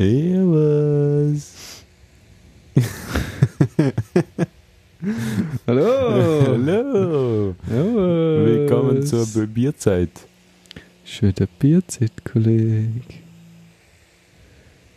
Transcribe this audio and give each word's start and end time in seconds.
Servus. 0.00 1.84
Hallo. 5.66 6.40
Hallo. 6.46 7.54
Servus. 7.68 8.46
Willkommen 8.46 9.02
zur 9.02 9.26
Bierzeit. 9.46 10.08
Schöner 11.04 11.46
Bierzeit, 11.58 12.12
Kollege. 12.24 13.02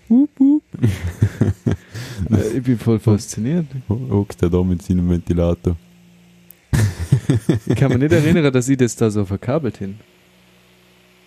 Wup, 0.08 0.30
wup. 0.40 0.64
Äh, 2.32 2.58
ich 2.58 2.64
bin 2.64 2.78
voll 2.80 3.00
fasziniert. 3.00 3.66
Hockt 3.90 4.42
er 4.42 4.50
da 4.50 4.64
mit 4.64 4.82
seinem 4.82 5.10
Ventilator. 5.10 5.76
Ich 7.66 7.76
kann 7.76 7.90
mich 7.90 8.00
nicht 8.00 8.14
erinnern, 8.14 8.54
dass 8.54 8.70
ich 8.70 8.78
das 8.78 8.96
da 8.96 9.10
so 9.10 9.26
verkabelt 9.26 9.78
hin. 9.78 10.00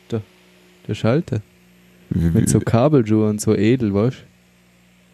Da, 0.09 0.23
der 0.89 0.95
Schalter. 0.95 1.43
Wie, 2.11 2.39
Mit 2.39 2.49
so 2.49 2.61
Kabelschuhen 2.61 3.31
und 3.31 3.41
so 3.41 3.55
edel, 3.55 3.93
weißt 3.95 4.25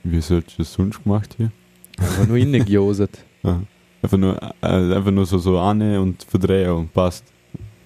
wie 0.04 0.20
sollst 0.20 0.54
du 0.54 0.62
das 0.62 0.72
sonst 0.72 1.02
gemacht 1.02 1.34
hier? 1.36 1.52
Aber 1.96 2.26
nur 2.26 2.36
innen 2.36 2.64
gejosert. 2.64 3.24
Aha. 3.44 3.62
Einfach 4.02 4.18
nur, 4.18 4.36
äh, 4.60 4.66
einfach 4.66 5.12
nur 5.12 5.26
so, 5.26 5.38
so 5.38 5.60
Anne 5.60 6.00
und 6.00 6.24
Verdrehung, 6.24 6.88
passt. 6.88 7.24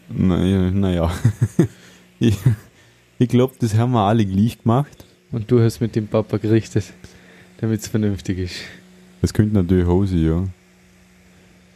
Naja, 0.08 0.70
naja. 0.70 1.12
ich 2.18 2.38
ich 3.18 3.28
glaube, 3.28 3.54
das 3.58 3.74
haben 3.74 3.92
wir 3.92 4.00
alle 4.00 4.26
gleich 4.26 4.62
gemacht. 4.62 5.04
Und 5.32 5.50
du 5.50 5.60
hast 5.60 5.80
mit 5.80 5.96
dem 5.96 6.06
Papa 6.06 6.36
gerichtet, 6.36 6.92
damit 7.58 7.80
es 7.80 7.88
vernünftig 7.88 8.38
ist. 8.38 8.56
Das 9.22 9.32
könnte 9.32 9.54
natürlich 9.54 9.86
Hose, 9.86 10.16
ja. 10.16 10.44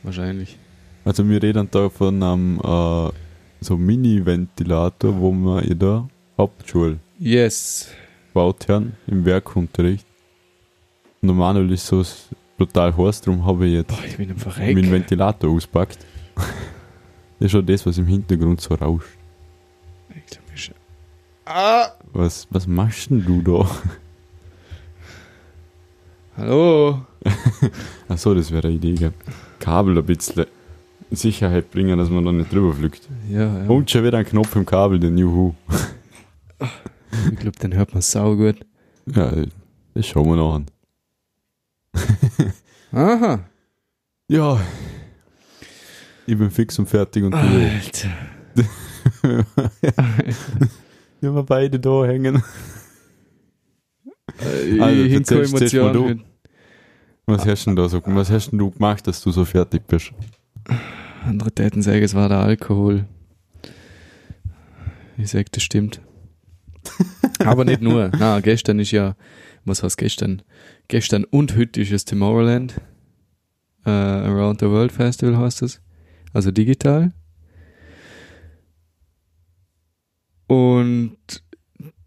Wahrscheinlich. 0.02 0.58
Also 1.04 1.26
wir 1.28 1.42
reden 1.42 1.68
da 1.70 1.88
von 1.88 2.22
einem 2.22 2.58
äh, 2.58 3.10
so 3.60 3.76
Mini-Ventilator, 3.76 5.18
wo 5.18 5.32
wir 5.32 5.62
in 5.62 5.78
der 5.78 6.08
Hauptschule 6.36 6.98
Yes. 7.22 7.88
haben, 8.34 8.96
im 9.06 9.24
Werkunterricht. 9.26 10.06
Und 11.20 11.36
Manuel 11.36 11.70
ist 11.72 11.86
so 11.86 12.02
brutal 12.56 12.96
heiß, 12.96 13.20
darum 13.20 13.44
habe 13.44 13.66
ich 13.66 13.74
jetzt 13.74 13.88
Boah, 13.88 13.98
ich 14.06 14.16
bin 14.16 14.28
meinen 14.28 14.38
Verreck. 14.38 14.90
Ventilator 14.90 15.50
auspackt. 15.50 15.98
das 16.34 16.46
ist 17.40 17.50
schon 17.50 17.66
das, 17.66 17.84
was 17.84 17.98
im 17.98 18.06
Hintergrund 18.06 18.60
so 18.62 18.74
rauscht. 18.74 19.06
Ich 20.16 20.24
glaub, 20.30 20.44
ich- 20.54 20.72
Ah! 21.44 21.88
Was, 22.14 22.46
was 22.50 22.66
machst 22.66 23.10
denn 23.10 23.22
du 23.24 23.42
da? 23.42 23.68
Hallo. 26.38 27.02
Achso, 28.08 28.34
das 28.34 28.50
wäre 28.50 28.68
eine 28.68 28.76
Idee, 28.76 28.94
gell? 28.94 29.12
Kabel 29.58 29.98
ein 29.98 30.06
bisschen 30.06 30.46
in 31.10 31.16
Sicherheit 31.16 31.70
bringen, 31.70 31.98
dass 31.98 32.08
man 32.08 32.24
da 32.24 32.32
nicht 32.32 32.50
drüber 32.50 32.72
fliegt. 32.72 33.06
Ja, 33.28 33.62
ja. 33.62 33.68
Und 33.68 33.90
schon 33.90 34.04
wieder 34.04 34.16
ein 34.18 34.24
Knopf 34.24 34.56
im 34.56 34.64
Kabel, 34.64 34.98
den 34.98 35.18
Juhu. 35.18 35.54
Ich 37.30 37.36
glaube, 37.38 37.58
den 37.58 37.74
hört 37.74 37.92
man 37.92 38.02
sau 38.02 38.36
gut. 38.36 38.60
Ja, 39.06 39.32
das 39.94 40.06
schauen 40.06 40.28
wir 40.28 40.36
noch 40.36 40.54
an. 40.54 40.66
Aha. 42.92 43.44
Ja. 44.28 44.60
Ich 46.26 46.38
bin 46.38 46.50
fix 46.50 46.78
und 46.78 46.86
fertig 46.88 47.24
und. 47.24 47.34
Alter. 47.34 48.08
Ja, 51.22 51.34
wir 51.34 51.42
beide 51.42 51.78
da 51.78 52.06
hängen. 52.06 52.42
Äh, 54.38 54.80
Also, 54.80 55.02
ich 55.02 55.12
hinko. 55.12 55.34
Emotionen. 55.34 56.24
Was 57.26 57.44
hast 57.46 57.66
denn 57.66 57.76
da 57.76 57.88
so, 57.88 58.00
was 58.06 58.30
hast 58.30 58.50
denn 58.50 58.58
du 58.58 58.70
gemacht, 58.70 59.06
dass 59.06 59.20
du 59.20 59.30
so 59.30 59.44
fertig 59.44 59.86
bist? 59.86 60.12
Andere 61.26 61.52
Täten 61.52 61.82
sagen, 61.82 62.02
es 62.02 62.14
war 62.14 62.28
der 62.30 62.38
Alkohol. 62.38 63.04
Ich 65.18 65.30
sag, 65.30 65.52
das 65.52 65.62
stimmt. 65.62 66.00
Aber 67.44 67.64
nicht 67.64 67.80
nur. 67.80 68.10
Na, 68.18 68.40
gestern 68.40 68.78
ist 68.78 68.90
ja, 68.90 69.16
was 69.64 69.82
heißt 69.82 69.98
gestern? 69.98 70.42
Gestern 70.88 71.24
und 71.24 71.56
heute 71.56 71.80
ist 71.80 71.92
es 71.92 72.04
Tomorrowland. 72.04 72.80
Äh, 73.84 73.90
Around 73.90 74.60
the 74.60 74.66
World 74.66 74.92
Festival 74.92 75.36
heißt 75.38 75.62
es. 75.62 75.80
Also 76.32 76.50
digital. 76.50 77.12
Und 80.46 81.16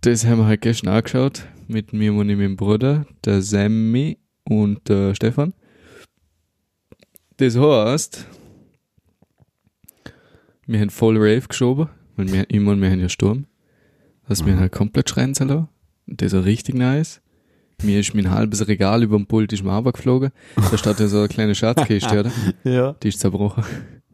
das 0.02 0.26
haben 0.26 0.40
wir 0.40 0.46
halt 0.48 0.62
gestern 0.62 0.90
angeschaut. 0.90 1.48
Mit 1.68 1.94
mir 1.94 2.14
und 2.14 2.28
meinem 2.28 2.58
Bruder, 2.58 3.06
der 3.24 3.42
Sammy 3.42 4.18
und 4.44 4.88
der 4.90 5.16
Stefan. 5.16 5.54
Das 7.38 7.58
heißt, 7.58 8.28
wir 10.68 10.80
haben 10.80 10.90
voll 10.90 11.18
Rave 11.18 11.48
geschoben, 11.48 11.90
weil 12.16 12.32
wir 12.32 12.50
immer, 12.50 12.76
wir 12.76 12.92
haben 12.92 13.00
ja 13.00 13.10
Sturm. 13.10 13.48
Wir 14.28 14.36
Mhm. 14.36 14.50
haben 14.52 14.60
halt 14.62 14.72
komplett 14.72 15.10
schreien 15.10 15.34
lassen. 15.34 15.68
Und 16.08 16.22
das 16.22 16.34
war 16.34 16.46
richtig 16.46 16.76
nice. 16.76 17.22
Mir 17.84 18.00
ist 18.00 18.14
mein 18.14 18.30
halbes 18.32 18.68
Regal 18.68 19.04
über 19.04 19.18
dem 19.18 19.26
Pult 19.26 19.52
ist 19.52 19.64
mir 19.64 19.76
runtergeflogen. 19.76 20.32
Da 20.72 20.78
steht 20.78 21.00
ja 21.00 21.08
so 21.08 21.20
eine 21.20 21.28
kleine 21.28 21.56
Schatzkiste, 21.56 22.20
oder? 22.20 22.32
Ja. 22.64 22.96
Die 23.04 23.08
ist 23.10 23.20
zerbrochen. 23.20 23.64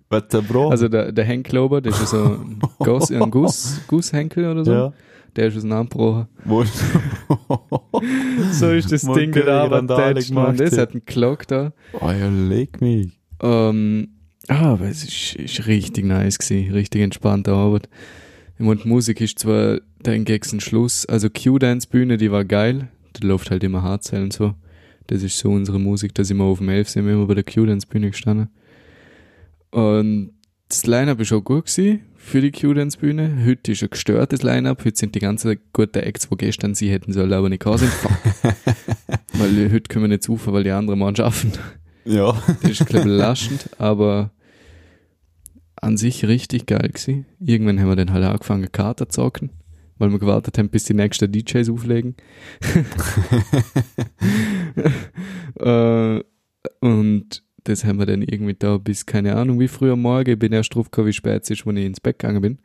Was 0.10 0.28
der 0.30 0.42
Bro? 0.42 0.70
Also 0.70 0.88
der, 0.88 1.12
der 1.12 1.26
Henklober, 1.26 1.82
das 1.82 2.02
ist 2.02 2.10
so 2.10 2.24
ein, 2.24 2.60
Guss, 2.80 3.12
ein 3.12 3.30
Guss, 3.30 3.82
Gusshenkel 3.88 4.46
oder 4.50 4.66
so. 4.66 4.72
ja. 4.72 4.94
Der 5.36 5.48
ist 5.50 5.58
auseinandergebrochen. 5.58 6.28
Wo 6.46 6.64
So 8.52 8.72
ist 8.72 8.92
das 8.92 9.04
Ding 9.04 9.32
da 9.32 9.68
gemacht, 9.68 10.60
Das 10.60 10.78
hat 10.78 10.92
einen 10.92 11.04
Glock 11.06 11.48
da. 11.48 11.72
Oh 12.02 12.10
ja, 12.10 12.28
leg 12.30 12.82
mich. 12.82 13.20
Ähm, 13.42 14.08
ah, 14.48 14.72
aber 14.74 14.86
es 14.86 15.04
ist, 15.04 15.36
ist 15.36 15.68
richtig 15.68 16.06
nice 16.06 16.40
gewesen, 16.40 16.74
richtig 16.74 17.02
entspannte 17.02 17.52
Arbeit. 17.54 17.88
Die 18.58 18.64
Musik 18.64 19.22
ist 19.22 19.40
zwar 19.40 19.80
dann 20.04 20.26
gegen 20.26 20.60
Schluss, 20.60 21.06
also 21.06 21.30
Q-Dance-Bühne, 21.30 22.18
die 22.18 22.32
war 22.32 22.46
geil, 22.46 22.90
da 23.14 23.28
läuft 23.28 23.52
halt 23.52 23.64
immer 23.64 23.84
Hardstyle 23.84 24.24
und 24.24 24.34
so. 24.34 24.54
Das 25.08 25.24
ist 25.24 25.38
so 25.38 25.50
unsere 25.50 25.80
Musik, 25.80 26.14
da 26.16 26.24
sind 26.24 26.38
wir 26.38 26.44
auf 26.44 26.60
dem 26.60 26.70
11 26.70 26.90
sind 26.90 27.06
wir 27.06 27.14
immer 27.14 27.26
bei 27.26 27.34
der 27.36 27.44
Q-Dance-Bühne 27.44 28.12
gestanden. 28.12 28.50
Und 29.72 30.32
das 30.70 30.86
Line-Up 30.86 31.20
ist 31.20 31.34
auch 31.34 31.42
gut 31.42 31.66
gewesen 31.66 32.02
für 32.16 32.42
die 32.42 32.52
Q-Dance-Bühne. 32.52 33.44
Heute 33.46 33.72
ist 33.72 33.82
ein 33.84 33.90
gestörtes 33.90 34.44
Line-Up, 34.44 34.86
heute 34.86 34.98
sind 34.98 35.16
die 35.16 35.20
ganzen 35.20 35.58
guten 35.74 36.00
Acts, 36.00 36.30
die 36.30 36.38
gestern 36.38 36.76
sie 36.76 36.92
hätten 36.92 37.12
sollen, 37.12 37.34
aber 37.34 37.50
nicht 37.50 37.64
sind. 37.64 37.80
Fuck. 37.90 38.12
weil 39.34 39.72
heute 39.72 39.88
können 39.90 40.04
wir 40.06 40.10
nicht 40.10 40.24
zufahren, 40.24 40.54
weil 40.54 40.64
die 40.64 40.72
anderen 40.72 41.00
Mannschaften 41.00 41.54
Ja. 42.06 42.40
das 42.62 42.72
ist, 42.72 42.86
glaube 42.86 43.00
ich, 43.00 43.06
belastend, 43.16 43.70
aber 43.80 44.32
an 45.82 45.98
sich 45.98 46.26
richtig 46.26 46.66
geil 46.68 46.90
gewesen. 46.94 47.26
Irgendwann 47.40 47.80
haben 47.80 47.88
wir 47.90 47.96
dann 47.96 48.12
halt 48.14 48.26
angefangen, 48.26 48.72
Karten 48.72 49.10
zu 49.10 49.22
zocken, 49.22 49.50
weil 50.00 50.10
wir 50.12 50.20
gewartet 50.20 50.58
haben, 50.58 50.70
bis 50.70 50.86
die 50.86 50.94
nächsten 50.96 51.32
DJs 51.32 51.70
auflegen. 51.70 52.16
äh, 55.60 56.20
und 56.80 57.44
das 57.66 57.84
haben 57.86 58.00
wir 58.00 58.06
dann 58.06 58.22
irgendwie 58.22 58.56
da 58.58 58.78
bis, 58.78 59.06
keine 59.06 59.36
Ahnung, 59.36 59.60
wie 59.60 59.68
früh 59.68 59.92
am 59.92 60.02
Morgen. 60.02 60.32
Ich 60.32 60.40
bin 60.40 60.54
erst 60.54 60.74
drauf 60.74 60.90
gekommen, 60.90 61.10
wie 61.10 61.14
spät 61.14 61.44
es 61.44 61.50
ist, 61.52 61.68
wenn 61.68 61.78
ich 61.78 61.86
ins 61.86 62.00
Bett 62.00 62.18
gegangen 62.20 62.42
bin. 62.42 62.58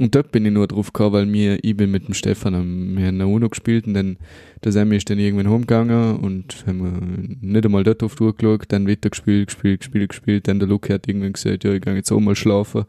Und 0.00 0.14
dort 0.14 0.30
bin 0.30 0.46
ich 0.46 0.52
nur 0.52 0.68
drauf 0.68 0.92
gekommen, 0.92 1.12
weil 1.12 1.26
mir, 1.26 1.58
ich 1.62 1.76
bin 1.76 1.90
mit 1.90 2.06
dem 2.06 2.14
Stefan, 2.14 2.54
am- 2.54 2.96
wir 2.96 3.06
haben 3.06 3.16
eine 3.20 3.26
UNO 3.26 3.48
gespielt 3.48 3.86
und 3.88 3.94
dann 3.94 4.16
der 4.62 4.70
Sammy 4.70 4.96
ist 4.96 5.10
dann 5.10 5.18
irgendwann 5.18 5.50
heimgegangen 5.50 6.16
und 6.18 6.64
haben 6.66 6.78
wir 6.78 7.00
nicht 7.40 7.64
einmal 7.64 7.82
dort 7.82 8.04
auf 8.04 8.14
die 8.14 8.22
Uhr 8.22 8.36
geschaut, 8.36 8.66
dann 8.68 8.86
weiter 8.88 9.10
gespielt, 9.10 9.48
gespielt, 9.48 9.80
gespielt, 9.80 10.10
gespielt. 10.10 10.46
Dann 10.46 10.60
der 10.60 10.68
Luke 10.68 10.94
hat 10.94 11.08
irgendwann 11.08 11.32
gesagt, 11.32 11.64
ja, 11.64 11.72
ich 11.72 11.80
gehe 11.80 11.94
jetzt 11.96 12.12
auch 12.12 12.20
mal 12.20 12.36
schlafen. 12.36 12.84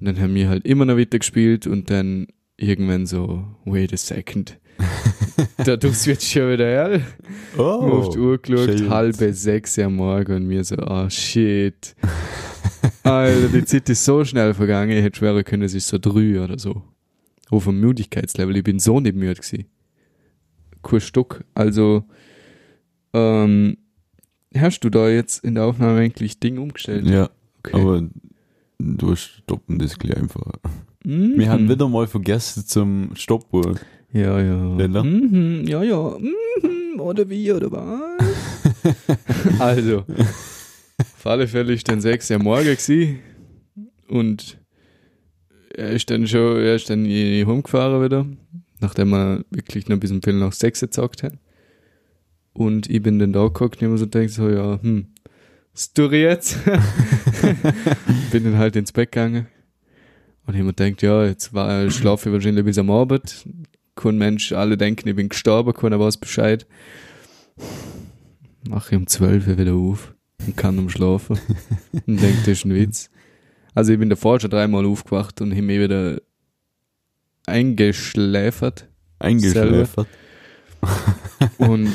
Und 0.00 0.06
dann 0.06 0.20
haben 0.20 0.34
wir 0.34 0.48
halt 0.48 0.64
immer 0.64 0.86
noch 0.86 0.96
weiter 0.96 1.18
gespielt 1.18 1.66
und 1.66 1.90
dann 1.90 2.26
irgendwann 2.56 3.06
so, 3.06 3.44
wait 3.64 3.92
a 3.92 3.96
second. 3.96 4.58
Dadurch 5.64 6.06
wird 6.06 6.22
schon 6.22 6.52
wieder 6.52 6.64
hell. 6.64 7.04
Oh. 7.58 7.62
auf 7.62 8.10
die 8.10 8.18
Uhr 8.18 8.38
geschaut, 8.38 8.78
shit. 8.78 8.88
halbe 8.88 9.32
sechs 9.34 9.78
am 9.78 9.96
Morgen 9.96 10.36
und 10.36 10.46
mir 10.46 10.64
so, 10.64 10.76
ah 10.76 11.08
shit. 11.10 11.94
Alter, 13.02 13.48
die 13.48 13.64
Zeit 13.64 13.88
ist 13.90 14.04
so 14.04 14.24
schnell 14.24 14.54
vergangen, 14.54 14.96
ich 14.96 15.02
hätte 15.02 15.18
schwören 15.18 15.44
können, 15.44 15.64
es 15.64 15.74
ist 15.74 15.88
so 15.88 15.98
drei 15.98 16.40
oder 16.42 16.58
so. 16.58 16.82
Auf 17.50 17.64
dem 17.64 17.80
Müdigkeitslevel, 17.80 18.56
ich 18.56 18.64
bin 18.64 18.78
so 18.78 19.00
nicht 19.00 19.16
müde 19.16 19.34
gewesen. 19.34 19.66
Kein 20.82 21.00
Stück. 21.00 21.44
Also, 21.54 22.04
ähm, 23.12 23.76
hast 24.54 24.80
du 24.80 24.88
da 24.88 25.10
jetzt 25.10 25.44
in 25.44 25.56
der 25.56 25.64
Aufnahme 25.64 26.00
eigentlich 26.00 26.40
Ding 26.40 26.58
umgestellt? 26.58 27.06
Ja, 27.06 27.28
okay. 27.58 27.80
aber 27.80 28.08
du 28.80 29.14
stoppen 29.16 29.78
das 29.78 29.98
gleich 29.98 30.16
einfach. 30.16 30.52
Mhm. 31.04 31.38
Wir 31.38 31.50
haben 31.50 31.68
wieder 31.68 31.88
mal 31.88 32.06
vergessen 32.06 32.66
zum 32.66 33.10
Stoppuhr. 33.14 33.76
Ja, 34.12 34.40
ja. 34.40 34.74
Schneller? 34.74 35.04
Mhm, 35.04 35.66
ja, 35.66 35.82
ja. 35.82 36.16
Mhm, 36.18 37.00
oder 37.00 37.28
wie, 37.28 37.52
oder 37.52 37.70
was? 37.70 38.20
also, 39.58 40.04
auf 40.98 41.26
alle 41.26 41.46
Fälle 41.46 41.72
ist 41.72 41.88
dann 41.88 42.00
sechs 42.00 42.30
Uhr 42.30 42.38
morgen 42.38 42.64
gewesen 42.64 43.20
und 44.08 44.58
er 45.74 45.90
ist 45.90 46.10
dann 46.10 46.26
schon, 46.26 46.56
er 46.56 46.74
ist 46.74 46.90
dann 46.90 47.04
in 47.04 47.46
heimgefahren 47.46 48.02
wieder, 48.02 48.26
nachdem 48.80 49.10
wir 49.10 49.44
wirklich 49.50 49.88
noch 49.88 49.98
bis 49.98 50.10
um 50.10 50.22
Viertel 50.22 50.40
nach 50.40 50.52
sechs 50.52 50.80
gezockt 50.80 51.22
haben. 51.22 51.38
Und 52.52 52.90
ich 52.90 53.00
bin 53.00 53.18
dann 53.18 53.32
da 53.32 53.44
geguckt 53.44 53.80
und 53.80 53.86
immer 53.86 53.98
so 53.98 54.06
denkt 54.06 54.32
so, 54.32 54.48
ja, 54.48 54.80
hm, 54.82 55.06
was 55.72 55.92
tue 55.92 56.06
ich 56.08 56.22
jetzt? 56.22 56.58
bin 58.32 58.44
dann 58.44 58.58
halt 58.58 58.76
ins 58.76 58.92
Bett 58.92 59.12
gegangen 59.12 59.46
und 60.46 60.56
mir 60.58 60.72
denkt, 60.72 61.02
ja, 61.02 61.24
jetzt 61.24 61.52
war, 61.54 61.90
schlafe 61.90 62.28
ich 62.28 62.32
wahrscheinlich 62.32 62.64
bis 62.64 62.78
am 62.78 62.90
Abend, 62.90 63.46
kein 63.94 64.18
Mensch, 64.18 64.52
alle 64.52 64.76
denken, 64.76 65.08
ich 65.08 65.16
bin 65.16 65.28
gestorben, 65.28 65.72
keiner 65.72 66.00
weiß 66.00 66.16
Bescheid. 66.16 66.66
Mache 68.68 68.94
ich 68.94 69.00
um 69.00 69.06
12 69.06 69.46
Uhr 69.46 69.58
wieder 69.58 69.74
auf 69.74 70.14
und 70.46 70.56
kann 70.56 70.78
umschlafen 70.78 71.38
und 72.06 72.20
denke, 72.20 72.38
das 72.38 72.48
ist 72.48 72.64
ein 72.64 72.74
Witz. 72.74 73.10
Also 73.74 73.92
ich 73.92 73.98
bin 73.98 74.10
davor 74.10 74.40
schon 74.40 74.50
dreimal 74.50 74.84
aufgewacht 74.86 75.40
und 75.40 75.52
habe 75.52 75.62
mich 75.62 75.80
wieder 75.80 76.20
eingeschläfert. 77.46 78.88
Eingeschläfert. 79.18 80.08
Und, 81.58 81.92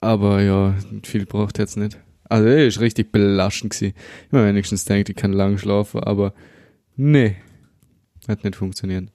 aber 0.00 0.42
ja, 0.42 0.74
viel 1.02 1.26
braucht 1.26 1.58
jetzt 1.58 1.76
nicht. 1.76 1.98
Also, 2.28 2.46
er 2.48 2.66
ist 2.66 2.80
richtig 2.80 3.10
belastend 3.12 3.72
gewesen. 3.72 3.94
Ich 4.26 4.32
mir 4.32 4.44
wenigstens 4.46 4.84
denkt, 4.84 5.08
ich 5.08 5.16
kann 5.16 5.32
lang 5.32 5.58
schlafen, 5.58 6.00
aber 6.02 6.34
nee, 6.96 7.36
hat 8.28 8.44
nicht 8.44 8.56
funktioniert. 8.56 9.10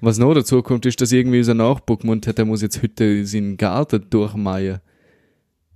Was 0.00 0.18
noch 0.18 0.34
dazu 0.34 0.62
kommt, 0.62 0.84
ist, 0.86 1.00
dass 1.00 1.12
irgendwie 1.12 1.38
unser 1.38 1.54
Nachbar 1.54 1.96
gemeint 1.96 2.26
hat, 2.26 2.38
er 2.38 2.44
muss 2.44 2.62
jetzt 2.62 2.82
heute 2.82 3.24
seinen 3.26 3.56
Garten 3.56 4.04
durchmeiern. 4.10 4.80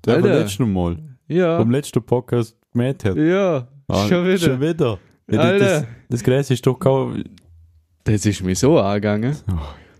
Der 0.04 0.14
vom 0.16 0.24
Alter. 0.24 0.40
letzten 0.40 0.72
Mal. 0.72 0.98
Ja, 1.28 1.58
Vom 1.58 1.70
letzten 1.70 2.02
Podcast 2.02 2.56
gemäht 2.72 3.04
hat. 3.04 3.16
ja, 3.16 3.68
Ah, 3.88 4.08
schon 4.08 4.24
wieder. 4.26 4.38
Schon 4.38 4.60
wieder. 4.60 4.98
Ja, 5.30 5.40
Alter. 5.40 5.64
das, 5.64 5.84
das 6.08 6.24
Gräs 6.24 6.50
ist 6.50 6.66
doch 6.66 6.74
kaum. 6.78 7.22
Das 8.04 8.24
ist 8.26 8.42
mir 8.42 8.54
so 8.56 8.78
angegangen. 8.78 9.36
Oh. 9.50 9.54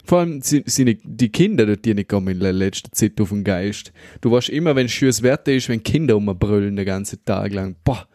Vor 0.07 0.21
allem 0.21 0.41
sind, 0.41 0.67
die 1.03 1.29
Kinder 1.31 1.77
die 1.77 1.95
nicht 1.95 2.09
kommen 2.09 2.29
in 2.29 2.41
der 2.41 2.53
letzten 2.53 2.93
Zeit 2.93 3.21
auf 3.21 3.31
den 3.31 3.43
Geist. 3.43 3.93
Du 4.21 4.31
weißt 4.31 4.51
immer, 4.51 4.77
wenn 4.77 4.89
schönes 4.89 5.23
Wetter 5.23 5.53
ist, 5.53 5.69
wenn 5.69 5.83
Kinder 5.83 6.15
rumbrüllen 6.15 6.77
den 6.77 6.87
ganzen 6.87 7.25
Tag 7.25 7.53
lang. 7.53 7.75
Boah. 7.83 8.07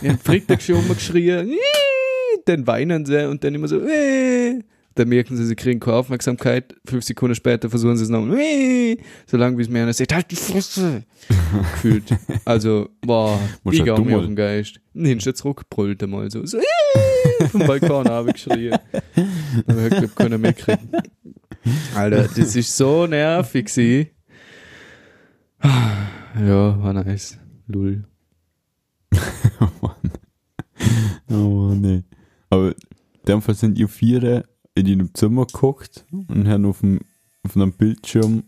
Ich 0.00 0.08
hab 0.08 0.24
Freitag 0.24 0.62
schon 0.62 0.76
rumgeschrien. 0.76 1.50
Dann 2.44 2.66
weinen 2.66 3.04
sie 3.04 3.28
und 3.28 3.42
dann 3.42 3.54
immer 3.54 3.68
so. 3.68 3.80
"Ih". 3.84 4.62
Dann 4.96 5.08
merken 5.08 5.36
sie, 5.36 5.46
sie 5.46 5.54
kriegen 5.54 5.78
keine 5.80 5.96
Aufmerksamkeit. 5.98 6.74
Fünf 6.84 7.04
Sekunden 7.04 7.34
später 7.34 7.70
versuchen 7.70 7.96
sie 7.96 8.04
es 8.04 8.10
nochmal. 8.10 8.38
"Ih", 8.38 8.98
Solange 9.26 9.56
bis 9.56 9.68
mir 9.68 9.82
einer 9.82 9.92
sagt, 9.92 10.12
halt 10.12 10.30
die 10.30 10.36
Fresse. 10.36 11.04
Gefühlt. 11.74 12.04
Also, 12.44 12.88
boah, 13.00 13.38
Musst 13.62 13.74
ich 13.74 13.80
halt 13.82 13.90
geh 13.96 14.02
du 14.02 14.08
mir 14.08 14.18
auf 14.18 14.24
den 14.26 14.34
Geist. 14.36 14.80
Und 14.94 15.04
dann 15.04 15.18
ist 15.18 15.26
er 15.26 15.34
zurückgebrüllt 15.34 16.02
einmal 16.02 16.30
so. 16.30 16.44
so 16.44 16.58
vom 17.50 17.66
Balkon 17.66 17.90
runtergeschrien. 18.08 18.78
Aber 19.66 19.82
ich 19.84 19.90
glaube, 19.90 20.08
keiner 20.16 20.38
mehr 20.38 20.52
kriegen. 20.52 20.90
Alter, 21.94 22.28
das 22.36 22.56
ist 22.56 22.76
so 22.76 23.06
nervig 23.06 23.66
gewesen. 23.66 24.08
Ja, 25.62 26.82
war 26.82 26.92
nice. 26.92 27.38
Lull. 27.66 28.04
Oh 29.60 29.68
Mann. 29.82 30.10
Oh 31.30 31.74
nee. 31.74 32.02
Aber 32.48 32.68
in 32.70 32.74
dem 33.28 33.42
Fall 33.42 33.54
sind 33.54 33.78
ihr 33.78 33.88
Viere 33.88 34.44
in 34.80 34.86
ihrem 34.86 35.14
Zimmer 35.14 35.46
geguckt 35.46 36.04
und 36.10 36.48
haben 36.48 36.64
auf, 36.66 36.80
dem, 36.80 37.00
auf 37.42 37.56
einem 37.56 37.72
Bildschirm 37.72 38.42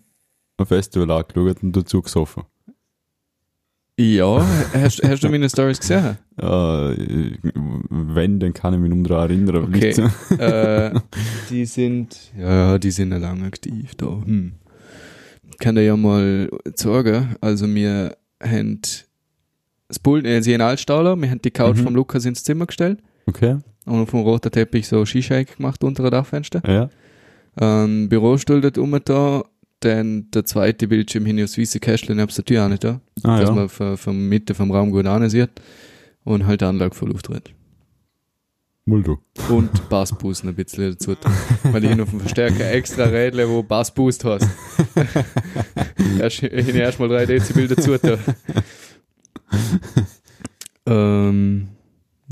ein 0.59 0.67
Festival 0.67 1.11
angeschaut 1.11 1.63
und 1.63 1.77
dazu 1.77 2.03
gesoffen. 2.03 2.45
Ja, 3.99 4.45
hast, 4.73 5.03
hast 5.03 5.23
du 5.23 5.29
meine 5.29 5.49
Stories 5.49 5.81
gesehen? 5.81 6.19
Äh, 6.39 7.37
wenn, 7.91 8.41
dann 8.41 8.55
kann 8.55 8.73
ich 8.73 8.81
mich 8.81 8.91
noch 8.91 9.07
daran 9.07 9.31
erinnern. 9.31 9.65
Okay. 9.67 9.91
äh, 10.39 10.99
die 11.51 11.67
sind, 11.67 12.33
ja, 12.37 12.79
die 12.79 12.91
sind 12.91 13.13
ja 13.13 13.19
lang 13.19 13.45
aktiv 13.45 13.95
da. 13.97 14.07
Hm. 14.25 14.53
Kann 15.61 15.75
dir 15.75 15.83
ja 15.85 15.97
mal 15.97 16.49
sagen, 16.75 17.37
also 17.43 17.69
wir 17.73 18.17
haben 18.43 18.81
das 19.89 19.99
Pult, 19.99 20.25
äh, 20.25 20.41
sie 20.43 20.55
haben 20.55 20.63
Altstaller, 20.63 21.15
wir 21.17 21.31
haben 21.31 21.43
die 21.43 21.51
Couch 21.51 21.77
Mhm. 21.77 21.85
vom 21.85 21.95
Lukas 21.95 22.25
ins 22.25 22.43
Zimmer 22.45 22.65
gestellt 22.67 23.03
Okay, 23.27 23.59
und 23.87 24.01
auf 24.03 24.11
dem 24.11 24.21
roten 24.21 24.51
Teppich 24.51 24.87
so 24.89 25.05
Skishake 25.05 25.57
gemacht 25.57 25.83
unter 25.85 26.03
dem 26.05 26.11
Dachfenster. 26.11 26.63
ja. 26.67 26.89
Ähm, 27.61 28.09
Bürostuhl 28.09 28.63
dort 28.63 28.79
oben 28.79 28.99
da, 29.05 29.45
dann 29.81 30.31
der 30.31 30.47
zweite 30.47 30.89
Bildschirm 30.89 31.27
hin 31.27 31.43
aufs 31.43 31.59
weiße 31.59 31.81
Kästchen 31.81 32.17
nebst 32.17 32.39
der 32.39 32.47
Tür 32.47 32.65
auch 32.65 32.69
nicht 32.71 32.83
da, 32.83 33.01
Ah, 33.25 33.41
dass 33.41 33.51
ja. 33.51 33.55
man 33.55 33.69
von, 33.69 33.97
von 33.99 34.29
Mitte 34.29 34.55
vom 34.55 34.71
Raum 34.71 34.91
gut 34.91 35.05
ansieht 35.07 35.51
und 36.25 36.47
halt 36.47 36.63
die 36.63 36.65
Anlage 36.65 36.95
voll 36.95 37.13
auftritt. 37.13 37.53
Mal 38.87 39.03
du. 39.03 39.19
Und 39.49 39.89
Bassboosten 39.91 40.49
ein 40.49 40.55
bisschen 40.57 40.93
dazu. 40.93 41.15
Weil 41.65 41.85
ich 41.85 41.91
hin 41.91 42.01
auf 42.01 42.11
dem 42.11 42.21
Verstärker 42.21 42.71
extra 42.73 43.05
Rädle, 43.05 43.49
wo 43.49 43.63
Bassboost 43.63 44.25
hast. 44.25 44.49
erst, 46.19 46.43
erstmal 46.43 47.09
3 47.09 47.27
Dezibel 47.27 47.69
dazu 47.69 47.93
ähm, 50.87 51.69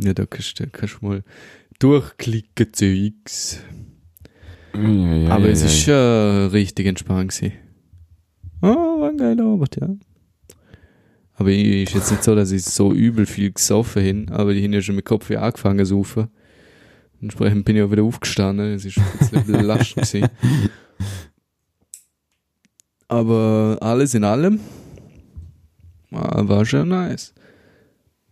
ja, 0.02 0.14
da 0.14 0.26
kannst 0.26 0.58
du 0.58 0.66
kannst 0.68 0.98
du 1.00 1.06
mal 1.06 1.24
durchklicken, 1.78 2.72
Zeugs. 2.72 3.60
Ja, 4.74 5.14
ja, 5.14 5.30
Aber 5.30 5.46
ja, 5.46 5.52
es 5.52 5.62
ist 5.62 5.82
schon 5.82 6.48
richtig 6.48 6.86
entspannt 6.86 7.32
gewesen. 7.32 7.52
Oh, 8.62 9.00
war 9.00 9.08
ein 9.08 9.16
geiler 9.16 9.44
Abend, 9.44 9.76
ja. 9.80 9.88
Aber 11.34 11.48
ich, 11.48 11.84
ist 11.84 11.94
jetzt 11.94 12.10
nicht 12.10 12.22
so, 12.22 12.34
dass 12.34 12.52
ich 12.52 12.64
so 12.64 12.92
übel 12.92 13.24
viel 13.24 13.50
gesoffen 13.50 14.02
hin, 14.02 14.28
aber 14.28 14.52
die 14.52 14.62
haben 14.62 14.74
ja 14.74 14.82
schon 14.82 14.96
mit 14.96 15.06
Kopf 15.06 15.30
angefangen 15.30 15.78
zu 15.78 15.96
saufen. 15.96 16.28
Entsprechend 17.22 17.64
bin 17.64 17.76
ich 17.76 17.82
auch 17.82 17.90
wieder 17.90 18.02
aufgestanden, 18.02 18.74
es 18.74 18.84
ist 18.84 18.98
ein 18.98 19.04
bisschen 19.18 19.42
belastend 19.46 20.06
gewesen. 20.06 20.28
Aber 23.08 23.78
alles 23.80 24.14
in 24.14 24.24
allem 24.24 24.60
war 26.10 26.64
schon 26.64 26.88
nice. 26.88 27.34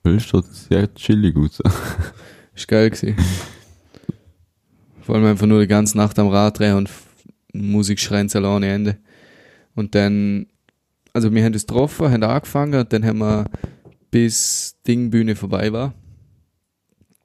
Das 0.03 0.25
schaut 0.25 0.47
sehr 0.47 0.93
chillig 0.95 1.37
aus. 1.37 1.61
Ist 2.55 2.69
geil 2.69 2.91
gewesen. 2.91 3.17
Vor 5.01 5.15
allem 5.17 5.25
einfach 5.27 5.47
nur 5.47 5.61
die 5.61 5.67
ganze 5.67 5.97
Nacht 5.97 6.19
am 6.19 6.29
Rad 6.29 6.59
drehen 6.59 6.77
und 6.77 6.91
Musik 7.53 7.99
schreien 7.99 8.29
ohne 8.45 8.69
Ende. 8.69 8.97
Und 9.75 9.95
dann, 9.95 10.47
also 11.13 11.33
wir 11.33 11.45
haben 11.45 11.53
das 11.53 11.67
getroffen, 11.67 12.11
haben 12.11 12.23
angefangen 12.23 12.79
und 12.81 12.93
dann 12.93 13.05
haben 13.05 13.19
wir 13.19 13.45
bis 14.11 14.77
Dingbühne 14.87 15.37
vorbei 15.37 15.73
war, 15.73 15.95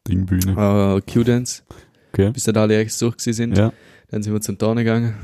Dingbühne. 0.07 0.51
äh, 0.97 1.01
Q-Dance, 1.11 1.63
Okay. 2.11 2.31
bis 2.31 2.43
da 2.43 2.51
alle 2.61 2.77
Acts 2.77 2.99
durch 2.99 3.15
sind. 3.19 3.57
Ja. 3.57 3.73
Dann 4.09 4.21
sind 4.21 4.33
wir 4.33 4.41
zum 4.41 4.57
Turnen 4.57 4.83
gegangen. 4.85 5.15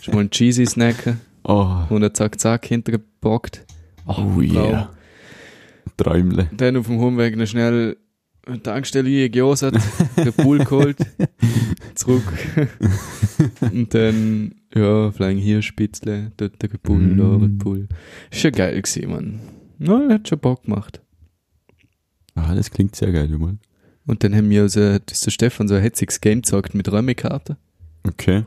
Schon 0.00 0.14
mal 0.14 0.20
einen 0.20 0.30
Cheesy 0.30 0.64
snacken 0.66 1.20
Oh, 1.44 1.84
und 1.90 2.02
einen 2.04 2.14
Zack 2.14 2.38
Zack 2.40 2.66
hintergepackt. 2.66 3.64
oh 4.06 4.40
yeah. 4.40 4.90
Träumle. 5.96 6.48
Dann 6.56 6.76
auf 6.76 6.86
dem 6.86 7.00
Heimweg 7.00 7.36
noch 7.36 7.46
schnell 7.46 7.96
eine 8.46 8.62
Tankstelle 8.62 9.08
eingejosert, 9.08 9.76
den 10.16 10.32
Pool 10.32 10.58
geholt, 10.58 10.98
zurück. 11.94 12.22
und 13.60 13.92
dann, 13.92 14.54
ja, 14.74 15.10
Flying 15.10 15.38
hier 15.38 15.62
Spitzle, 15.62 16.30
dort 16.36 16.62
der 16.62 16.68
Pool, 16.68 16.98
Mm. 16.98 17.18
da 17.18 17.36
der 17.46 17.58
Pool. 17.58 17.88
Ist 18.30 18.40
schon 18.40 18.52
geil 18.52 18.80
gewesen, 18.80 19.10
Mann. 19.10 19.40
Ja, 19.78 20.08
hat 20.14 20.28
schon 20.28 20.38
Bock 20.38 20.62
gemacht. 20.64 21.00
Ah, 22.34 22.54
das 22.54 22.70
klingt 22.70 22.94
sehr 22.94 23.10
geil, 23.12 23.28
mal. 23.38 23.58
Und 24.06 24.22
dann 24.22 24.34
haben 24.34 24.48
wir 24.50 24.68
so, 24.68 24.80
das 24.98 25.18
ist 25.18 25.26
der 25.26 25.30
Stefan 25.32 25.66
so 25.68 25.74
ein 25.74 25.82
hetziges 25.82 26.20
Game 26.20 26.42
gezockt 26.42 26.74
mit 26.74 26.90
Räumekarten. 26.92 27.56
Okay. 28.06 28.44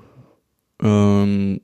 Ähm, 0.82 1.60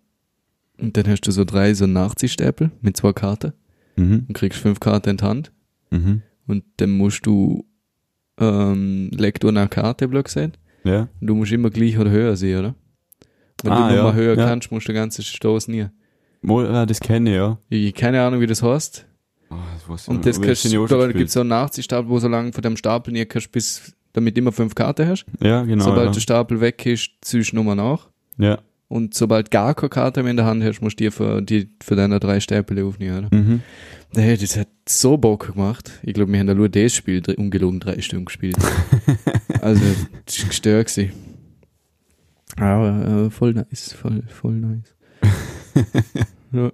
und 0.77 0.97
dann 0.97 1.07
hast 1.07 1.21
du 1.21 1.31
so 1.31 1.45
drei 1.45 1.73
so 1.73 1.87
Nachziehstäpel 1.87 2.71
mit 2.81 2.97
zwei 2.97 3.13
Karten 3.13 3.53
Mhm. 3.95 4.25
und 4.27 4.33
kriegst 4.33 4.59
fünf 4.59 4.81
Karten 4.81 5.11
in 5.11 5.17
die 5.17 5.23
Hand. 5.23 5.51
Mhm. 5.95 6.21
Und 6.47 6.63
dann 6.77 6.91
musst 6.91 7.25
du, 7.25 7.65
ähm, 8.39 9.09
du 9.11 9.47
eine 9.47 9.67
Karte, 9.67 10.07
blöd 10.07 10.25
gesagt. 10.25 10.59
Ja. 10.83 11.07
Und 11.19 11.27
du 11.27 11.35
musst 11.35 11.51
immer 11.51 11.69
gleich 11.69 11.97
oder 11.97 12.11
höher 12.11 12.35
sehen, 12.35 12.59
oder? 12.59 12.75
Wenn 13.63 13.71
Ah, 13.71 13.89
du 13.89 13.95
ja, 13.95 14.03
mal 14.03 14.13
höher 14.13 14.37
ja. 14.37 14.45
kannst, 14.45 14.71
musst 14.71 14.87
du 14.87 14.91
den 14.91 14.97
ganzen 15.01 15.23
Stoß 15.23 15.67
nie. 15.69 15.87
Ah, 16.47 16.85
das 16.85 16.99
kenne 16.99 17.29
ich, 17.31 17.35
ja. 17.35 17.57
Ich 17.69 17.93
keine 17.95 18.21
Ahnung, 18.21 18.39
wie 18.41 18.45
das 18.47 18.61
heißt. 18.61 19.07
Ah, 19.49 19.55
das 19.87 20.07
Und 20.07 20.25
das 20.25 20.39
kannst 20.41 20.65
auch 20.67 20.87
du, 20.87 20.87
da 20.87 21.07
gibt 21.11 21.27
es 21.27 21.33
so 21.33 21.39
einen 21.39 21.49
Nachziehstapel, 21.49 22.09
wo 22.09 22.19
so 22.19 22.27
lange 22.27 22.53
von 22.53 22.61
dem 22.61 22.77
Stapel 22.77 23.13
nie 23.13 23.25
kannst, 23.25 23.51
bis 23.51 23.95
damit 24.13 24.37
immer 24.37 24.51
fünf 24.51 24.75
Karten 24.75 25.07
hast. 25.07 25.25
Ja, 25.41 25.63
genau. 25.63 25.83
sobald 25.83 26.07
ja. 26.07 26.11
der 26.11 26.19
Stapel 26.19 26.61
weg 26.61 26.85
ist, 26.85 27.09
ziehst 27.21 27.51
du 27.51 27.55
Nummer 27.55 27.75
nach. 27.75 28.09
ja. 28.37 28.59
Und 28.87 29.15
sobald 29.15 29.49
gar 29.49 29.73
keine 29.73 29.89
Karte 29.89 30.21
mehr 30.21 30.29
in 30.29 30.37
der 30.37 30.45
Hand 30.45 30.63
hast, 30.63 30.79
musst 30.79 30.99
du 30.99 31.05
die 31.05 31.09
für, 31.11 31.41
die 31.41 31.71
für 31.83 31.95
deine 31.95 32.19
drei 32.19 32.39
Stapel 32.39 32.83
aufnehmen, 32.85 33.25
oder? 33.25 33.35
Mhm. 33.35 33.61
Nee, 34.13 34.37
das 34.37 34.57
hat 34.57 34.69
so 34.87 35.17
Bock 35.17 35.53
gemacht. 35.53 35.99
Ich 36.03 36.13
glaube, 36.13 36.31
wir 36.31 36.39
haben 36.39 36.47
da 36.47 36.53
nur 36.53 36.69
das 36.69 36.93
Spiel 36.93 37.21
ungelogen 37.37 37.79
drei 37.79 37.99
Stunden 38.01 38.25
gespielt. 38.25 38.57
also, 39.61 39.83
das 40.25 40.37
ist 40.37 40.47
gestört 40.47 40.87
gewesen. 40.87 41.11
Aber 42.57 43.25
äh, 43.25 43.29
voll 43.29 43.53
nice, 43.53 43.93
voll, 43.93 44.23
voll 44.27 44.53
nice. 44.53 44.95
ja. 46.53 46.71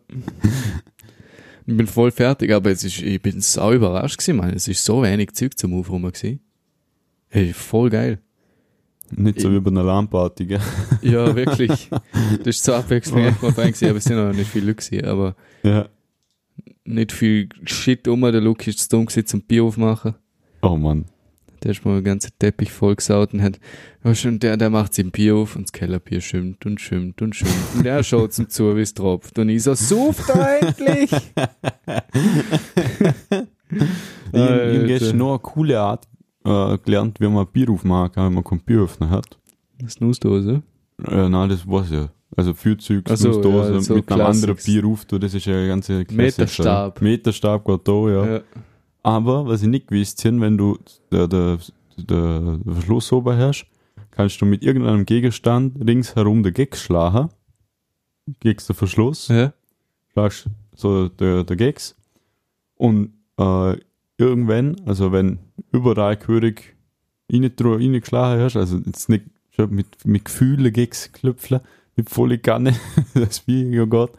Ich 1.65 1.77
bin 1.77 1.87
voll 1.87 2.11
fertig, 2.11 2.51
aber 2.51 2.69
es 2.71 2.83
ist, 2.83 3.01
ich 3.01 3.21
bin 3.21 3.41
sau 3.41 3.73
überrascht 3.73 4.17
gewesen, 4.17 4.37
man. 4.37 4.51
Es 4.51 4.67
ist 4.67 4.83
so 4.83 5.01
wenig 5.01 5.31
Zeug 5.33 5.57
zum 5.57 5.73
Aufräumen 5.73 6.11
gewesen. 6.11 6.41
Hey, 7.29 7.53
voll 7.53 7.89
geil. 7.89 8.19
Nicht 9.15 9.41
so 9.41 9.51
wie 9.51 9.59
bei 9.59 9.71
einer 9.71 9.83
LAN-Party, 9.83 10.45
gell? 10.45 10.61
Ja, 11.01 11.35
wirklich. 11.35 11.89
Das 12.43 12.55
ist 12.55 12.63
so 12.63 12.73
abwechslungsreich 12.73 13.83
aber 13.83 13.97
es 13.97 14.03
sind 14.05 14.15
noch 14.15 14.33
nicht 14.33 14.49
viele 14.49 14.67
Leute 14.67 14.85
gewesen, 14.85 15.05
aber 15.05 15.35
Ja. 15.63 15.89
Nicht 16.93 17.11
viel 17.11 17.49
Shit 17.65 18.07
um. 18.07 18.21
Der 18.21 18.41
Luke 18.41 18.69
ist 18.69 18.79
zu 18.79 18.89
dumm 18.89 19.05
gewesen 19.05 19.25
zum 19.25 19.41
Bier 19.41 19.63
aufmachen. 19.63 20.15
Oh 20.61 20.75
Mann. 20.75 21.05
Der 21.63 21.71
ist 21.71 21.85
mal 21.85 21.95
den 21.95 22.03
ganzen 22.03 22.31
Teppich 22.39 22.71
vollgesaut 22.71 23.33
und 23.33 23.41
hat, 23.43 23.59
schon, 24.13 24.39
der, 24.39 24.57
der 24.57 24.71
macht 24.71 24.95
sein 24.95 25.11
Bier 25.11 25.35
auf 25.35 25.55
und 25.55 25.67
das 25.67 25.71
Kellerbier 25.71 26.19
schwimmt 26.19 26.65
und 26.65 26.81
schwimmt 26.81 27.21
und 27.21 27.35
schwimmt. 27.35 27.75
Und 27.75 27.85
der 27.85 28.01
schaut 28.01 28.33
zum 28.33 28.49
zu, 28.49 28.75
wie 28.75 28.81
es 28.81 28.95
tropft. 28.95 29.37
Und 29.37 29.49
ich 29.49 29.61
so, 29.61 29.75
suft 29.75 30.27
endlich! 30.29 31.11
Alter. 34.33 34.87
gestern 34.87 35.17
noch 35.17 35.29
eine 35.31 35.39
coole 35.39 35.79
Art 35.79 36.07
äh, 36.45 36.77
gelernt, 36.79 37.19
wie 37.19 37.27
man 37.27 37.45
Bier 37.47 37.69
aufmachen 37.69 38.11
kann, 38.11 38.25
wenn 38.25 38.33
man 38.33 38.43
keinen 38.43 38.61
Bieröffner 38.61 39.09
hat. 39.09 39.37
Snooze-Dose. 39.87 40.63
Äh, 41.05 41.29
nein, 41.29 41.49
das 41.49 41.67
war's 41.67 41.91
ja. 41.91 42.09
Also 42.35 42.53
Ach 42.53 43.17
so, 43.17 43.41
ja, 43.41 43.81
so 43.81 43.95
mit 43.95 44.11
einem 44.11 44.25
anderen. 44.25 44.55
Bier 44.55 44.85
auf, 44.85 45.05
das 45.05 45.33
ist 45.33 45.45
ja 45.45 45.67
ganze 45.67 46.05
Meterstab. 46.11 47.01
Meterstab 47.01 47.65
geht 47.65 47.87
da, 47.87 48.09
ja. 48.09 48.25
Ja. 48.35 48.41
Aber, 49.03 49.45
was 49.47 49.61
ich 49.63 49.67
nicht 49.67 49.87
gewusst 49.87 50.23
habe, 50.23 50.39
wenn 50.41 50.57
du 50.57 50.77
der, 51.11 51.27
der, 51.27 51.59
der 51.97 52.59
Verschluss 52.65 53.11
oben 53.11 53.37
hast, 53.37 53.65
kannst 54.11 54.39
du 54.39 54.45
mit 54.45 54.63
irgendeinem 54.63 55.05
Gegenstand 55.05 55.75
ringsherum 55.85 56.43
den 56.43 56.53
Gecks 56.53 56.81
schlagen. 56.83 57.29
Gegen 58.39 58.59
den 58.65 58.75
Verschluss, 58.75 59.27
ja. 59.27 59.51
schlagst 60.13 60.47
so 60.75 61.09
der, 61.09 61.43
der 61.43 61.55
Gecks. 61.57 61.95
Und 62.75 63.13
äh, 63.37 63.75
irgendwann, 64.17 64.79
also 64.85 65.11
wenn 65.11 65.39
überall 65.71 66.15
gehörig 66.15 66.75
reingeschlagen 67.31 68.41
hast, 68.43 68.55
also 68.55 68.77
jetzt 68.85 69.09
nicht 69.09 69.25
schon 69.51 69.73
mit, 69.73 70.05
mit 70.05 70.25
Gefühlen 70.25 70.71
Gecks 70.71 71.11
klüpfeln, 71.11 71.61
mit 72.01 72.09
volle 72.09 72.39
Kanne, 72.39 72.73
das 73.13 73.47
wie 73.47 73.69
ja 73.69 73.85
geht. 73.85 74.09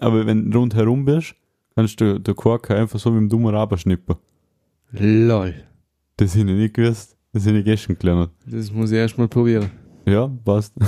Aber 0.00 0.26
wenn 0.26 0.50
du 0.50 0.58
rundherum 0.58 1.04
bist, 1.04 1.34
kannst 1.74 2.00
du 2.00 2.18
den 2.18 2.34
Kork 2.34 2.70
einfach 2.70 2.98
so 2.98 3.12
wie 3.14 3.18
im 3.18 3.28
dummer 3.28 3.54
abschnippen. 3.54 4.16
Lol. 4.92 5.54
Das 6.16 6.36
habe 6.36 6.50
ich 6.50 6.56
nicht 6.56 6.74
gewusst. 6.74 7.16
Das 7.32 7.46
habe 7.46 7.58
ich 7.58 7.64
gestern 7.64 7.98
gelernt. 7.98 8.30
Das 8.46 8.72
muss 8.72 8.90
ich 8.90 8.98
erst 8.98 9.18
mal 9.18 9.28
probieren. 9.28 9.70
Ja, 10.06 10.28
passt. 10.44 10.74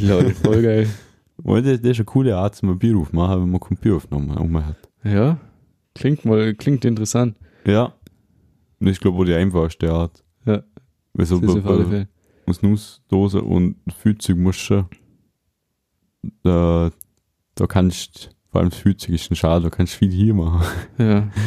Lol, 0.00 0.30
voll 0.30 0.62
geil. 0.62 0.88
Aber 1.44 1.60
das, 1.60 1.80
das 1.80 1.90
ist 1.90 1.98
eine 1.98 2.04
coole 2.06 2.36
Art, 2.36 2.54
zum 2.54 2.78
Bier 2.78 2.96
aufmachen, 2.96 3.42
wenn 3.42 3.50
man 3.50 3.60
kein 3.60 3.76
Bier 3.76 3.96
aufgenommen 3.96 4.64
hat. 4.64 4.76
Ja, 5.04 5.38
klingt 5.94 6.24
mal, 6.24 6.54
klingt 6.54 6.84
interessant. 6.84 7.36
Ja. 7.66 7.92
Und 8.80 8.88
ich 8.88 9.00
glaube, 9.00 9.18
auch 9.18 9.24
die 9.24 9.34
einfachste 9.34 9.92
Art. 9.92 10.24
Ja. 10.46 10.62
Weil 11.12 11.26
so 11.26 11.38
Das 11.38 11.50
ist 11.50 11.56
auf 11.58 11.66
alle 11.66 11.84
bei, 11.84 11.90
bei 11.90 12.08
Snusdose 12.54 13.42
und 13.42 13.76
Fühlzeug 14.00 14.36
musst 14.36 14.70
du 14.70 14.86
da, 16.42 16.90
da 17.54 17.66
kannst 17.66 18.30
vor 18.50 18.60
allem 18.60 18.70
das 18.70 18.78
Fühlzeug 18.78 19.14
ist 19.14 19.30
ein 19.30 19.36
Schade, 19.36 19.64
da 19.64 19.70
kannst 19.70 19.94
du 19.94 19.98
viel 19.98 20.10
hier 20.10 20.34
machen. 20.34 20.62
Ja. 20.98 21.30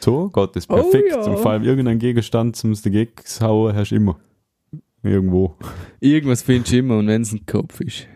So 0.00 0.28
das 0.28 0.68
Oh 0.68 0.74
perfekt. 0.74 1.12
ja. 1.12 1.22
Und 1.22 1.38
vor 1.38 1.52
allem 1.52 1.62
irgendein 1.62 1.98
Gegenstand 1.98 2.56
zum 2.56 2.74
Gags 2.74 3.40
hauen 3.40 3.74
hast 3.74 3.88
du 3.90 3.96
immer. 3.96 4.20
Irgendwo. 5.02 5.56
Irgendwas 5.98 6.42
findest 6.42 6.72
du 6.72 6.78
immer 6.78 6.98
und 6.98 7.06
wenn 7.06 7.22
es 7.22 7.32
ein 7.32 7.46
Kopf 7.46 7.80
ist. 7.80 8.06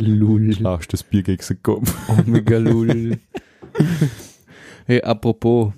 Lul. 0.00 0.52
Schlagst 0.52 0.92
das 0.92 1.04
Bier 1.04 1.22
gegen 1.22 1.40
den 1.40 1.62
Kopf. 1.62 2.08
Omega 2.08 2.58
Lul. 2.58 3.18
hey, 4.86 5.00
apropos, 5.02 5.72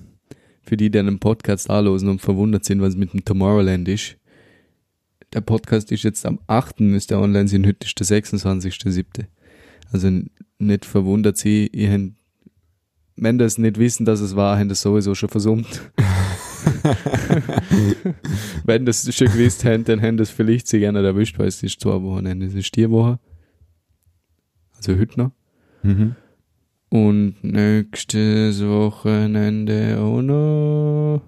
für 0.65 0.77
die, 0.77 0.91
die 0.91 0.99
einen 0.99 1.19
Podcast 1.19 1.71
anlosen 1.71 2.09
und 2.09 2.21
verwundert 2.21 2.65
sind, 2.65 2.81
was 2.81 2.97
mit 2.97 3.13
dem 3.13 3.25
Tomorrowland 3.25 3.89
ist. 3.89 4.17
Der 5.33 5.41
Podcast 5.41 5.91
ist 5.93 6.05
jetzt 6.05 6.27
am 6.27 6.39
8. 6.47 6.81
müsste 6.81 7.19
online 7.19 7.49
sein, 7.49 7.67
heute 7.67 7.87
ist 7.87 7.99
der 7.99 8.07
26.7. 8.07 9.27
Also 9.93 10.11
nicht 10.59 10.85
verwundert 10.85 11.37
sie, 11.37 11.69
ihr 11.73 11.93
habt, 11.93 12.13
wenn 13.17 13.39
das 13.39 13.59
nicht 13.59 13.79
wissen, 13.79 14.05
dass 14.05 14.21
es 14.21 14.35
war, 14.35 14.59
haben 14.59 14.69
das 14.69 14.81
sowieso 14.81 15.15
schon 15.15 15.29
versummt. 15.29 15.83
wenn 18.65 18.87
das 18.87 19.15
schon 19.15 19.29
gewusst 19.29 19.65
haben, 19.65 19.85
dann 19.85 20.03
haben 20.03 20.17
das 20.17 20.31
vielleicht 20.31 20.67
sie 20.67 20.81
gerne 20.81 21.05
erwischt, 21.05 21.39
weil 21.39 21.49
es 21.49 21.63
ist 21.63 21.81
zwei 21.81 22.01
Wochen, 22.03 22.27
es 22.43 22.55
ist 22.55 22.75
die 22.75 22.91
Woche. 22.91 23.19
Also 24.77 24.97
heute 24.99 25.19
noch. 25.19 25.31
Mhm. 25.83 26.17
Und 26.91 27.37
nächstes 27.43 28.65
Wochenende 28.65 29.99
auch 30.01 30.23
noch 30.23 31.23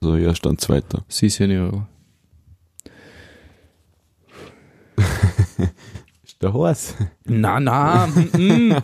So, 0.00 0.16
erst 0.16 0.46
dann 0.46 0.56
zweiter. 0.58 1.04
Sie 1.08 1.28
Senior. 1.28 1.86
Ist 6.24 6.42
der 6.42 6.52
Horst? 6.52 6.96
Na, 7.24 7.60
na, 7.60 8.06
mm, 8.06 8.30
mm. 8.38 8.76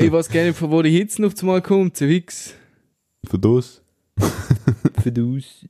ich 0.00 0.10
weiß 0.12 0.30
gar 0.30 0.44
nicht, 0.44 0.56
von 0.56 0.70
wo 0.70 0.80
die 0.82 0.90
Hitze 0.90 1.20
noch 1.20 1.34
zumal 1.34 1.60
kommt, 1.60 1.96
zu 1.96 2.08
Wix. 2.08 2.54
Für 3.28 3.38
das? 3.38 3.82
Für 5.02 5.12
dus. 5.12 5.64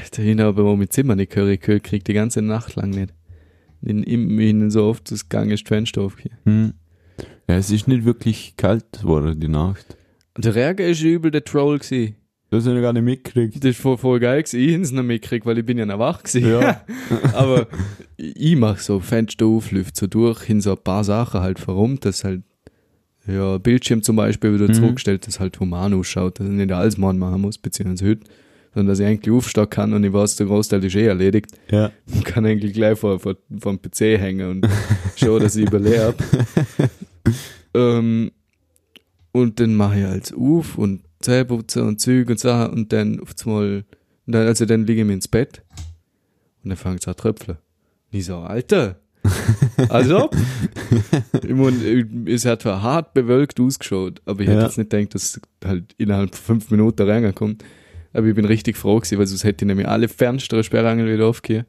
Alter, 0.00 0.22
ich 0.22 0.38
habe 0.38 0.60
aber 0.60 0.76
mit 0.76 0.92
Zimmer 0.92 1.16
nicht 1.16 1.32
gehört, 1.32 1.60
ich 1.60 1.66
höre, 1.66 1.80
krieg 1.80 2.04
die 2.04 2.12
ganze 2.12 2.42
Nacht 2.42 2.76
lang 2.76 2.90
nicht. 2.90 3.12
In, 3.86 4.02
in, 4.02 4.38
in 4.38 4.70
so 4.70 4.84
oft 4.84 5.10
das 5.10 5.28
Gang 5.28 5.50
ist 5.50 5.66
Fenster. 5.68 6.10
Hm. 6.44 6.72
Ja, 7.48 7.56
es 7.56 7.70
ist 7.70 7.86
nicht 7.88 8.04
wirklich 8.04 8.54
kalt 8.56 8.84
geworden, 9.00 9.38
die 9.38 9.48
Nacht. 9.48 9.96
Der 10.36 10.54
Regen 10.54 10.86
ist 10.90 11.02
übel 11.02 11.30
der 11.30 11.44
Troll 11.44 11.78
gewesen. 11.78 12.16
Das 12.50 12.64
habe 12.66 12.76
ich 12.76 12.82
gar 12.82 12.92
nicht 12.92 13.02
mitgekriegt. 13.02 13.56
Das 13.56 13.70
ist 13.70 13.80
voll, 13.80 14.20
geil 14.20 14.42
gewesen. 14.42 14.60
Ich 14.60 14.74
hab's 14.76 14.90
noch 14.92 15.02
mitgekriegt, 15.02 15.46
weil 15.46 15.58
ich 15.58 15.64
bin 15.66 15.78
ja 15.78 15.86
noch 15.86 15.98
wach 15.98 16.22
gewesen. 16.22 16.48
Ja. 16.48 16.84
Aber 17.34 17.66
ich 18.16 18.56
mach 18.56 18.78
so 18.78 19.00
Fenster 19.00 19.46
auf, 19.46 19.70
lüft 19.72 19.96
so 19.96 20.06
durch, 20.06 20.42
hin 20.42 20.60
so 20.60 20.70
ein 20.72 20.82
paar 20.82 21.04
Sachen 21.04 21.40
halt 21.40 21.58
verrum, 21.58 21.98
dass 22.00 22.22
halt, 22.24 22.42
ja, 23.26 23.58
Bildschirm 23.58 24.02
zum 24.02 24.16
Beispiel 24.16 24.54
wieder 24.54 24.68
Mhm. 24.68 24.74
zurückgestellt, 24.74 25.26
dass 25.26 25.40
halt 25.40 25.58
human 25.58 25.94
ausschaut, 25.94 26.38
dass 26.38 26.46
ich 26.46 26.52
nicht 26.52 26.70
alles 26.72 26.96
machen 26.98 27.40
muss, 27.40 27.58
beziehungsweise 27.58 28.10
heute, 28.10 28.20
sondern 28.76 28.92
dass 28.92 28.98
ich 28.98 29.06
eigentlich 29.06 29.34
aufstehen 29.34 29.70
kann 29.70 29.94
und 29.94 30.04
ich 30.04 30.12
weiß, 30.12 30.36
der 30.36 30.48
Großteil 30.48 30.84
ist 30.84 30.94
eh 30.96 31.06
erledigt. 31.06 31.46
Ja. 31.70 31.92
Und 32.12 32.24
kann 32.26 32.44
eigentlich 32.44 32.74
gleich 32.74 32.98
vor, 32.98 33.18
vor, 33.18 33.34
dem 33.48 33.80
PC 33.80 34.20
hängen 34.20 34.50
und 34.50 34.68
schauen, 35.16 35.40
dass 35.40 35.56
ich 35.56 35.66
überlebe. 35.66 36.14
ähm, 37.74 38.32
und 39.32 39.60
dann 39.60 39.76
mache 39.76 39.98
ich 39.98 40.04
halt 40.04 40.34
auf 40.34 40.76
und 40.76 41.00
Zähneputzen 41.20 41.84
und 41.84 42.02
Züge 42.02 42.32
und 42.32 42.38
Sachen 42.38 42.74
und 42.74 42.92
dann 42.92 43.18
auf 43.20 43.30
einmal, 43.46 43.84
und 44.26 44.32
dann, 44.34 44.46
also 44.46 44.66
dann 44.66 44.84
liege 44.86 45.00
ich 45.00 45.06
mir 45.06 45.14
ins 45.14 45.28
Bett 45.28 45.62
und 46.62 46.68
dann 46.68 46.76
fängt 46.76 47.00
es 47.00 47.08
an 47.08 47.14
zu 47.14 47.22
tröpfeln. 47.22 47.56
Und 48.12 48.18
ich 48.18 48.26
so, 48.26 48.36
Alter, 48.36 48.96
also, 49.88 50.28
ich 51.42 51.54
mein, 51.54 52.26
es 52.28 52.44
hat 52.44 52.60
zwar 52.60 52.82
hart 52.82 53.14
bewölkt 53.14 53.58
ausgeschaut, 53.58 54.20
aber 54.26 54.42
ich 54.42 54.48
hätte 54.48 54.58
Ja. 54.58 54.64
jetzt 54.66 54.76
nicht 54.76 54.90
gedacht, 54.90 55.14
dass 55.14 55.22
es 55.22 55.40
halt 55.64 55.94
innerhalb 55.96 56.34
von 56.34 56.60
fünf 56.60 56.70
Minuten 56.70 57.08
reinkommt. 57.08 57.64
Aber 58.16 58.26
ich 58.26 58.34
bin 58.34 58.46
richtig 58.46 58.76
froh 58.76 58.96
gewesen, 58.96 59.18
weil 59.18 59.26
sonst 59.26 59.44
hätte 59.44 59.64
ich 59.64 59.66
nämlich 59.66 59.86
alle 59.86 60.08
Fenster 60.08 60.62
Sperrangel 60.62 61.12
wieder 61.12 61.26
aufgehört. 61.26 61.66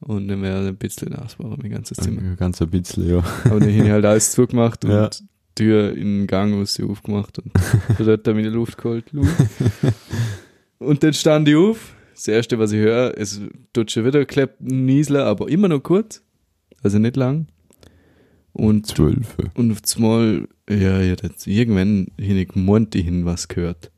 Und 0.00 0.26
dann 0.26 0.42
wäre 0.42 0.66
ein 0.66 0.76
bisschen 0.76 1.10
nass 1.10 1.38
war 1.38 1.56
mein 1.56 1.70
ganzes 1.70 1.98
Zimmer. 1.98 2.34
Ganz 2.34 2.60
ein 2.60 2.70
bisschen, 2.70 3.08
ja. 3.08 3.18
Aber 3.44 3.60
dann 3.60 3.72
habe 3.72 3.84
ich 3.84 3.90
halt 3.90 4.04
alles 4.04 4.32
zugemacht 4.32 4.84
und 4.84 4.90
Ja. 4.90 5.10
Tür 5.54 5.92
in 5.92 6.20
den 6.20 6.26
Gang 6.26 6.54
aus 6.54 6.74
sie 6.74 6.82
aufgemacht 6.82 7.38
und 7.38 7.52
so 7.98 8.10
hat 8.10 8.26
er 8.26 8.34
mir 8.34 8.42
die 8.42 8.48
Luft 8.48 8.78
geholt. 8.78 9.04
Und 10.78 11.04
dann 11.04 11.12
stand 11.12 11.46
ich 11.46 11.54
auf. 11.54 11.94
Das 12.14 12.26
erste, 12.26 12.58
was 12.58 12.72
ich 12.72 12.80
höre, 12.80 13.16
es 13.16 13.40
tut 13.74 13.90
schon 13.90 14.04
wieder 14.06 14.20
geklebt, 14.20 14.60
Niesler, 14.60 15.26
aber 15.26 15.48
immer 15.48 15.68
noch 15.68 15.80
kurz. 15.80 16.22
Also 16.82 16.98
nicht 16.98 17.16
lang. 17.16 17.46
Und, 18.54 18.86
Zwölf. 18.86 19.36
und 19.54 19.72
auf 19.72 19.78
einmal, 19.94 20.48
ja, 20.68 21.00
ja, 21.00 21.16
das, 21.16 21.46
irgendwann 21.46 22.08
hin 22.18 22.38
ich 22.38 22.48
ich 22.56 23.04
hin 23.04 23.26
was 23.26 23.46
gehört. 23.46 23.91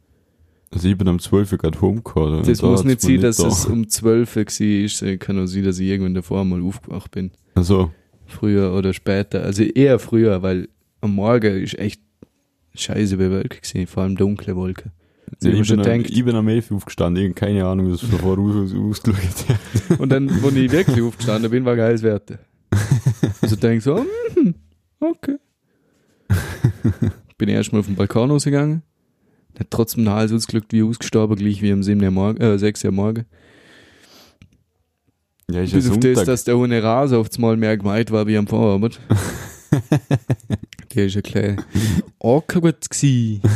Also 0.75 0.89
ich 0.89 0.99
bin 0.99 1.07
am 1.07 1.21
12 1.21 1.53
Uhr 1.53 1.59
gerade 1.59 1.81
homegekommen. 1.81 2.43
Das 2.43 2.61
muss 2.61 2.83
nicht 2.83 3.01
sein, 3.01 3.21
dass 3.21 3.37
da. 3.37 3.47
es 3.47 3.65
um 3.65 3.89
12 3.89 4.37
Uhr 4.37 4.43
war. 4.43 4.85
Es 4.85 5.05
kann 5.21 5.39
auch 5.39 5.47
sein, 5.47 5.63
dass 5.63 5.79
ich 5.79 5.87
irgendwann 5.87 6.15
davor 6.15 6.45
mal 6.45 6.61
aufgewacht 6.63 7.13
bin. 7.13 7.31
Also, 7.55 7.93
Früher 8.27 8.75
oder 8.75 8.93
später. 8.93 9.45
Also 9.45 9.63
eher 9.63 10.01
früher, 10.01 10.43
weil 10.43 10.69
am 11.01 11.15
Morgen 11.15 11.63
ist 11.63 11.79
echt 11.79 12.01
scheiße 12.75 13.17
bewölkt 13.19 13.63
gewesen, 13.63 13.87
vor 13.87 14.03
allem 14.03 14.17
dunkle 14.17 14.57
Wolken. 14.57 14.91
Also 15.37 15.49
ich 15.51 15.61
ich, 15.61 15.69
bin 15.69 15.81
am, 15.81 16.01
ich 16.01 16.25
bin 16.25 16.35
am 16.35 16.49
11 16.49 16.71
Uhr 16.73 16.77
aufgestanden. 16.79 17.35
Keine 17.37 17.65
Ahnung, 17.67 17.93
was 17.93 18.01
davor 18.01 18.37
aus, 18.39 18.75
ausgeschaut 18.75 19.99
und 19.99 20.09
dann, 20.11 20.43
wo 20.43 20.49
ich 20.49 20.73
wirklich 20.73 21.03
aufgestanden 21.03 21.53
bin, 21.53 21.65
war 21.65 21.77
geiles 21.77 22.03
Wetter. 22.03 22.41
Also 23.41 23.55
denk 23.55 23.81
so, 23.81 24.05
okay. 25.01 25.37
Bin 27.39 27.49
erstmal 27.49 27.81
auf 27.81 27.87
den 27.87 27.95
Balkon 27.95 28.31
rausgegangen. 28.31 28.83
Hat 29.59 29.69
trotzdem 29.71 30.05
noch 30.05 30.15
alles 30.15 30.33
ausgelückt 30.33 30.73
wie 30.73 30.83
ausgestorben, 30.83 31.37
gleich 31.37 31.63
wie 31.63 31.73
am 31.73 31.83
7. 31.83 32.03
Uhr 32.03 32.11
morgen, 32.11 32.41
äh, 32.41 32.59
6 32.59 32.85
Uhr 32.85 32.93
morgen. 32.93 33.25
Ja, 35.51 35.61
ist 35.63 35.73
Bis 35.73 35.89
auf 35.91 35.99
das, 35.99 36.05
Sonntag. 36.05 36.25
dass 36.27 36.45
der 36.45 36.59
ohne 36.59 36.83
Rasen 36.83 37.19
auf 37.19 37.29
einmal 37.35 37.57
mehr 37.57 37.77
gemeint 37.77 38.11
war 38.11 38.27
wie 38.27 38.37
am 38.37 38.47
Vorabend. 38.47 38.99
der 40.95 41.07
ist 41.07 41.15
ja 41.15 41.21
klar 41.21 41.57
awkward 42.21 42.89
gsi. 42.91 43.41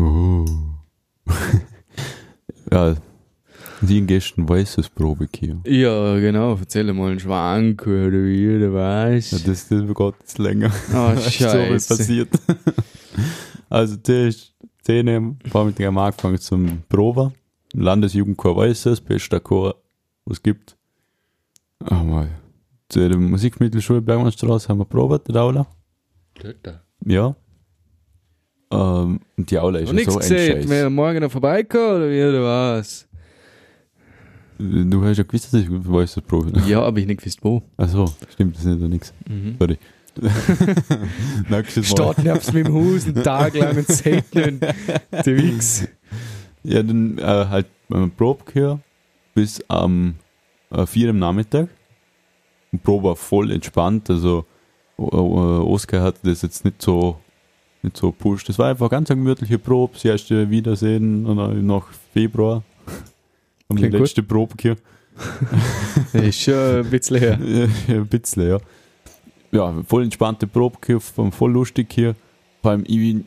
Oh. 0.00 0.44
ja, 2.70 2.96
Sie 3.82 3.98
haben 3.98 4.06
gestern 4.06 4.48
weißes 4.48 4.88
Probe 4.88 5.28
hier. 5.34 5.60
Ja, 5.66 6.18
genau. 6.18 6.56
Erzähl 6.56 6.92
mal 6.92 7.10
einen 7.10 7.20
Schwank 7.20 7.86
oder 7.86 8.24
wie, 8.24 8.56
oder 8.56 8.72
was? 8.72 9.30
Ja, 9.30 9.38
das, 9.38 9.68
das 9.68 9.86
geht 9.86 10.14
jetzt 10.20 10.38
länger. 10.38 10.72
Oh, 10.94 11.12
ist 11.12 11.24
so 11.24 11.30
scheiße. 11.30 11.96
passiert. 11.96 12.28
also, 13.68 13.96
der 13.96 14.28
ist 14.28 14.54
10 14.82 15.08
am 15.08 15.38
Vormittag 15.48 15.86
haben 15.86 15.94
wir 15.94 16.02
angefangen 16.02 16.38
zum 16.38 16.82
Proben. 16.88 17.32
Landesjugendchor 17.74 18.56
Weißes, 18.56 19.00
bester 19.00 19.40
Chor, 19.40 19.76
was 20.24 20.38
es 20.38 20.42
gibt. 20.42 20.76
Haben 21.84 22.10
wir 22.10 22.28
zu 22.88 23.06
der 23.06 23.18
Musikmittelschule 23.18 24.00
Bergmannstraße 24.00 24.68
haben 24.68 24.78
wir 24.78 24.86
probiert, 24.86 25.28
der 25.28 25.42
Aula. 25.42 25.66
Ja. 27.04 27.36
Ähm, 28.70 29.20
und 29.36 29.50
die 29.50 29.58
Aula 29.58 29.78
ist 29.80 29.92
ja 29.92 30.04
so 30.04 30.12
ein 30.12 30.18
gesehen. 30.18 30.62
Scheiß. 30.62 30.70
Wir 30.70 30.90
morgen 30.90 31.20
noch 31.20 31.30
vorbeikommen 31.30 31.96
oder 31.96 32.10
wie, 32.10 32.22
oder 32.22 32.42
was? 32.42 33.07
Du 34.58 35.04
hast 35.04 35.18
ja 35.18 35.24
gewusst, 35.24 35.52
dass 35.52 35.60
ich 35.60 35.68
Weißes 35.70 36.22
probe. 36.22 36.52
Ja, 36.66 36.82
aber 36.82 36.98
ich 36.98 37.06
nicht 37.06 37.20
gewusst, 37.20 37.38
wo. 37.42 37.62
Achso, 37.76 38.12
stimmt, 38.32 38.56
das 38.56 38.64
ist 38.64 38.78
nicht 38.78 38.90
nix. 38.90 39.14
Mhm. 39.28 39.56
Sorry. 39.58 39.78
Nächstes 41.48 41.96
Mal. 41.96 42.12
Steht 42.12 42.24
nebst 42.24 42.52
meinem 42.52 42.74
Haus 42.74 43.06
einen 43.06 43.22
Tag 43.22 43.54
lang 43.54 43.76
und 43.76 43.86
sagt 43.86 44.34
nicht, 44.34 44.62
der 45.12 45.36
Wichs. 45.36 45.86
Ja, 46.64 46.82
dann 46.82 47.18
äh, 47.18 47.22
halt 47.22 47.66
beim 47.88 48.10
Probe 48.10 48.42
gehört 48.52 48.80
bis 49.34 49.62
am 49.68 50.16
äh, 50.70 50.84
4 50.84 51.10
am 51.10 51.18
Nachmittag. 51.20 51.68
Und 52.72 52.82
Probe 52.82 53.08
war 53.08 53.16
voll 53.16 53.52
entspannt, 53.52 54.10
also 54.10 54.44
äh, 54.98 55.02
äh, 55.02 55.06
Oskar 55.06 56.02
hat 56.02 56.16
das 56.24 56.42
jetzt 56.42 56.64
nicht 56.64 56.82
so 56.82 57.20
nicht 57.82 57.96
so 57.96 58.10
pusht. 58.10 58.48
Das 58.48 58.58
war 58.58 58.68
einfach 58.68 58.90
ganz 58.90 59.08
eine 59.10 59.20
gemütliche 59.20 59.58
Probe, 59.58 59.94
das 59.94 60.04
erste 60.04 60.50
Wiedersehen 60.50 61.22
nach 61.64 61.86
Februar. 62.12 62.64
Haben 63.68 63.76
die 63.76 63.82
Klingt 63.82 63.92
gut. 63.94 64.00
letzte 64.00 64.22
Probe 64.22 64.54
gehört. 64.56 64.82
Das 66.12 66.22
ist 66.24 66.40
schon 66.42 66.54
ein 66.54 66.90
bisschen 66.90 67.18
her. 67.18 67.38
Ja, 67.88 67.94
ein 67.96 68.06
bisschen, 68.06 68.48
ja. 68.48 68.58
Ja, 69.50 69.74
voll 69.86 70.04
entspannte 70.04 70.46
Probe 70.46 70.78
gehört, 70.80 71.02
voll 71.02 71.52
lustig 71.52 71.92
hier. 71.92 72.14
Vor 72.62 72.70
allem, 72.72 72.84
ich 72.86 72.96
bin, 72.96 73.24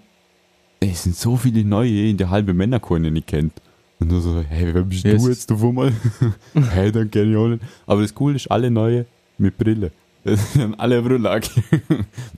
es 0.79 1.03
sind 1.03 1.15
so 1.15 1.38
viele 1.38 1.63
neue, 1.63 2.10
in 2.10 2.17
der 2.17 2.29
halbe 2.29 2.53
Männerchor 2.53 3.00
die 3.00 3.07
ich 3.07 3.13
nicht 3.13 3.27
kennt. 3.27 3.53
Und 4.00 4.10
nur 4.12 4.21
so, 4.21 4.41
hey, 4.48 4.74
wer 4.74 4.81
bist 4.81 5.03
Yes. 5.03 5.21
du 5.24 5.29
jetzt 5.29 5.51
auf 5.51 5.63
einmal? 5.63 5.91
hey, 6.71 6.91
dann 6.91 7.12
kenne 7.12 7.31
ich 7.31 7.38
auch 7.38 7.48
nicht. 7.48 7.63
Aber 7.86 8.01
das 8.01 8.15
Coole 8.15 8.36
ist, 8.36 8.50
alle 8.50 8.71
neue 8.71 9.05
mit 9.38 9.57
Brille. 9.57 9.91
Das 10.24 10.53
sind 10.53 10.74
alle 10.79 11.01
Brille. 11.03 11.39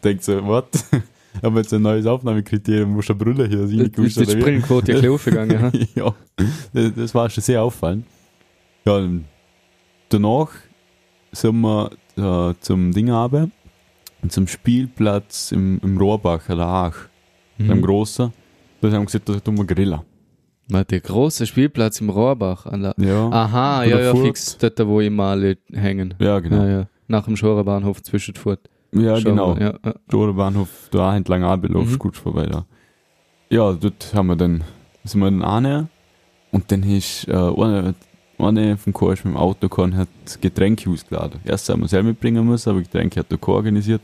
Denkt 0.03 0.23
so, 0.25 0.43
what? 0.45 0.67
Aber 1.41 1.59
jetzt 1.59 1.73
ein 1.73 1.81
neues 1.81 2.05
Aufnahmekriterium, 2.05 2.95
du 2.95 3.01
eine 3.09 3.15
Brille 3.17 3.47
hier 3.47 3.67
sehen. 3.67 3.91
Das 3.95 4.05
ist 4.05 4.19
die 4.19 4.25
Springquote 4.25 4.91
ja 4.91 4.97
bisschen 4.97 5.13
aufgegangen. 5.13 5.71
ja, 5.95 6.13
das, 6.73 7.13
war 7.15 7.29
schon 7.29 7.43
sehr 7.43 7.61
auffallend. 7.61 8.05
Ja, 8.85 9.01
danach 10.09 10.49
sind 11.31 11.61
wir 11.61 11.91
äh, 12.17 12.53
zum 12.59 12.91
Ding 12.91 13.09
runter, 13.09 13.49
zum 14.29 14.47
Spielplatz 14.47 15.51
im, 15.51 15.79
im 15.83 15.97
Rohrbacher 15.97 16.57
Ach, 16.59 16.95
beim 17.57 17.79
Mhm. 17.79 17.81
Grossen. 17.81 18.33
Da 18.81 18.87
haben 18.89 19.01
wir 19.01 19.05
gesagt, 19.05 19.29
da 19.29 19.39
tun 19.39 19.57
wir 19.57 19.65
grillen. 19.65 20.01
Warte, 20.69 20.87
Der 20.87 21.01
große 21.01 21.45
Spielplatz 21.45 21.99
im 22.01 22.09
Rohrbach. 22.09 22.65
An 22.65 22.81
der 22.83 22.93
Ja, 22.97 23.29
Aha, 23.29 23.79
Oder 23.81 23.89
ja, 23.89 23.99
ja, 23.99 24.11
Furt. 24.11 24.25
fix. 24.25 24.57
Dort, 24.57 24.87
wo 24.87 25.01
immer 25.01 25.25
alle 25.25 25.57
hängen. 25.71 26.13
ja 26.19 26.39
genau. 26.39 26.63
Ja, 26.63 26.69
ja. 26.69 26.87
Nach 27.07 27.25
dem 27.25 27.35
Schorebahnhof 27.35 28.01
zwischen 28.01 28.35
Furt. 28.35 28.69
Ja, 28.93 29.17
Schau 29.17 29.29
genau. 29.29 29.55
Ja, 29.57 29.73
ja. 29.83 29.93
Storebahnhof, 30.07 30.69
da 30.91 31.15
entlang 31.15 31.43
runterlaufst, 31.43 31.93
Mhm. 31.93 31.99
gut 31.99 32.15
vorbei 32.17 32.45
da. 32.45 32.65
Ja, 33.49 33.73
dort 33.73 34.13
haben 34.13 34.27
wir 34.27 34.35
dann, 34.35 34.63
sind 35.03 35.21
wir 35.21 35.29
dann 35.31 35.41
anher 35.43 35.87
und 36.51 36.71
dann 36.71 36.83
ist 36.83 37.27
äh, 37.27 37.33
eine, 37.33 37.95
eine 38.39 38.77
vom 38.77 38.93
Chor 38.93 39.13
ist 39.13 39.25
mit 39.25 39.33
dem 39.33 39.37
Auto 39.37 39.61
gekommen 39.69 39.95
hat 39.95 40.07
Getränke 40.41 40.89
ausgeladen. 40.89 41.39
Erst 41.45 41.69
haben 41.69 41.81
wir 41.81 41.87
selber 41.87 42.09
mitbringen 42.09 42.45
müssen, 42.45 42.69
aber 42.69 42.81
Getränke 42.81 43.19
hat 43.19 43.31
der 43.31 43.37
Chor 43.37 43.55
organisiert. 43.55 44.01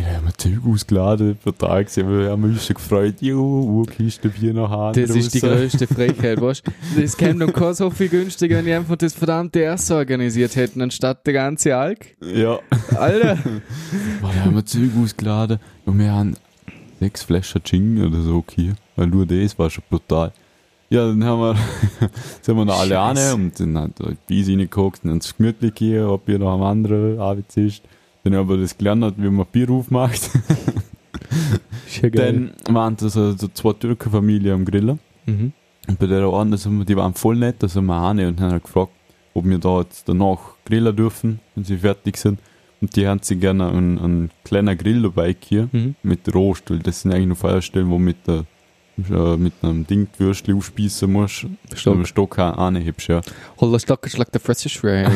Ja, 0.00 0.06
dann 0.06 0.16
haben 0.16 0.26
wir 0.26 0.34
Zeug 0.34 0.60
ausgeladen, 0.66 1.38
Tag 1.58 1.90
sind 1.90 2.08
wir, 2.08 2.30
haben 2.30 2.42
wir 2.42 2.50
uns 2.50 2.64
schon 2.64 2.74
gefreut, 2.74 3.16
jo, 3.20 3.84
Kiste 3.84 4.30
Bier 4.30 4.54
nach 4.54 4.70
Hause. 4.70 5.02
Das 5.02 5.14
ist 5.14 5.34
die 5.34 5.40
größte 5.40 5.86
Frechheit, 5.86 6.40
weißt 6.40 6.66
du? 6.66 7.00
Das 7.00 7.16
käme 7.16 7.40
dann 7.40 7.52
kein 7.52 7.74
so 7.74 7.90
viel 7.90 8.08
günstiger, 8.08 8.58
wenn 8.58 8.64
die 8.64 8.72
einfach 8.72 8.96
das 8.96 9.12
verdammte 9.12 9.60
erste 9.60 9.96
organisiert 9.96 10.56
hätten, 10.56 10.80
anstatt 10.80 11.26
der 11.26 11.34
ganze 11.34 11.76
Alk. 11.76 12.16
Ja, 12.20 12.60
Alter! 12.96 13.38
Da 14.22 14.44
haben 14.44 14.54
wir 14.54 14.64
Zeug 14.64 14.90
ausgeladen 15.02 15.58
und 15.84 15.98
wir 15.98 16.10
haben 16.12 16.36
sechs 16.98 17.22
Flaschen 17.22 17.62
Gin 17.62 18.02
oder 18.02 18.22
so 18.22 18.42
hier, 18.54 18.74
weil 18.96 19.08
nur 19.08 19.26
das 19.26 19.58
war 19.58 19.68
schon 19.68 19.84
brutal. 19.90 20.32
Ja, 20.88 21.06
dann 21.06 21.22
haben 21.24 21.40
wir, 21.40 21.56
sind 22.42 22.56
wir 22.56 22.64
noch 22.64 22.80
alle 22.80 22.98
an 22.98 23.18
und 23.34 23.60
dann 23.60 23.76
hat 23.76 23.98
die 23.98 24.16
Bies 24.26 24.48
reingeguckt 24.48 25.04
und 25.04 25.10
dann 25.10 25.18
ist 25.18 25.26
es 25.26 25.36
gemütlich 25.36 25.74
hier, 25.76 26.08
ob 26.08 26.28
ihr 26.28 26.38
noch 26.38 26.52
am 26.52 26.62
anderen 26.62 27.18
Abend 27.18 27.54
ist. 27.56 27.82
Dann 28.24 28.34
haben 28.34 28.48
wir 28.48 28.58
das 28.58 28.76
gelernt, 28.76 29.14
wie 29.16 29.30
man 29.30 29.46
Bier 29.50 29.70
aufmacht. 29.70 30.30
Ist 31.86 32.02
ja 32.02 32.08
geil. 32.08 32.52
Dann 32.64 32.74
waren 32.74 32.96
da 32.96 33.08
so, 33.08 33.32
so 33.32 33.48
zwei 33.48 33.72
Türkenfamilien 33.72 34.54
am 34.54 34.64
Grillen. 34.64 34.98
Mhm. 35.26 35.52
Und 35.88 35.98
bei 35.98 36.06
der 36.06 36.26
einen, 36.28 36.50
das 36.50 36.68
wir- 36.70 36.84
die 36.84 36.96
waren 36.96 37.14
voll 37.14 37.36
nett, 37.36 37.56
da 37.60 37.68
sind 37.68 37.86
wir 37.86 38.00
eine 38.08 38.28
und 38.28 38.40
haben 38.40 38.52
halt 38.52 38.64
gefragt, 38.64 38.92
ob 39.34 39.44
wir 39.44 39.58
da 39.58 39.80
jetzt 39.80 40.08
danach 40.08 40.38
grillen 40.64 40.94
dürfen, 40.94 41.40
wenn 41.54 41.64
sie 41.64 41.78
fertig 41.78 42.16
sind. 42.16 42.38
Und 42.80 42.96
die 42.96 43.06
haben 43.06 43.20
sich 43.22 43.38
gerne 43.40 43.68
einen, 43.68 43.98
einen 43.98 44.30
kleinen 44.44 44.76
Grill 44.78 45.02
dabei 45.02 45.34
hier 45.40 45.68
Mhm. 45.72 45.94
mit 46.02 46.32
Rost, 46.34 46.70
weil 46.70 46.78
das 46.80 47.02
sind 47.02 47.12
eigentlich 47.12 47.26
nur 47.28 47.36
Feuerstellen, 47.36 47.90
wo 47.90 47.98
mit, 47.98 48.16
der, 48.26 48.44
äh, 49.10 49.36
mit 49.36 49.52
einem 49.62 49.86
Ding 49.86 50.08
die 50.18 50.20
Würstchen 50.20 50.56
aufspießen 50.56 51.10
musst, 51.10 51.44
mit 51.44 51.78
Stock. 51.78 51.94
einem 51.94 52.06
Stock 52.06 52.38
anhebst, 52.38 53.08
ja. 53.08 53.20
Hol 53.60 53.70
der 53.70 53.78
Stock 53.78 54.04
ist 54.06 54.18
like 54.18 54.28
the 54.32 54.38
freshest 54.38 54.74
Shrek. 54.76 55.08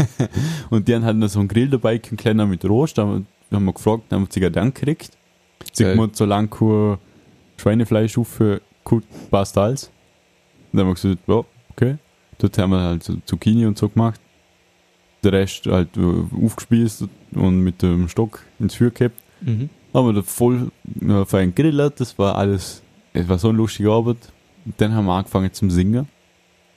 Und 0.70 0.86
die 0.88 0.94
haben 0.94 1.04
halt 1.04 1.16
noch 1.16 1.28
so 1.28 1.38
einen 1.40 1.48
Grill 1.48 1.68
dabei, 1.68 2.00
einen 2.08 2.16
kleinen 2.16 2.48
mit 2.48 2.64
Rost, 2.64 2.98
da 2.98 3.02
haben 3.02 3.26
wir- 3.50 3.60
wir 3.60 3.72
gefragt, 3.72 4.04
haben 4.12 4.26
sie 4.30 4.40
gerade 4.40 4.60
angekriegt. 4.60 5.10
Sie 5.72 5.84
Geil. 5.84 5.96
haben 5.98 6.10
so 6.12 6.24
lange 6.24 6.48
kein 6.48 6.98
Schweinefleisch 7.56 8.18
auf, 8.18 8.40
gut, 8.84 9.04
passt 9.30 9.56
alles. 9.56 9.84
Und 10.72 10.78
dann 10.78 10.80
haben 10.80 10.88
wir 10.88 10.94
gesagt, 10.94 11.18
ja, 11.26 11.44
okay. 11.72 11.96
Dort 12.38 12.58
haben 12.58 12.70
wir 12.70 12.80
halt 12.80 13.02
so 13.02 13.14
Zucchini 13.24 13.64
und 13.66 13.78
so 13.78 13.88
gemacht. 13.88 14.20
Der 15.24 15.32
Rest 15.32 15.66
halt 15.66 15.96
äh, 15.96 16.44
aufgespießt 16.44 17.04
und 17.34 17.60
mit 17.60 17.82
dem 17.82 18.08
Stock 18.08 18.42
ins 18.58 18.74
Feuer 18.74 18.90
gehabt. 18.90 19.16
Mhm. 19.40 19.70
haben 19.94 20.06
wir 20.08 20.12
da 20.14 20.22
voll 20.22 20.70
äh, 21.02 21.24
fein 21.24 21.54
gegrillt, 21.54 22.00
das 22.00 22.18
war 22.18 22.36
alles, 22.36 22.82
es 23.16 23.28
war 23.28 23.38
so 23.38 23.48
eine 23.48 23.58
lustige 23.58 23.90
Arbeit. 23.90 24.18
Und 24.64 24.74
dann 24.78 24.92
haben 24.94 25.06
wir 25.06 25.12
angefangen 25.12 25.52
zum 25.52 25.70
Singen. 25.70 26.06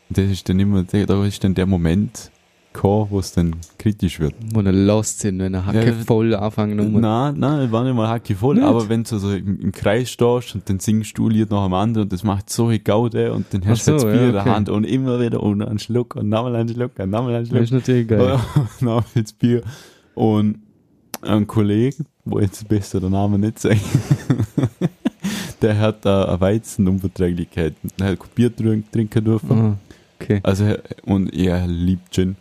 Und 0.09 0.17
das 0.17 0.25
ist 0.29 0.47
dann 0.49 0.59
immer, 0.59 0.83
der- 0.83 1.05
da 1.05 1.23
ist 1.25 1.43
dann 1.43 1.53
der 1.55 1.65
Moment 1.65 2.31
gekommen, 2.71 3.07
wo 3.09 3.19
es 3.19 3.31
dann 3.31 3.55
kritisch 3.79 4.19
wird. 4.19 4.35
Wo 4.53 4.61
er 4.61 4.71
lost 4.71 5.19
sind, 5.21 5.39
wenn 5.39 5.55
er 5.55 5.65
Hacke 5.65 5.87
Ja, 5.87 5.93
voll 6.05 6.35
anfangen 6.35 6.79
um. 6.79 6.99
Nein, 7.01 7.35
nein, 7.39 7.59
es 7.61 7.71
war 7.71 7.83
nicht 7.83 7.95
mal 7.95 8.07
hacke 8.07 8.35
voll, 8.35 8.55
Nicht? 8.55 8.63
aber 8.63 8.87
wenn 8.89 9.03
du 9.03 9.17
so 9.17 9.33
im, 9.33 9.59
im 9.59 9.71
Kreis 9.71 10.11
stehst 10.11 10.53
und 10.53 10.69
dann 10.69 10.79
singst 10.79 11.17
du 11.17 11.29
Lied 11.29 11.49
nach 11.49 11.63
dem 11.65 11.73
anderen 11.73 12.03
und 12.05 12.13
das 12.13 12.23
macht 12.23 12.49
so 12.51 12.67
eine 12.67 12.79
Gaude 12.79 13.33
und 13.33 13.47
dann 13.51 13.65
hast 13.65 13.87
du 13.87 13.97
so, 13.97 14.05
das 14.05 14.13
Bier 14.13 14.21
ja, 14.21 14.27
in 14.27 14.31
der 14.33 14.41
okay. 14.41 14.49
Hand 14.51 14.69
und 14.69 14.83
immer 14.83 15.19
wieder 15.19 15.41
und 15.41 15.63
einen 15.63 15.79
Schluck 15.79 16.15
und 16.15 16.29
nochmal 16.29 16.55
einen 16.55 16.69
Schluck 16.69 16.91
und 16.99 17.09
nochmal 17.09 17.33
einen 17.35 17.43
Das 17.45 17.49
Schluck. 17.49 17.63
ist 17.63 17.71
natürlich 17.71 18.07
geil. 18.07 18.39
Nochmal 18.81 19.03
das 19.15 19.33
Bier. 19.33 19.63
Und 20.13 20.59
ein 21.23 21.47
Kollege, 21.47 22.05
wo 22.23 22.39
jetzt 22.39 22.67
besser 22.69 22.99
der 22.99 23.09
Name 23.09 23.39
nicht 23.39 23.57
sagen, 23.59 23.79
der 25.61 25.77
hat 25.77 26.05
äh, 26.05 26.09
eine 26.09 26.39
Weizenunverträglichkeit. 26.41 27.73
Der 27.99 28.07
hat 28.07 28.35
Bier 28.35 28.49
trink- 28.55 28.91
trinken 28.91 29.23
dürfen. 29.25 29.51
Ah, 29.59 29.77
okay. 30.19 30.39
Also, 30.43 30.65
er- 30.65 30.81
und 31.05 31.33
er 31.33 31.67
liebt 31.67 32.11
Gin. 32.13 32.35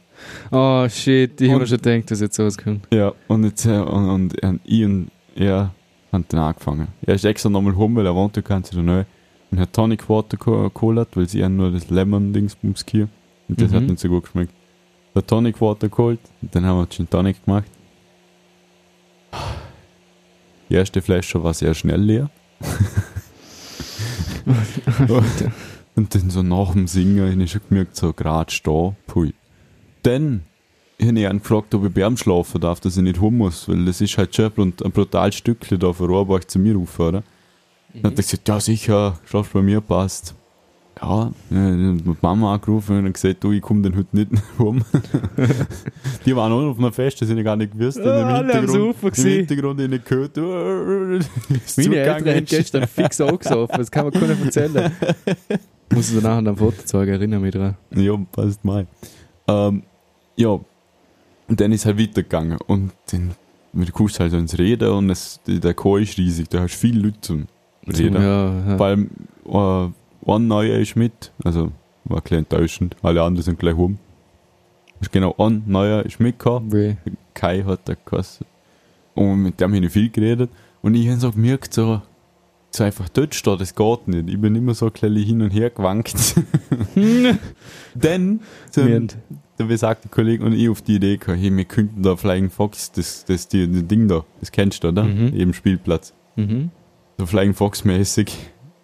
Oh 0.50 0.88
shit, 0.88 1.40
ich 1.40 1.50
habe 1.52 1.66
schon 1.66 1.78
gedacht, 1.78 2.10
dass 2.10 2.20
jetzt 2.20 2.38
rauskommt. 2.40 2.86
Ja, 2.92 3.12
und 3.28 3.44
jetzt, 3.44 3.64
äh, 3.66 3.78
und, 3.78 4.08
und, 4.10 4.42
und 4.42 4.60
ich 4.64 4.84
und 4.84 5.10
er 5.36 5.72
haben 6.12 6.24
dann 6.28 6.40
angefangen. 6.40 6.88
Er 7.02 7.14
ist 7.14 7.24
extra 7.24 7.48
nochmal 7.48 7.72
rum, 7.74 7.94
weil 7.94 8.06
er 8.06 8.14
wohnt 8.14 8.34
ja 8.36 8.42
ganz 8.42 8.72
in 8.72 8.84
der 8.84 8.94
Nähe. 8.96 9.06
Und 9.50 9.60
hat 9.60 9.72
Tonic 9.72 10.08
Water 10.08 10.36
geholt, 10.36 11.08
weil 11.14 11.28
sie 11.28 11.42
haben 11.44 11.56
nur 11.56 11.70
das 11.70 11.88
Lemon-Dingsbums 11.88 12.84
hier. 12.90 13.08
Und 13.48 13.60
das 13.60 13.70
Mhm. 13.70 13.76
hat 13.76 13.82
nicht 13.84 14.00
so 14.00 14.08
gut 14.08 14.24
geschmeckt. 14.24 14.52
Der 15.14 15.26
Tonic 15.26 15.60
Water 15.60 15.88
geholt, 15.88 16.20
und 16.42 16.54
dann 16.54 16.64
haben 16.66 16.78
wir 16.80 16.88
Gin 16.90 17.08
Tonic 17.08 17.44
gemacht. 17.44 17.64
Die 20.68 20.74
erste 20.74 21.00
Flasche 21.00 21.42
war 21.42 21.54
sehr 21.54 21.74
schnell 21.74 22.00
leer. 22.00 22.30
und 25.94 26.14
dann 26.14 26.30
so 26.30 26.42
nach 26.42 26.72
dem 26.72 26.86
Singen 26.86 27.30
habe 27.30 27.42
ich 27.42 27.52
schon 27.52 27.60
gemerkt, 27.68 27.96
so 27.96 28.12
gerade 28.12 28.50
stehen, 28.50 28.96
pui. 29.06 29.34
Dann 30.02 30.42
habe 31.00 31.18
ich 31.18 31.24
ihn 31.24 31.38
gefragt, 31.38 31.74
ob 31.74 31.84
ich 31.86 31.92
bei 31.92 32.06
ihm 32.06 32.16
schlafen 32.16 32.60
darf, 32.60 32.80
dass 32.80 32.96
ich 32.96 33.02
nicht 33.02 33.20
heim 33.20 33.38
muss, 33.38 33.68
weil 33.68 33.84
das 33.84 34.00
ist 34.00 34.16
halt 34.18 34.34
schon 34.34 34.46
ein 34.46 34.52
brut- 34.52 34.84
ein 34.84 34.92
brutales 34.92 35.36
Stückchen 35.36 35.78
da 35.78 35.92
von 35.92 36.06
Rohrbach 36.06 36.44
zu 36.44 36.58
mir 36.58 36.74
rauf, 36.76 36.98
oder? 36.98 37.22
Dann 37.94 38.12
hat 38.12 38.18
er 38.18 38.22
gesagt, 38.22 38.48
ja 38.48 38.60
sicher, 38.60 39.18
schlafst 39.24 39.52
bei 39.52 39.62
mir, 39.62 39.80
passt. 39.80 40.34
Ja, 41.00 41.26
äh, 41.26 41.32
die 41.96 42.16
Mama 42.20 42.54
angerufen 42.54 43.04
und 43.04 43.12
gesagt, 43.12 43.42
du, 43.44 43.52
ich 43.52 43.62
komme 43.62 43.82
dann 43.82 43.96
heute 43.96 44.08
nicht 44.16 44.30
heim. 44.58 44.84
die 46.26 46.34
waren 46.36 46.52
auch 46.52 46.70
auf 46.70 46.78
einer 46.78 46.92
Fest, 46.92 47.20
das 47.20 47.28
sind 47.28 47.38
ja 47.38 47.42
gar 47.44 47.56
nicht 47.56 47.72
gewusst. 47.72 47.98
Im 47.98 48.06
alle 48.06 48.24
haben 48.24 48.46
Hintergrund- 48.48 48.96
super 48.96 49.10
Im. 49.12 49.24
Hintergrund 49.24 49.80
in 49.80 49.90
gehört, 50.04 50.36
ist 51.66 51.78
Meine 51.78 51.96
Eltern 51.96 52.34
haben 52.36 52.44
gestern 52.44 52.86
fix 52.86 53.20
angesoffen, 53.20 53.78
das 53.78 53.90
kann 53.90 54.04
man 54.04 54.12
keiner 54.12 54.36
erzählen. 54.44 54.92
Muss 55.92 56.10
ich 56.12 56.20
danach 56.20 56.38
an 56.38 56.48
ein 56.48 56.56
Foto 56.56 56.82
zeigen, 56.84 57.12
erinnere 57.12 57.40
mich 57.40 57.54
dran. 57.54 57.76
Ja, 57.94 58.14
passt 58.30 58.64
mal. 58.64 58.86
Ähm, 59.46 59.82
ja, 60.36 60.48
und 60.50 61.60
dann 61.60 61.72
ist 61.72 61.80
es 61.80 61.86
halt 61.86 61.98
weitergegangen. 61.98 62.58
Und 62.66 62.92
dann 63.10 63.30
du 63.72 63.92
kommst 63.92 64.18
halt 64.20 64.32
so 64.32 64.38
ins 64.38 64.58
Reden 64.58 64.88
und 64.90 65.10
es, 65.10 65.40
der 65.46 65.74
Chor 65.74 66.00
ist 66.00 66.18
riesig, 66.18 66.48
da 66.48 66.60
hast 66.62 66.74
du 66.74 66.78
viele 66.78 67.00
Leute 67.00 67.20
zum 67.20 67.46
Reden. 67.86 68.14
Ja, 68.14 68.52
ja. 68.68 68.76
Allem, 68.76 69.10
äh, 69.46 69.88
ein 70.36 70.46
Neuer 70.46 70.78
ist 70.78 70.96
mit, 70.96 71.32
also 71.44 71.72
war 72.04 72.18
ein 72.18 72.22
bisschen 72.22 72.38
enttäuschend, 72.38 72.96
alle 73.02 73.22
anderen 73.22 73.44
sind 73.44 73.58
gleich 73.58 73.74
rum. 73.74 73.98
Ist 75.00 75.12
genau, 75.12 75.34
ein 75.38 75.62
Neuer 75.66 76.04
ist 76.04 76.20
mitgekommen, 76.20 76.72
Weh. 76.72 76.96
Kai 77.34 77.62
hat 77.62 77.86
der 77.86 77.96
gekostet. 77.96 78.46
Und 79.14 79.42
mit 79.42 79.60
dem 79.60 79.74
habe 79.74 79.84
ich 79.84 79.92
viel 79.92 80.10
geredet. 80.10 80.50
Und 80.82 80.94
ich 80.94 81.08
habe 81.08 81.20
so 81.20 81.32
gemerkt, 81.32 81.72
so, 81.74 82.02
so 82.70 82.84
einfach 82.84 83.08
dort 83.08 83.34
steht, 83.34 83.60
das 83.60 83.74
geht 83.74 84.08
nicht. 84.08 84.28
Ich 84.28 84.40
bin 84.40 84.54
immer 84.54 84.74
so 84.74 84.86
ein 84.86 84.92
bisschen 84.92 85.16
hin 85.16 85.42
und 85.42 85.50
her 85.50 85.70
gewankt. 85.70 86.16
Sind, 88.70 89.16
dann 89.58 89.68
besagt 89.68 90.04
der 90.04 90.10
Kollege 90.10 90.44
und 90.44 90.52
ich 90.52 90.68
auf 90.68 90.82
die 90.82 90.96
Idee 90.96 91.16
gekommen, 91.16 91.38
hey, 91.38 91.56
wir 91.56 91.64
könnten 91.64 92.02
da 92.02 92.16
Flying 92.16 92.50
Fox, 92.50 92.92
das, 92.92 93.24
das, 93.24 93.48
die, 93.48 93.70
das 93.70 93.86
Ding 93.86 94.08
da, 94.08 94.24
das 94.40 94.52
kennst 94.52 94.84
du, 94.84 94.88
oder? 94.88 95.04
Mhm. 95.04 95.34
Eben 95.34 95.52
Spielplatz. 95.52 96.12
Mhm. 96.36 96.70
So 97.18 97.26
Flying 97.26 97.54
Fox 97.54 97.84
mäßig, 97.84 98.36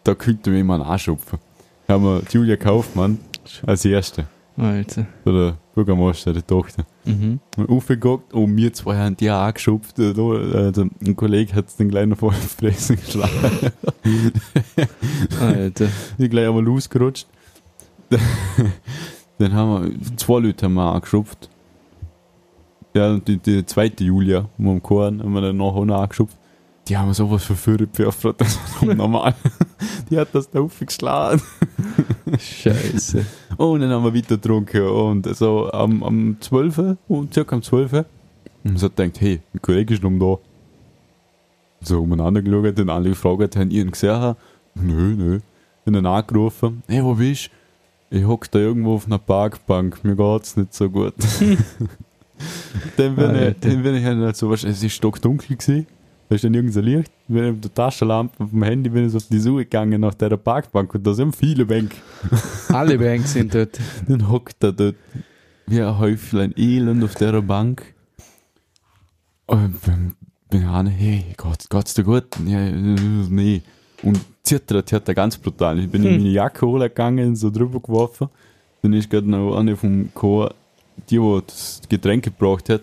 da 0.05 0.15
könnten 0.15 0.53
wir 0.53 0.59
jemanden 0.59 0.87
anschupfen. 0.87 1.39
Da 1.87 1.95
haben 1.95 2.05
wir 2.05 2.23
Julia 2.31 2.57
Kaufmann 2.57 3.19
als 3.67 3.85
Erste, 3.85 4.27
Alter. 4.57 5.07
oder 5.25 5.57
Bürgermeister, 5.75 6.33
der 6.33 6.47
Tochter. 6.47 6.85
Mhm. 7.05 7.41
Und 7.57 7.69
aufgeguckt 7.69 8.33
und 8.33 8.57
wir 8.57 8.73
zwei 8.73 8.97
haben 8.97 9.17
die 9.17 9.31
auch 9.31 9.41
angeschupft. 9.41 9.99
Also, 9.99 10.87
ein 11.05 11.17
Kollege 11.17 11.55
hat 11.55 11.69
es 11.69 11.77
den 11.77 11.89
noch 12.09 12.19
vor 12.19 12.33
die 12.33 12.47
Fresse 12.47 12.97
geschlagen. 12.97 13.73
Alter. 15.41 15.89
Die 16.19 16.29
gleich 16.29 16.47
einmal 16.47 16.63
losgerutscht. 16.63 17.27
Dann 19.39 19.53
haben 19.53 19.99
wir, 19.99 20.17
zwei 20.17 20.39
Leute 20.39 20.67
haben 20.67 20.75
wir 20.75 20.93
angeschupft. 20.95 21.51
Ja, 22.95 23.11
und 23.11 23.27
die, 23.27 23.39
die 23.39 23.67
zweite 23.67 24.05
Julia, 24.05 24.49
um 24.57 24.69
am 24.69 24.83
Korn, 24.83 25.21
haben 25.21 25.33
wir 25.33 25.41
dann 25.41 25.57
noch 25.57 25.75
auch 25.75 25.85
noch 25.85 26.01
angeschupft. 26.01 26.37
Die 26.87 26.97
haben 26.97 27.13
sowas 27.15 27.45
verführt, 27.45 27.91
Pfeffer, 27.93 28.35
das 28.35 28.55
ist 28.55 28.83
normal. 28.83 29.35
Die 30.11 30.19
hat 30.19 30.29
das 30.33 30.51
da 30.51 30.61
aufgeschlagen. 30.61 31.43
Scheiße. 32.39 33.25
Und 33.57 33.81
dann 33.81 33.91
haben 33.91 34.05
wir 34.05 34.15
weiter 34.15 34.37
getrunken. 34.37 34.83
Und 34.83 35.37
so 35.37 35.71
am, 35.73 36.03
am 36.03 36.37
12. 36.41 36.97
um 37.09 37.31
circa 37.33 37.57
am 37.57 37.63
12. 37.63 38.05
Und 38.65 38.79
so 38.79 38.89
denkt, 38.89 39.21
hey, 39.21 39.41
ein 39.53 39.63
Kollege 39.63 39.95
ist 39.95 40.03
noch 40.03 40.11
da. 40.11 40.39
So 41.87 42.03
umeinander 42.03 42.41
geschaut 42.41 42.81
und 42.81 42.91
alle 42.91 43.11
gefragt, 43.11 43.57
haben 43.57 43.71
ihn 43.71 43.91
gesehen? 43.91 44.37
Nö, 44.75 45.15
nö. 45.17 45.41
Und 45.85 45.93
dann 45.93 46.07
angerufen, 46.07 46.83
hey, 46.89 47.05
wo 47.05 47.15
bist 47.15 47.51
du? 48.11 48.19
Ich 48.19 48.25
hock 48.25 48.51
da 48.51 48.59
irgendwo 48.59 48.95
auf 48.95 49.07
einer 49.07 49.19
Parkbank, 49.19 50.05
mir 50.05 50.15
geht's 50.17 50.57
nicht 50.57 50.73
so 50.73 50.89
gut. 50.89 51.15
dann 52.97 53.17
bin 53.17 53.35
ich, 53.35 53.59
dann 53.61 53.83
bin 53.83 53.95
ich 53.97 54.05
halt 54.05 54.37
so, 54.37 54.51
weißt, 54.51 54.65
es 54.65 54.83
ist 54.83 54.93
stockdunkel 54.93 55.57
gewesen. 55.57 55.87
Da 56.35 56.37
ist 56.37 56.43
dann 56.43 56.55
irgendein 56.55 56.83
Licht. 56.83 57.13
Bin 57.29 57.45
ich 57.45 57.53
mit 57.53 57.65
der 57.65 57.75
Taschenlampe 57.75 58.49
vom 58.49 58.63
Handy 58.65 58.91
bin 58.91 59.07
ich 59.07 59.13
so 59.13 59.19
auf 59.19 59.29
die 59.31 59.39
Suche 59.39 59.59
gegangen 59.67 60.01
nach 60.01 60.15
dieser 60.15 60.37
Parkbank 60.37 60.93
und 60.93 61.07
da 61.07 61.15
sind 61.15 61.37
viele 61.37 61.65
Bänke. 61.65 61.95
Alle 62.71 62.99
Banks 62.99 63.35
sind 63.35 63.55
dort. 63.55 63.79
Dann 64.09 64.29
hockt 64.29 64.61
er 64.65 64.73
dort 64.73 64.97
wie 65.69 65.81
ein 65.81 65.97
Häuflein 65.97 66.53
Elend 66.57 67.05
auf 67.05 67.15
dieser 67.15 67.41
Bank. 67.41 67.95
Und 69.47 69.81
bin, 69.83 70.17
bin 70.51 70.65
an, 70.65 70.89
hey, 70.89 71.25
geht's, 71.41 71.69
geht's 71.69 71.95
dir 71.95 72.03
gut? 72.03 72.25
Ja, 72.45 72.59
nee. 72.69 73.63
Und 74.03 74.19
zittert 74.43 74.91
hat 74.93 75.07
er 75.07 75.15
ganz 75.15 75.39
brutal. 75.39 75.79
Ich 75.79 75.89
bin 75.89 76.03
in 76.03 76.15
Hm. 76.15 76.17
meine 76.17 76.31
Jacke 76.31 76.67
holen 76.67 76.89
gegangen, 76.89 77.37
so 77.37 77.49
drüber 77.49 77.79
geworfen. 77.79 78.27
Dann 78.83 78.93
ist 78.93 79.09
gerade 79.09 79.31
noch 79.31 79.57
eine 79.57 79.77
vom 79.77 80.13
Chor, 80.15 80.53
die, 81.09 81.17
die 81.21 81.41
das 81.47 81.81
Getränk 81.89 82.25
gebraucht 82.25 82.71
hat, 82.71 82.81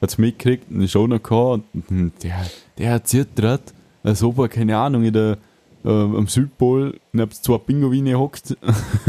hat 0.00 0.10
es 0.10 0.18
mitgekriegt 0.18 0.70
und 0.70 0.82
ist 0.82 0.96
auch 0.96 1.06
noch 1.06 1.16
gekommen. 1.16 1.64
Und 1.90 2.12
der, 2.22 2.46
der 2.78 2.92
hat 2.92 3.08
zittert. 3.08 3.74
Als 4.02 4.22
ob 4.22 4.38
er, 4.38 4.48
keine 4.48 4.76
Ahnung, 4.76 5.04
in 5.04 5.12
der, 5.12 5.38
äh, 5.84 5.88
am 5.88 6.26
Südpol 6.26 6.98
neben 7.12 7.32
zwei 7.32 7.58
Pinguine 7.58 8.18
hockt. 8.18 8.56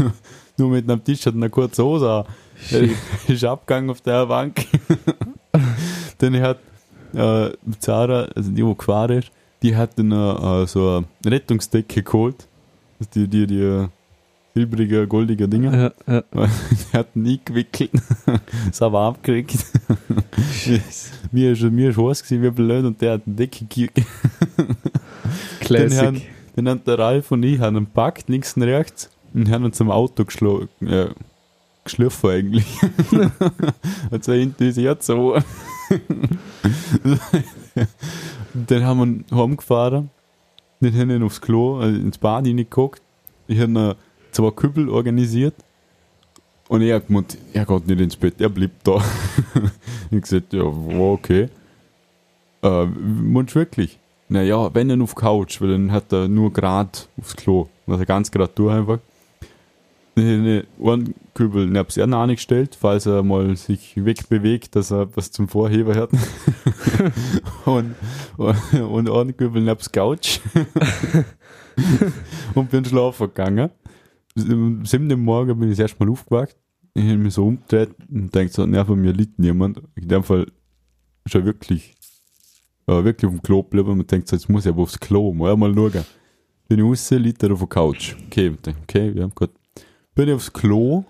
Nur 0.56 0.70
mit 0.70 0.90
einem 0.90 1.02
Tisch 1.02 1.24
hat 1.26 1.34
eine 1.34 1.48
kurze 1.48 1.84
Hose 1.84 2.10
an. 2.10 2.24
Er 2.70 2.88
ist 3.28 3.44
abgegangen 3.44 3.90
auf 3.90 4.00
der 4.00 4.26
Bank. 4.26 4.66
dann 6.18 6.40
hat 6.40 6.58
äh, 7.14 7.50
Zara, 7.78 8.24
also 8.34 8.50
die, 8.50 8.62
die 8.62 8.74
gefahren 8.76 9.18
ist, 9.18 9.30
die 9.62 9.74
hat 9.74 9.98
dann 9.98 10.12
äh, 10.12 10.66
so 10.66 11.04
eine 11.24 11.32
Rettungsdecke 11.32 12.02
geholt. 12.02 12.46
Also 12.98 13.10
Die, 13.14 13.28
die, 13.28 13.46
die 13.46 13.86
silbrige, 14.54 15.06
goldige 15.06 15.48
Dinger. 15.48 15.92
Ja, 16.06 16.14
ja. 16.14 16.22
Die 16.70 16.96
hat 16.96 17.08
ihn 17.14 17.26
eingewickelt. 17.28 17.90
das 18.68 18.80
haben 18.80 18.92
wir 18.94 19.00
abgekriegt. 19.00 19.56
Mir 21.32 21.52
ist, 21.52 21.62
mir 21.62 21.90
ist 21.90 21.96
heiß 21.98 22.22
gewesen, 22.24 22.42
wie 22.42 22.50
blöd, 22.50 22.84
und 22.84 23.00
der 23.00 23.12
hat 23.14 23.22
eine 23.26 23.36
Decke 23.36 23.64
gekriegt. 23.64 24.06
Classic. 25.60 25.98
haben- 25.98 26.22
Dann 26.56 26.68
hat 26.68 26.86
der 26.86 26.98
Ralf 26.98 27.30
und 27.30 27.42
ich 27.44 27.60
haben 27.60 27.76
ihn 27.76 27.84
gepackt, 27.84 28.28
links 28.28 28.54
und 28.56 28.64
rechts, 28.64 29.08
und 29.32 29.50
haben 29.50 29.64
uns 29.64 29.76
zum 29.76 29.90
Auto 29.90 30.24
geschlagen. 30.24 30.68
Äh, 30.86 31.08
geschliffen 31.84 32.30
eigentlich. 32.30 32.66
also 34.10 34.32
hinten 34.32 34.64
ist 34.64 34.76
jetzt 34.76 35.06
so. 35.06 35.36
dann 38.54 38.84
haben 38.84 38.98
wir 38.98 39.06
ihn 39.06 39.24
heimgefahren. 39.32 40.10
Dann 40.80 40.94
haben 40.94 41.08
wir 41.08 41.22
aufs 41.24 41.40
Klo, 41.40 41.78
also 41.78 41.98
ins 41.98 42.18
Bad 42.18 42.46
reingeguckt. 42.46 43.02
Ich 43.46 43.60
habe 43.60 43.96
zwei 44.32 44.50
Kübel 44.50 44.88
organisiert. 44.88 45.54
Und 46.68 46.82
er 46.82 46.96
hat 46.96 47.08
gemeint, 47.08 47.36
er 47.52 47.66
geht 47.66 47.86
nicht 47.88 48.00
ins 48.00 48.16
Bett, 48.16 48.40
er 48.40 48.48
bleibt 48.48 48.86
da. 48.86 49.02
ich 50.10 50.22
gesagt, 50.22 50.52
ja, 50.52 50.62
okay. 50.62 51.48
Äh, 52.62 52.86
meinst 52.86 53.54
du 53.54 53.58
wirklich? 53.58 53.98
Naja, 54.28 54.72
wenn 54.72 54.88
dann 54.88 55.02
auf 55.02 55.16
Couch, 55.16 55.60
weil 55.60 55.72
dann 55.72 55.90
hat 55.90 56.12
er 56.12 56.28
nur 56.28 56.52
grad 56.52 57.08
aufs 57.18 57.34
Klo. 57.34 57.68
Also 57.88 58.04
ganz 58.04 58.30
grad 58.30 58.56
durch 58.56 58.72
einfach. 58.72 58.98
Dann 60.14 60.24
habe 60.24 60.64
ich 60.80 60.88
einen 60.88 61.14
Kübel 61.34 61.66
neben 61.66 61.88
er 61.96 62.18
angestellt, 62.18 62.76
falls 62.78 63.06
er 63.06 63.24
mal 63.24 63.56
sich 63.56 63.94
wegbewegt, 63.96 64.76
dass 64.76 64.92
er 64.92 65.08
was 65.16 65.32
zum 65.32 65.48
Vorheber 65.48 65.96
hat. 65.96 66.10
und, 67.64 67.96
und, 68.36 68.78
und 68.78 69.10
einen 69.10 69.36
Kübel 69.36 69.62
neben 69.62 69.92
Couch. 69.92 70.38
und 72.54 72.70
bin 72.70 72.84
schlafen 72.84 73.26
gegangen. 73.26 73.70
Um 74.36 74.84
7 74.84 75.10
Uhr 75.10 75.16
morgen 75.16 75.58
bin 75.58 75.70
ich 75.70 75.78
das 75.78 75.90
erste 75.90 76.04
Mal 76.04 76.12
aufgewacht. 76.12 76.56
Ich 76.94 77.04
habe 77.04 77.18
mich 77.18 77.34
so 77.34 77.46
umgedreht 77.46 77.90
und 78.10 78.34
denke 78.34 78.52
so, 78.52 78.66
na, 78.66 78.84
von 78.84 79.00
mir 79.00 79.12
liegt 79.12 79.38
niemand. 79.38 79.80
In 79.94 80.08
dem 80.08 80.22
Fall 80.22 80.46
er 81.34 81.44
wirklich, 81.44 81.94
äh, 82.86 83.04
wirklich 83.04 83.28
auf 83.28 83.34
dem 83.34 83.42
Klo 83.42 83.62
geblieben 83.62 83.90
und 83.90 84.10
denkt 84.10 84.28
so, 84.28 84.36
jetzt 84.36 84.48
muss 84.48 84.66
ich 84.66 84.72
aber 84.72 84.82
aufs 84.82 84.98
Klo, 84.98 85.32
mal 85.32 85.56
mal 85.56 85.74
schauen. 85.74 86.04
Bin 86.68 86.78
ich 86.78 86.84
raus, 86.84 87.10
liegt 87.10 87.42
er 87.42 87.52
auf 87.52 87.60
der 87.60 87.68
Couch. 87.68 88.16
Okay, 88.26 88.52
okay, 88.82 89.12
ja, 89.16 89.26
gut. 89.26 89.50
Bin 90.14 90.28
ich 90.28 90.34
aufs 90.34 90.52
Klo, 90.52 91.04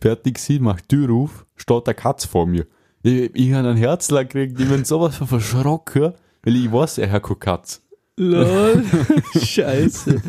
fertig 0.00 0.34
gewesen, 0.34 0.64
mach 0.64 0.80
die 0.80 0.88
Tür 0.96 1.10
auf, 1.14 1.46
steht 1.56 1.86
eine 1.86 1.94
Katze 1.94 2.28
vor 2.28 2.46
mir. 2.46 2.66
Ich, 3.02 3.30
ich 3.34 3.52
habe 3.52 3.68
ein 3.68 3.76
Herzler 3.76 4.24
gekriegt, 4.24 4.58
ich 4.60 4.68
bin 4.68 4.84
sowas 4.84 5.16
von 5.16 5.26
verschrocken, 5.26 6.12
weil 6.42 6.56
ich 6.56 6.70
weiß, 6.70 6.98
er 6.98 7.10
hat 7.10 7.22
keine 7.22 7.36
Katze. 7.36 7.80
Lol. 8.16 8.84
Scheiße. 9.36 10.22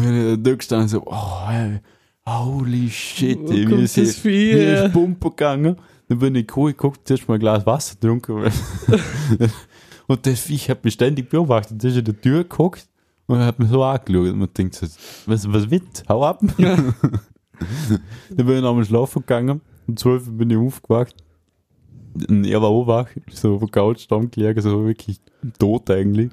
Wenn 0.00 0.34
ich 0.34 0.42
da 0.42 0.54
gestanden 0.54 0.88
so, 0.88 1.02
oh, 1.04 1.50
ey, 1.50 1.80
holy 2.26 2.88
shit, 2.88 3.38
Wo 3.38 3.52
ey, 3.52 3.66
mir 3.66 3.82
das 3.82 3.96
ist, 3.98 4.20
Vieh 4.20 4.54
mir 4.54 4.60
her? 4.60 4.86
ist 4.86 4.92
Pumpe 4.92 5.28
gegangen. 5.30 5.76
Dann 6.08 6.18
bin 6.18 6.34
ich 6.34 6.46
gekommen, 6.46 6.70
ich 6.70 6.76
guckt, 6.76 7.06
zuerst 7.06 7.28
mal 7.28 7.34
ein 7.34 7.40
Glas 7.40 7.66
Wasser 7.66 7.94
getrunken. 7.94 8.42
und 10.06 10.26
das 10.26 10.40
Viech 10.40 10.70
hat 10.70 10.84
mich 10.84 10.94
ständig 10.94 11.28
beobachtet. 11.28 11.82
Der 11.82 11.90
ist 11.90 11.96
in 11.98 12.04
der 12.04 12.20
Tür 12.20 12.42
geguckt 12.42 12.88
und 13.26 13.38
hat 13.40 13.58
mich 13.58 13.68
so 13.68 13.82
angeschaut. 13.82 14.32
Und 14.32 14.38
man 14.38 14.48
denkt 14.56 14.74
so, 14.76 14.86
was, 15.26 15.50
was 15.52 15.70
wird? 15.70 16.04
Hau 16.08 16.24
ab. 16.24 16.40
Dann 16.58 16.94
bin 18.30 18.56
ich 18.56 18.62
nochmal 18.62 18.84
schlafen 18.84 19.20
gegangen. 19.20 19.60
Um 19.86 19.96
12 19.96 20.28
Uhr 20.28 20.32
bin 20.32 20.50
ich 20.50 20.56
aufgewacht. 20.56 21.14
Und 22.28 22.44
er 22.44 22.60
war 22.60 22.68
auch 22.68 22.86
wach, 22.86 23.08
so 23.30 23.54
auf 23.54 23.60
der 23.60 23.68
Couch 23.70 24.06
da 24.08 24.18
gelegen, 24.18 24.60
so 24.60 24.84
wirklich 24.84 25.20
tot 25.58 25.90
eigentlich. 25.90 26.30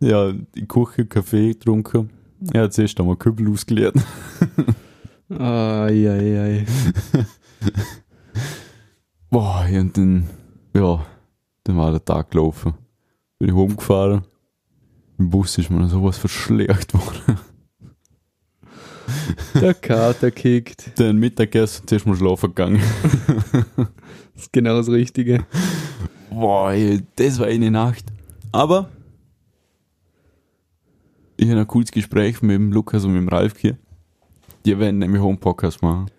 Ja, 0.00 0.32
die 0.32 0.66
Küche, 0.66 1.06
Kaffee 1.06 1.48
getrunken. 1.48 2.10
Er 2.52 2.64
hat 2.64 2.74
zuerst 2.74 2.98
einmal 3.00 3.16
Kübel 3.16 3.50
ausgeleert. 3.50 3.96
Ai, 5.28 6.08
ai, 6.08 6.40
ai. 6.40 6.66
Boah, 9.30 9.66
und 9.68 9.96
dann, 9.96 10.30
ja, 10.72 11.04
dann 11.64 11.76
war 11.76 11.90
der 11.90 12.04
Tag 12.04 12.30
gelaufen. 12.30 12.74
Bin 13.38 13.48
ich 13.48 13.54
rumgefahren. 13.54 14.22
Im 15.18 15.30
Bus 15.30 15.58
ist 15.58 15.68
mir 15.68 15.88
sowas 15.88 16.16
verschlägt 16.16 16.94
worden. 16.94 17.38
Der 19.60 19.74
Kater 19.74 20.30
kickt. 20.30 20.96
Den 20.98 21.16
Mittagessen 21.16 21.88
zuerst 21.88 22.06
mal 22.06 22.16
schlafen 22.16 22.54
gegangen. 22.54 22.82
Das 24.34 24.42
ist 24.42 24.52
genau 24.52 24.76
das 24.76 24.88
Richtige. 24.88 25.44
Boah, 26.30 26.72
das 27.16 27.38
war 27.38 27.46
eine 27.46 27.70
Nacht. 27.70 28.04
Aber 28.52 28.90
ich 31.36 31.48
hatte 31.48 31.60
ein 31.60 31.66
cooles 31.66 31.90
Gespräch 31.90 32.42
mit 32.42 32.54
dem 32.56 32.72
Lukas 32.72 33.04
und 33.04 33.12
mit 33.12 33.22
dem 33.22 33.28
Ralf 33.28 33.58
hier. 33.58 33.78
Die 34.64 34.78
werden 34.78 34.98
nämlich 34.98 35.20
auch 35.22 35.28
einen 35.28 35.38
Podcast 35.38 35.82
machen. 35.82 36.10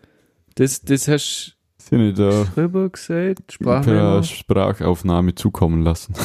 Das, 0.56 0.82
das 0.82 1.08
hast 1.08 1.58
Sie 1.77 1.95
nicht 1.95 2.17
du 2.17 2.30
da 2.30 2.43
drüber 2.43 2.89
gesagt? 2.89 3.47
per 3.47 3.53
Sprachmemo? 3.53 4.23
Sprachaufnahme 4.23 5.36
zukommen 5.36 5.84
lassen. 5.84 6.13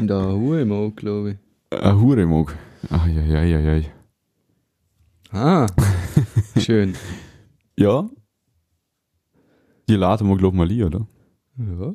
Da 0.00 0.32
Huemo, 0.32 0.92
glaube 0.92 1.32
ich. 1.70 1.78
Ein 1.82 2.00
Huremog. 2.00 2.54
Eieieiei. 2.88 3.92
Ah, 5.32 5.66
schön. 6.58 6.94
Ja. 7.76 8.08
Die 9.88 9.96
laden 9.96 10.28
wir, 10.28 10.36
glaub 10.36 10.52
ich, 10.52 10.58
mal 10.58 10.70
ein, 10.70 10.82
oder? 10.84 11.06
Ja. 11.58 11.94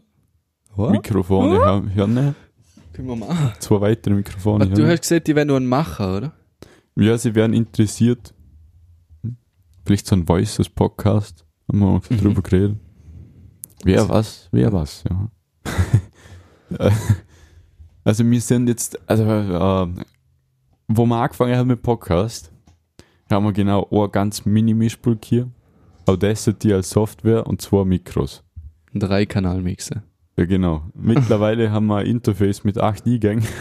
Ja, 0.78 0.89
Mikrofone 0.91 1.60
haben 1.60 1.91
ja, 1.95 2.08
ne, 2.08 2.36
können 2.97 3.07
wir 3.10 3.15
machen. 3.15 3.53
zwei 3.60 3.79
weitere 3.81 4.13
Mikrofone. 4.15 4.65
Aber 4.65 4.73
du 4.75 4.81
haben. 4.83 4.89
hast 4.91 5.01
gesagt, 5.01 5.27
die 5.27 5.36
werden 5.36 5.47
nur 5.49 5.57
ein 5.60 5.65
Macher, 5.67 6.17
oder? 6.17 6.33
Ja, 6.95 7.17
sie 7.17 7.33
wären 7.36 7.53
interessiert. 7.53 8.33
Vielleicht 9.86 10.07
so 10.07 10.15
ein 10.15 10.27
Voices-Podcast. 10.27 11.45
Haben 11.69 11.79
wir 11.79 12.01
Mhm. 12.10 12.17
drüber 12.17 12.41
geredet. 12.41 12.77
Wer 13.83 14.10
was, 14.10 14.49
wer 14.51 14.73
was, 14.73 15.03
ja. 15.10 15.29
Also 18.03 18.23
wir 18.29 18.41
sind 18.41 18.67
jetzt, 18.67 18.97
also 19.10 19.23
äh, 19.23 19.88
wo 20.88 21.05
wir 21.05 21.17
angefangen 21.17 21.55
haben 21.57 21.67
mit 21.67 21.81
Podcast, 21.81 22.51
haben 23.29 23.45
wir 23.45 23.51
genau 23.53 23.88
ein 23.91 24.12
ganz 24.12 24.45
Mini-Mischpult 24.45 25.25
hier. 25.25 25.49
Audacity 26.05 26.73
als 26.73 26.89
Software 26.89 27.45
und 27.45 27.62
zwei 27.62 27.83
Mikros. 27.83 28.43
Ein 28.93 29.01
Drei-Kanal-Mixer. 29.01 30.03
Ja, 30.38 30.45
genau. 30.45 30.84
Mittlerweile 30.93 31.71
haben 31.71 31.88
wir 31.88 31.97
ein 31.97 32.06
Interface 32.06 32.63
mit 32.63 32.78
acht 32.78 33.06
Eingängen. 33.06 33.43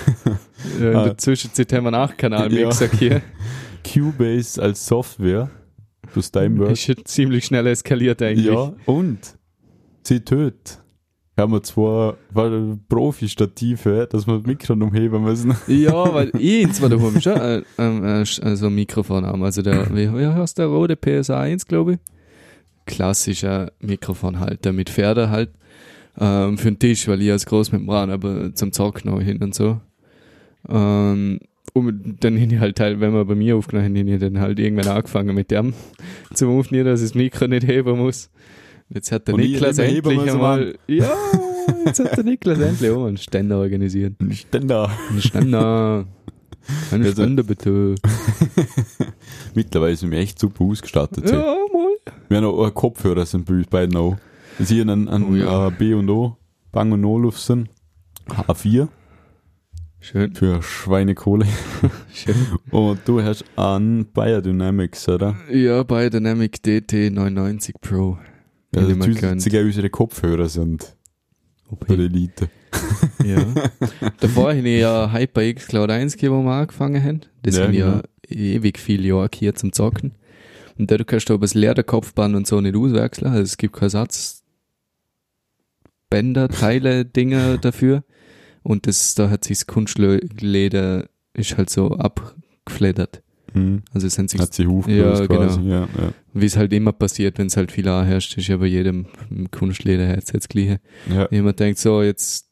Ja, 0.80 0.90
in 0.90 0.96
Ah. 0.96 1.04
der 1.04 1.18
Zwischenzeit 1.18 1.72
haben 1.72 1.84
wir 1.84 1.88
einen 1.88 2.02
Acht-Kanal-Mixer 2.02 2.88
hier. 2.88 3.22
Cubase 3.84 4.60
als 4.60 4.84
Software. 4.86 5.48
Du 6.12 6.20
Steinberg. 6.20 6.72
Ist 6.72 6.82
schon 6.82 6.96
ziemlich 7.04 7.44
schnell 7.46 7.66
eskaliert 7.66 8.20
eigentlich. 8.20 8.46
Ja, 8.46 8.72
und 8.84 9.18
sie 10.02 10.20
tötet. 10.20 10.82
Haben 11.38 11.52
wir 11.52 11.62
zwei 11.62 12.14
weil 12.30 12.78
Profi-Stative, 12.88 14.08
dass 14.10 14.26
wir 14.26 14.34
das 14.38 14.46
Mikro 14.46 14.72
umheben 14.74 15.22
müssen. 15.22 15.54
Ja, 15.68 16.12
weil 16.12 16.30
ich 16.38 16.70
zwar 16.72 16.88
daheim 16.88 17.20
schon 17.20 17.36
äh, 17.36 17.62
äh, 17.78 18.20
äh, 18.22 18.24
so 18.56 18.66
ein 18.66 18.74
Mikrofon 18.74 19.24
haben. 19.24 19.42
Also 19.44 19.62
der, 19.62 19.94
wie, 19.94 20.12
wie 20.12 20.26
heißt 20.26 20.58
der 20.58 20.66
rote 20.66 20.96
PSA 20.96 21.40
1, 21.40 21.66
glaube 21.66 21.92
ich? 21.94 21.98
Klassischer 22.86 23.72
Mikrofonhalter 23.80 24.72
mit 24.72 24.90
Pferde 24.90 25.30
halt. 25.30 25.50
Ähm, 26.18 26.56
für 26.58 26.70
den 26.70 26.78
Tisch, 26.78 27.06
weil 27.08 27.20
ich 27.22 27.30
als 27.30 27.44
Großmembran, 27.46 28.10
aber 28.10 28.54
zum 28.54 28.72
Zocken 28.72 29.10
auch 29.10 29.20
hin 29.20 29.42
und 29.42 29.54
so. 29.54 29.80
Ähm, 30.68 31.40
und 31.74 32.16
dann 32.24 32.36
hin 32.36 32.50
ich 32.50 32.58
halt 32.58 32.76
teil, 32.76 33.00
wenn 33.00 33.12
wir 33.12 33.24
bei 33.26 33.34
mir 33.34 33.56
aufgenommen 33.56 33.96
haben, 33.98 34.18
dann 34.18 34.40
halt 34.40 34.58
irgendwann 34.58 34.88
angefangen 34.88 35.34
mit 35.34 35.50
dem 35.50 35.74
zum 36.34 36.58
Aufnehmen, 36.58 36.86
dass 36.86 37.02
ich 37.02 37.08
das 37.10 37.14
Mikro 37.14 37.46
nicht 37.48 37.66
heben 37.66 37.98
muss. 37.98 38.30
Jetzt 38.88 39.12
hat 39.12 39.28
der 39.28 39.34
Und 39.34 39.40
Niklas 39.40 39.78
endlich 39.78 40.30
einmal, 40.32 40.76
ja, 40.86 41.10
jetzt 41.84 41.98
hat 41.98 42.16
der 42.16 42.24
Niklas 42.24 42.60
endlich 42.60 42.90
auch 42.90 43.00
mal 43.00 43.08
einen 43.08 43.16
Ständer 43.16 43.58
organisiert. 43.58 44.14
Ständer. 44.32 44.90
Ein 45.10 45.20
Ständer. 45.20 46.06
Eine 46.92 47.04
Also- 47.04 47.22
Ständer 47.22 47.42
bitte. 47.42 47.94
Mittlerweile 49.54 49.96
sind 49.96 50.10
wir 50.10 50.18
echt 50.18 50.38
super 50.38 50.64
ausgestattet. 50.64 51.28
Ja, 51.30 51.56
mal. 51.72 51.88
Wir 52.28 52.36
haben 52.38 52.44
auch 52.46 52.62
einen 52.64 52.74
Kopfhörer 52.74 53.26
sind 53.26 53.44
bei 53.44 53.54
uns 53.54 53.66
beiden 53.66 53.96
auch. 53.96 54.16
Wir 54.58 54.66
sind 54.66 54.90
an, 54.90 55.08
an 55.08 55.24
Oh 55.24 55.34
ja. 55.34 55.68
äh, 55.68 55.70
B 55.70 55.94
und 55.94 56.08
O, 56.10 56.36
Bang 56.72 56.92
und 56.92 57.04
Olufsen, 57.04 57.68
H4 58.28 58.88
Schön, 60.00 60.34
für 60.34 60.62
Schweinekohle. 60.62 61.46
schön. 62.12 62.34
Und 62.70 63.00
du 63.06 63.22
hast 63.22 63.44
an 63.56 64.06
Biodynamics, 64.06 65.08
oder? 65.08 65.36
Ja, 65.50 65.82
bei 65.82 66.08
Dynamic 66.08 66.62
DT 66.62 67.10
990 67.12 67.74
Pro. 67.80 68.18
Den 68.74 68.84
Also 69.02 69.48
die 69.50 69.58
unsere 69.58 69.90
Kopfhörer 69.90 70.48
sind 70.48 70.96
OP. 71.68 71.86
für 71.86 71.94
Elite. 71.94 72.48
Ja. 73.24 73.44
Davor 74.20 74.50
habe 74.54 74.68
ich 74.68 74.80
ja 74.80 75.10
HyperX 75.12 75.66
Cloud 75.66 75.90
1 75.90 76.12
gegeben, 76.14 76.36
wo 76.36 76.42
wir 76.44 76.52
angefangen 76.52 77.02
haben. 77.02 77.20
Das 77.42 77.56
Ja, 77.56 77.64
sind 77.64 77.74
ja 77.74 77.90
genau. 77.90 78.02
ewig 78.28 78.78
viele 78.78 79.08
Jahre 79.08 79.30
hier 79.34 79.54
zum 79.54 79.72
Zocken. 79.72 80.12
Und 80.78 80.90
da 80.90 80.98
kannst 80.98 81.30
du 81.30 81.34
aber 81.34 81.40
das 81.42 81.54
Lederkopfband 81.54 82.36
und 82.36 82.46
so 82.46 82.60
nicht 82.60 82.76
auswechseln. 82.76 83.30
Also 83.30 83.42
es 83.42 83.56
gibt 83.56 83.74
keinen 83.74 83.88
Satz. 83.90 84.44
Bänder, 86.10 86.48
Teile, 86.48 87.04
Dinge 87.04 87.58
dafür. 87.58 88.04
Und 88.62 88.86
das, 88.86 89.14
da 89.14 89.30
hat 89.30 89.44
sich 89.44 89.58
das 89.58 89.66
Kunstleder 89.66 91.08
ist 91.34 91.56
halt 91.56 91.70
so 91.70 91.90
abgeflattert. 91.92 93.22
Hm. 93.52 93.82
Also 93.92 94.06
es 94.08 94.14
sind 94.14 94.28
sich 94.30 94.40
Hat 94.40 94.52
sie 94.54 94.66
Huf 94.66 94.88
Ja, 94.88 95.24
quasi. 95.26 95.58
genau. 95.62 95.72
Ja, 95.72 95.80
ja. 95.82 96.12
Wie 96.32 96.46
es 96.46 96.56
halt 96.56 96.72
immer 96.72 96.92
passiert, 96.92 97.38
wenn 97.38 97.46
es 97.46 97.56
halt 97.56 97.70
viel 97.72 97.86
herrscht, 97.86 98.36
ist 98.36 98.48
ja 98.48 98.56
bei 98.56 98.66
jedem 98.66 99.06
Kunstlederherz 99.50 100.32
jetzt 100.32 100.48
gleich. 100.48 100.78
ja. 101.08 101.24
Immer 101.26 101.52
denkt 101.52 101.78
so, 101.78 102.02
jetzt 102.02 102.45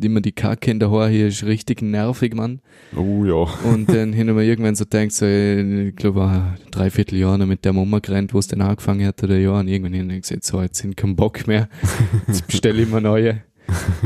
immer 0.00 0.20
die 0.20 0.32
Kacke 0.32 0.70
in 0.70 0.80
der 0.80 0.90
Haar 0.90 1.08
hier 1.08 1.28
ist 1.28 1.44
richtig 1.44 1.80
nervig, 1.82 2.34
Mann. 2.34 2.60
Oh 2.96 3.24
ja. 3.24 3.46
Und 3.70 3.88
dann 3.88 4.12
hin 4.12 4.28
und 4.28 4.34
mal 4.36 4.44
irgendwann 4.44 4.74
so 4.74 4.84
denkt 4.84 5.14
so, 5.14 5.24
ey, 5.24 5.88
ich 5.88 5.96
glaube, 5.96 6.24
ein 6.24 6.56
Dreivierteljahr 6.70 7.38
noch 7.38 7.46
mit 7.46 7.64
der 7.64 7.72
Mama 7.72 8.00
gerannt, 8.00 8.34
wo 8.34 8.38
es 8.38 8.48
dann 8.48 8.60
angefangen 8.60 9.06
hat 9.06 9.22
oder 9.22 9.38
ja, 9.38 9.52
und 9.60 9.68
irgendwann 9.68 9.92
hin 9.94 10.10
und 10.10 10.20
gesagt, 10.20 10.44
so, 10.44 10.60
jetzt 10.60 10.78
sind 10.78 10.96
kein 10.96 11.14
Bock 11.16 11.46
mehr. 11.46 11.68
Jetzt 12.26 12.46
bestelle 12.46 12.82
ich 12.82 12.88
mir 12.88 13.00
neue. 13.00 13.42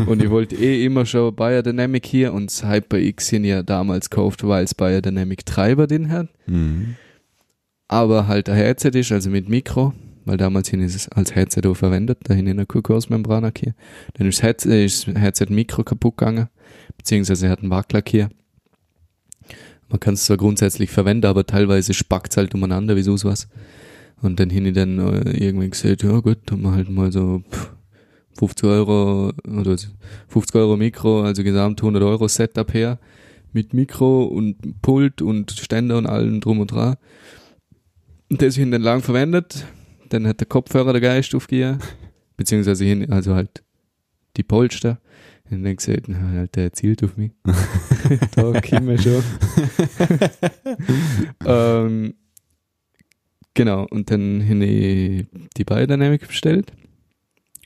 Und 0.07 0.23
ich 0.23 0.31
wollte 0.31 0.55
eh 0.55 0.85
immer 0.85 1.05
schon 1.05 1.35
Biodynamic 1.35 2.07
hier 2.07 2.33
und 2.33 2.47
das 2.47 2.63
HyperX 2.65 3.29
hin 3.29 3.45
ja 3.45 3.63
damals 3.65 4.09
gekauft, 4.09 4.47
weil 4.47 4.63
es 4.65 4.75
Biodynamic 4.75 5.45
Treiber 5.47 5.87
den 5.87 6.11
hat 6.13 6.29
Mhm. 6.47 6.95
aber 7.89 8.29
halt 8.29 8.49
ein 8.49 8.55
Headset 8.57 8.91
ist, 8.95 9.11
also 9.11 9.31
mit 9.31 9.49
Mikro, 9.49 9.95
weil 10.29 10.37
damals 10.37 10.69
hin 10.69 10.81
ist 10.83 10.95
es 10.95 11.09
als 11.09 11.35
Headset 11.35 11.63
auch 11.67 11.75
verwendet, 11.75 12.19
da 12.25 12.35
hinten 12.35 12.51
in 12.51 12.57
der 12.59 12.67
Kuckucksmembran 12.67 13.51
hier. 13.57 13.75
Dann 14.15 14.29
ist 14.29 14.39
das 14.39 14.43
Headset, 14.43 14.85
ist 14.85 15.09
das 15.09 15.15
Headset 15.17 15.47
Mikro 15.49 15.85
kaputt 15.85 16.19
gegangen, 16.19 16.49
beziehungsweise 16.99 17.47
er 17.47 17.53
hat 17.53 17.61
einen 17.61 17.71
Wackler 17.71 18.03
hier. 18.07 18.29
Man 19.89 20.01
kann 20.01 20.15
es 20.15 20.27
zwar 20.27 20.37
grundsätzlich 20.37 20.91
verwenden, 20.91 21.27
aber 21.27 21.47
teilweise 21.47 21.95
spackt 21.95 22.37
halt 22.37 22.55
umeinander, 22.55 22.95
wie 22.95 23.03
sonst 23.03 23.25
was. 23.25 23.49
Und 24.21 24.39
dann 24.39 24.51
hin 24.51 24.67
ich 24.67 24.75
dann 24.75 24.99
äh, 24.99 25.31
irgendwie 25.31 25.71
gesagt, 25.71 26.03
ja 26.03 26.19
gut, 26.21 26.39
dann 26.47 26.61
mal 26.61 26.75
halt 26.75 26.91
mal 26.91 27.11
so 27.11 27.43
pff, 27.51 27.73
50 28.39 28.69
Euro 28.69 29.33
oder 29.49 29.77
50 30.29 30.55
Euro 30.57 30.77
Mikro, 30.77 31.23
also 31.23 31.43
gesamt 31.43 31.81
100 31.81 32.03
Euro 32.03 32.29
Setup 32.29 32.73
her, 32.75 32.99
mit 33.55 33.73
Mikro 33.73 34.25
und 34.25 34.83
Pult 34.83 35.23
und 35.23 35.53
Ständer 35.53 35.97
und 35.97 36.07
allem 36.07 36.41
drum 36.41 36.61
und 36.61 36.71
dran. 36.71 36.97
Und 38.31 38.43
das 38.43 38.57
hin 38.57 38.71
dann 38.71 38.83
lang 38.83 39.01
verwendet. 39.01 39.65
Dann 40.09 40.27
hat 40.27 40.41
der 40.41 40.47
Kopfhörer 40.47 40.93
der 40.93 41.01
Geist 41.01 41.35
aufgegeben. 41.35 41.79
Beziehungsweise 42.37 42.85
hin, 42.85 43.11
also 43.11 43.35
halt 43.35 43.63
die 44.37 44.43
Polster. 44.43 45.01
Und 45.51 45.65
dann 45.65 45.77
gesagt, 45.77 46.09
na, 46.09 46.19
halt, 46.31 46.57
der 46.57 46.73
zielt 46.73 47.03
auf 47.03 47.17
mich. 47.17 47.33
da 48.37 48.61
kommen 48.61 48.89
wir 48.89 48.99
schon. 48.99 49.23
ähm, 51.47 52.15
genau, 53.55 53.87
und 53.91 54.11
dann 54.11 54.41
hin 54.41 54.63
ich 54.63 55.27
die 55.57 55.65
Biodynamic 55.65 56.29
bestellt. 56.29 56.73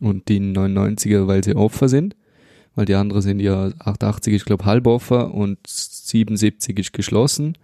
Und 0.01 0.29
die 0.29 0.41
99er, 0.41 1.27
weil 1.27 1.45
sie 1.45 1.55
offen 1.55 1.89
sind. 1.89 2.17
Weil 2.75 2.87
die 2.87 2.95
anderen 2.95 3.23
sind 3.23 3.41
ja 3.41 3.71
88 3.81 4.33
ist, 4.33 4.47
glaube 4.47 4.65
halb 4.65 4.87
offen 4.87 5.31
und 5.31 5.59
77 5.67 6.79
ist 6.79 6.93
geschlossen. 6.93 7.59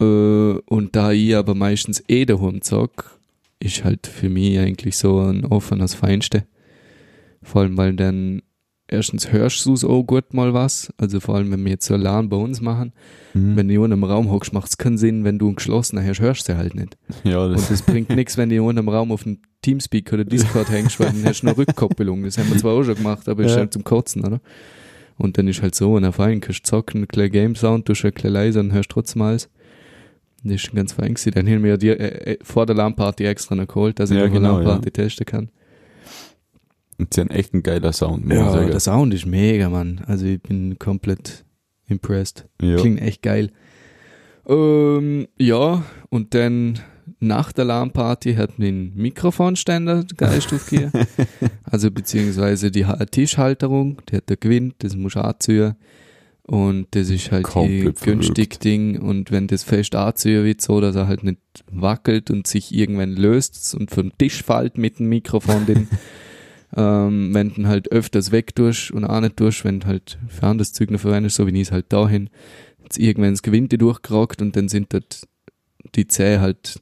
Äh, 0.00 0.04
und 0.04 0.94
da 0.94 1.12
ich 1.12 1.34
aber 1.34 1.54
meistens 1.54 2.02
eh 2.08 2.24
daheim 2.24 2.62
zock, 2.62 3.15
ist 3.60 3.84
halt 3.84 4.06
für 4.06 4.28
mich 4.28 4.58
eigentlich 4.58 4.96
so 4.96 5.20
ein 5.20 5.44
offenes 5.44 5.94
Feinste. 5.94 6.44
Vor 7.42 7.62
allem, 7.62 7.76
weil 7.76 7.94
dann 7.94 8.42
erstens 8.88 9.32
hörst 9.32 9.64
du 9.66 9.74
auch 9.74 10.02
gut 10.04 10.34
mal 10.34 10.52
was. 10.54 10.92
Also 10.98 11.20
vor 11.20 11.34
allem, 11.36 11.50
wenn 11.50 11.64
wir 11.64 11.72
jetzt 11.72 11.86
so 11.86 11.94
Alarm 11.94 12.28
bei 12.28 12.36
uns 12.36 12.60
machen. 12.60 12.92
Mhm. 13.34 13.56
Wenn 13.56 13.68
du 13.68 13.74
in 13.84 13.92
einem 13.92 14.04
Raum 14.04 14.30
hockst, 14.30 14.52
macht 14.52 14.68
es 14.68 14.78
keinen 14.78 14.98
Sinn, 14.98 15.24
wenn 15.24 15.38
du 15.38 15.46
einen 15.46 15.56
geschlossenen 15.56 16.06
hast, 16.06 16.20
hörst 16.20 16.48
du 16.48 16.56
halt 16.56 16.74
nicht. 16.74 16.96
ja, 17.24 17.44
Und 17.44 17.52
das, 17.54 17.68
das 17.68 17.82
bringt 17.82 18.10
nichts, 18.10 18.36
wenn 18.36 18.48
du 18.48 18.56
in 18.56 18.78
einem 18.78 18.88
Raum 18.88 19.10
auf 19.12 19.22
dem 19.24 19.38
Teamspeak 19.62 20.12
oder 20.12 20.24
Discord 20.24 20.70
hängst, 20.70 21.00
weil 21.00 21.08
dann 21.08 21.24
hast 21.24 21.40
du 21.42 21.48
eine 21.48 21.56
Rückkoppelung. 21.56 22.22
Das 22.24 22.38
haben 22.38 22.48
wir 22.50 22.58
zwar 22.58 22.74
auch 22.74 22.84
schon 22.84 22.94
gemacht, 22.94 23.28
aber 23.28 23.44
ist 23.44 23.52
Ja. 23.52 23.58
halt 23.58 23.72
zum 23.72 23.84
Kotzen, 23.84 24.24
oder? 24.24 24.40
Und 25.18 25.38
dann 25.38 25.48
ist 25.48 25.62
halt 25.62 25.74
so, 25.74 25.94
und 25.94 26.12
fein, 26.12 26.40
kannst 26.40 26.60
du 26.60 26.62
zocken, 26.64 27.02
ein 27.02 27.08
kleiner 27.08 27.30
Game 27.30 27.54
Sound, 27.56 27.88
du 27.88 27.94
schon 27.94 28.10
ein 28.10 28.14
bisschen 28.14 28.32
leiser 28.32 28.60
und 28.60 28.72
hörst 28.72 28.90
trotzdem 28.90 29.22
alles. 29.22 29.48
Das 30.48 30.56
ist 30.56 30.62
schon 30.62 30.76
ganz 30.76 30.92
fein 30.92 31.14
gewesen. 31.14 31.32
Dann 31.34 31.46
haben 31.48 31.62
wir 31.62 31.70
ja 31.70 31.76
die, 31.76 31.88
äh, 31.88 32.32
äh, 32.32 32.38
vor 32.42 32.66
der 32.66 32.76
LAN-Party 32.76 33.24
extra 33.24 33.54
noch 33.54 33.66
geholt, 33.68 33.98
dass 34.00 34.10
ich 34.10 34.16
Ja, 34.16 34.22
noch 34.24 34.30
eine 34.30 34.40
genau, 34.40 34.58
LAN-Party 34.58 34.90
testen 34.90 35.26
kann. 35.26 35.48
und 36.98 37.12
sie 37.14 37.20
haben 37.20 37.30
echt 37.30 37.52
ein 37.54 37.62
geiler 37.62 37.92
Sound, 37.92 38.24
ich 38.26 38.32
Ja, 38.32 38.64
der 38.64 38.80
Sound 38.80 39.12
ist 39.14 39.26
mega, 39.26 39.68
Mann. 39.68 40.02
Also 40.06 40.24
ich 40.26 40.40
bin 40.40 40.78
komplett 40.78 41.44
impressed. 41.88 42.46
Ja. 42.62 42.76
Klingt 42.76 43.00
echt 43.00 43.22
geil. 43.22 43.50
Ähm, 44.48 45.26
ja, 45.38 45.82
und 46.08 46.34
dann 46.34 46.78
nach 47.20 47.52
der 47.52 47.64
LAN-Party 47.64 48.34
hat 48.34 48.58
mein 48.58 48.92
Mikrofonständer 48.94 50.04
geil 50.16 50.40
hier. 50.68 50.90
also 51.64 51.90
beziehungsweise 51.90 52.70
die 52.70 52.86
Ha- 52.86 53.04
Tischhalterung, 53.06 54.02
die 54.08 54.16
hat 54.16 54.28
der 54.28 54.36
Gewinn, 54.36 54.74
das 54.78 54.96
muss 54.96 55.16
anziehen. 55.16 55.74
Und 56.46 56.86
das 56.92 57.10
ist 57.10 57.32
halt 57.32 57.48
die 57.48 57.50
Komplett 57.50 58.00
günstig. 58.02 58.60
Ding. 58.60 59.00
Und 59.00 59.32
wenn 59.32 59.48
das 59.48 59.64
fest 59.64 59.96
anziehen 59.96 60.44
wird, 60.44 60.60
so, 60.60 60.80
dass 60.80 60.94
er 60.94 61.08
halt 61.08 61.24
nicht 61.24 61.40
wackelt 61.70 62.30
und 62.30 62.46
sich 62.46 62.72
irgendwann 62.72 63.16
löst 63.16 63.74
und 63.74 63.90
vom 63.90 64.16
Tisch 64.16 64.44
fällt 64.44 64.78
mit 64.78 65.00
dem 65.00 65.08
Mikrofon, 65.08 65.66
den, 65.66 65.88
ähm, 66.76 67.34
wenn 67.34 67.52
du 67.52 67.66
halt 67.66 67.90
öfters 67.90 68.30
weg 68.30 68.54
tust 68.54 68.92
und 68.92 69.04
auch 69.04 69.20
nicht 69.20 69.36
tust, 69.36 69.64
wenn 69.64 69.80
du 69.80 69.88
halt 69.88 70.18
für 70.28 70.46
anderes 70.46 70.72
Zeug 70.72 70.92
noch 70.92 71.00
verwendest, 71.00 71.34
so 71.34 71.48
wie 71.48 71.60
ich 71.60 71.68
es 71.68 71.72
halt 71.72 71.92
dahin, 71.92 72.30
jetzt 72.84 72.98
irgendwann 72.98 73.32
das 73.32 73.42
Gewinde 73.42 73.76
durchgerockt 73.76 74.40
und 74.40 74.54
dann 74.54 74.68
sind 74.68 74.92
dort 74.94 75.26
die 75.96 76.06
Zähne 76.06 76.40
halt, 76.40 76.80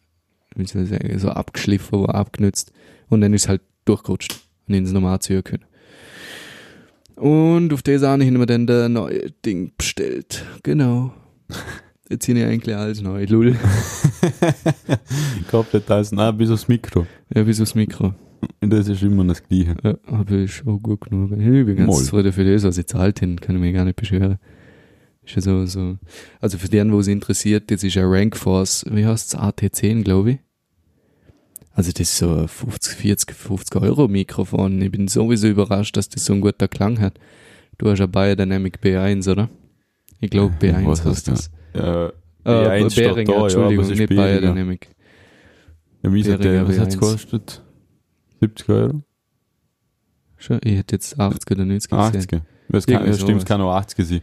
wie 0.57 0.67
soll 0.67 0.83
ich 0.83 0.91
sagen, 0.91 1.19
so 1.19 1.31
abgeschliffen 1.31 2.01
oder 2.01 2.15
abgenützt 2.15 2.71
und 3.09 3.23
dann 3.23 3.33
ist 3.33 3.49
halt 3.49 3.63
durchgerutscht 3.87 4.41
und 4.69 4.75
ins 4.75 4.93
normal 4.93 5.21
ziehen 5.21 5.43
können. 5.43 5.65
Und 7.17 7.73
auf 7.73 7.83
das 7.83 8.03
habe 8.03 8.25
ich 8.25 8.31
mir 8.31 8.47
dann 8.47 8.67
der 8.67 8.89
neue 8.89 9.31
Ding 9.45 9.73
bestellt. 9.77 10.45
Genau. 10.63 11.13
Jetzt 12.11 12.27
sind 12.27 12.37
ich 12.37 12.45
eigentlich 12.45 12.77
alles 12.77 13.01
neu. 13.01 13.25
Lull. 13.25 13.57
Komplett 15.51 15.91
alles, 15.91 16.13
nein, 16.13 16.37
bis 16.37 16.51
aufs 16.51 16.69
Mikro. 16.69 17.07
Ja, 17.35 17.43
bis 17.43 17.61
aufs 17.61 17.75
Mikro. 17.75 18.15
Das 18.61 18.89
ist 18.89 19.03
immer 19.03 19.25
das 19.25 19.43
Gleiche. 19.43 19.75
Ja, 19.83 19.97
aber 20.07 20.37
ist 20.37 20.67
auch 20.67 20.79
gut 20.79 21.01
genug. 21.03 21.33
Ich 21.33 21.39
bin 21.39 21.77
ganz 21.77 21.87
Moll. 21.87 22.03
zufrieden 22.05 22.33
für 22.33 22.45
das, 22.45 22.63
was 22.65 22.77
ich 22.77 22.87
zahlt 22.87 23.21
hin, 23.21 23.41
kann 23.41 23.57
ich 23.57 23.63
mich 23.63 23.75
gar 23.75 23.85
nicht 23.87 23.97
beschweren. 23.97 24.39
Ist 25.25 25.37
ja 25.37 25.41
so, 25.41 25.65
so. 25.65 25.97
Also 26.41 26.59
für 26.59 26.69
den, 26.69 26.93
wo 26.93 27.01
es 27.01 27.07
interessiert, 27.07 27.71
das 27.71 27.83
ist 27.83 27.97
ein 27.97 28.05
Rankforce, 28.05 28.85
wie 28.91 29.07
heißt's, 29.07 29.37
AT10, 29.37 30.03
glaube 30.03 30.33
ich. 30.33 30.39
Also 31.77 31.91
das 31.91 32.01
ist 32.03 32.19
so 32.19 32.33
ein 32.37 32.49
50, 32.49 32.95
40, 32.95 33.35
50 33.37 33.83
Euro 33.83 34.07
Mikrofon. 34.07 34.81
Ich 34.81 34.93
bin 34.93 35.09
sowieso 35.09 35.49
überrascht, 35.49 35.97
dass 35.97 36.09
das 36.09 36.25
so 36.25 36.33
einen 36.33 36.41
guten 36.41 36.71
Klang 36.71 37.01
hat. 37.01 37.19
Du 37.79 37.91
hast 37.91 37.99
ja 37.99 38.07
Biodynamic 38.07 38.79
B1, 38.81 39.29
oder? 39.31 39.51
Ich 40.21 40.31
glaube 40.31 40.55
B1 40.61 40.87
Was 40.87 41.05
heißt 41.05 41.29
heißt 41.29 41.29
das. 41.29 41.51
Ja, 41.75 42.07
Äh, 42.45 42.83
B1 42.85 42.91
steht 42.91 43.09
Behringer, 43.09 43.33
da, 43.33 43.39
ja, 43.39 43.43
Entschuldigung, 43.45 43.85
es 43.85 43.91
ist 43.91 43.99
nicht 43.99 44.09
Behringer. 44.09 44.41
Biodynamic. 44.41 44.89
ja 46.05 46.13
wie 46.13 46.23
sagt 46.23 46.45
der, 46.45 46.69
was 46.69 46.79
hat's 46.79 46.97
B1. 46.97 47.01
gekostet? 47.01 47.63
70 48.41 48.69
Euro? 48.69 49.03
Schon, 50.37 50.61
ich 50.63 50.77
hätte 50.77 50.95
jetzt 50.95 51.19
80 51.19 51.51
oder 51.51 51.65
90 51.65 51.91
gesehen. 51.91 52.01
80. 52.01 52.43
Das 52.69 52.87
kann, 52.87 53.15
stimmt, 53.15 53.39
es 53.43 53.45
kann 53.45 53.61
auch 53.61 53.75
80 53.75 54.07
sein. 54.07 54.21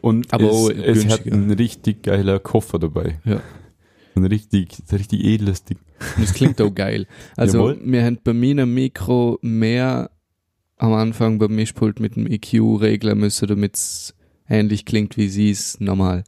Und 0.00 0.32
Aber 0.32 0.44
es, 0.44 0.68
es 1.04 1.08
hat 1.08 1.26
einen 1.26 1.50
richtig 1.50 2.02
geiler 2.02 2.38
Koffer 2.38 2.78
dabei. 2.78 3.18
Ja. 3.24 3.40
Ein 4.14 4.24
richtig, 4.24 4.78
ein 4.90 4.96
richtig 4.96 5.24
edles 5.24 5.64
Ding. 5.64 5.78
Das 6.18 6.34
klingt 6.34 6.60
auch 6.60 6.74
geil. 6.74 7.06
Also, 7.36 7.58
Jawohl. 7.58 7.80
wir 7.84 8.04
haben 8.04 8.18
bei 8.22 8.32
meinem 8.32 8.72
Mikro 8.74 9.38
mehr 9.42 10.10
am 10.76 10.92
Anfang 10.92 11.38
beim 11.38 11.54
Mischpult 11.54 12.00
mit 12.00 12.16
dem 12.16 12.26
EQ 12.26 12.80
regeln 12.80 13.18
müssen, 13.18 13.48
damit 13.48 13.76
es 13.76 14.14
ähnlich 14.48 14.84
klingt, 14.84 15.16
wie 15.16 15.28
sie 15.28 15.50
es 15.50 15.80
normal. 15.80 16.24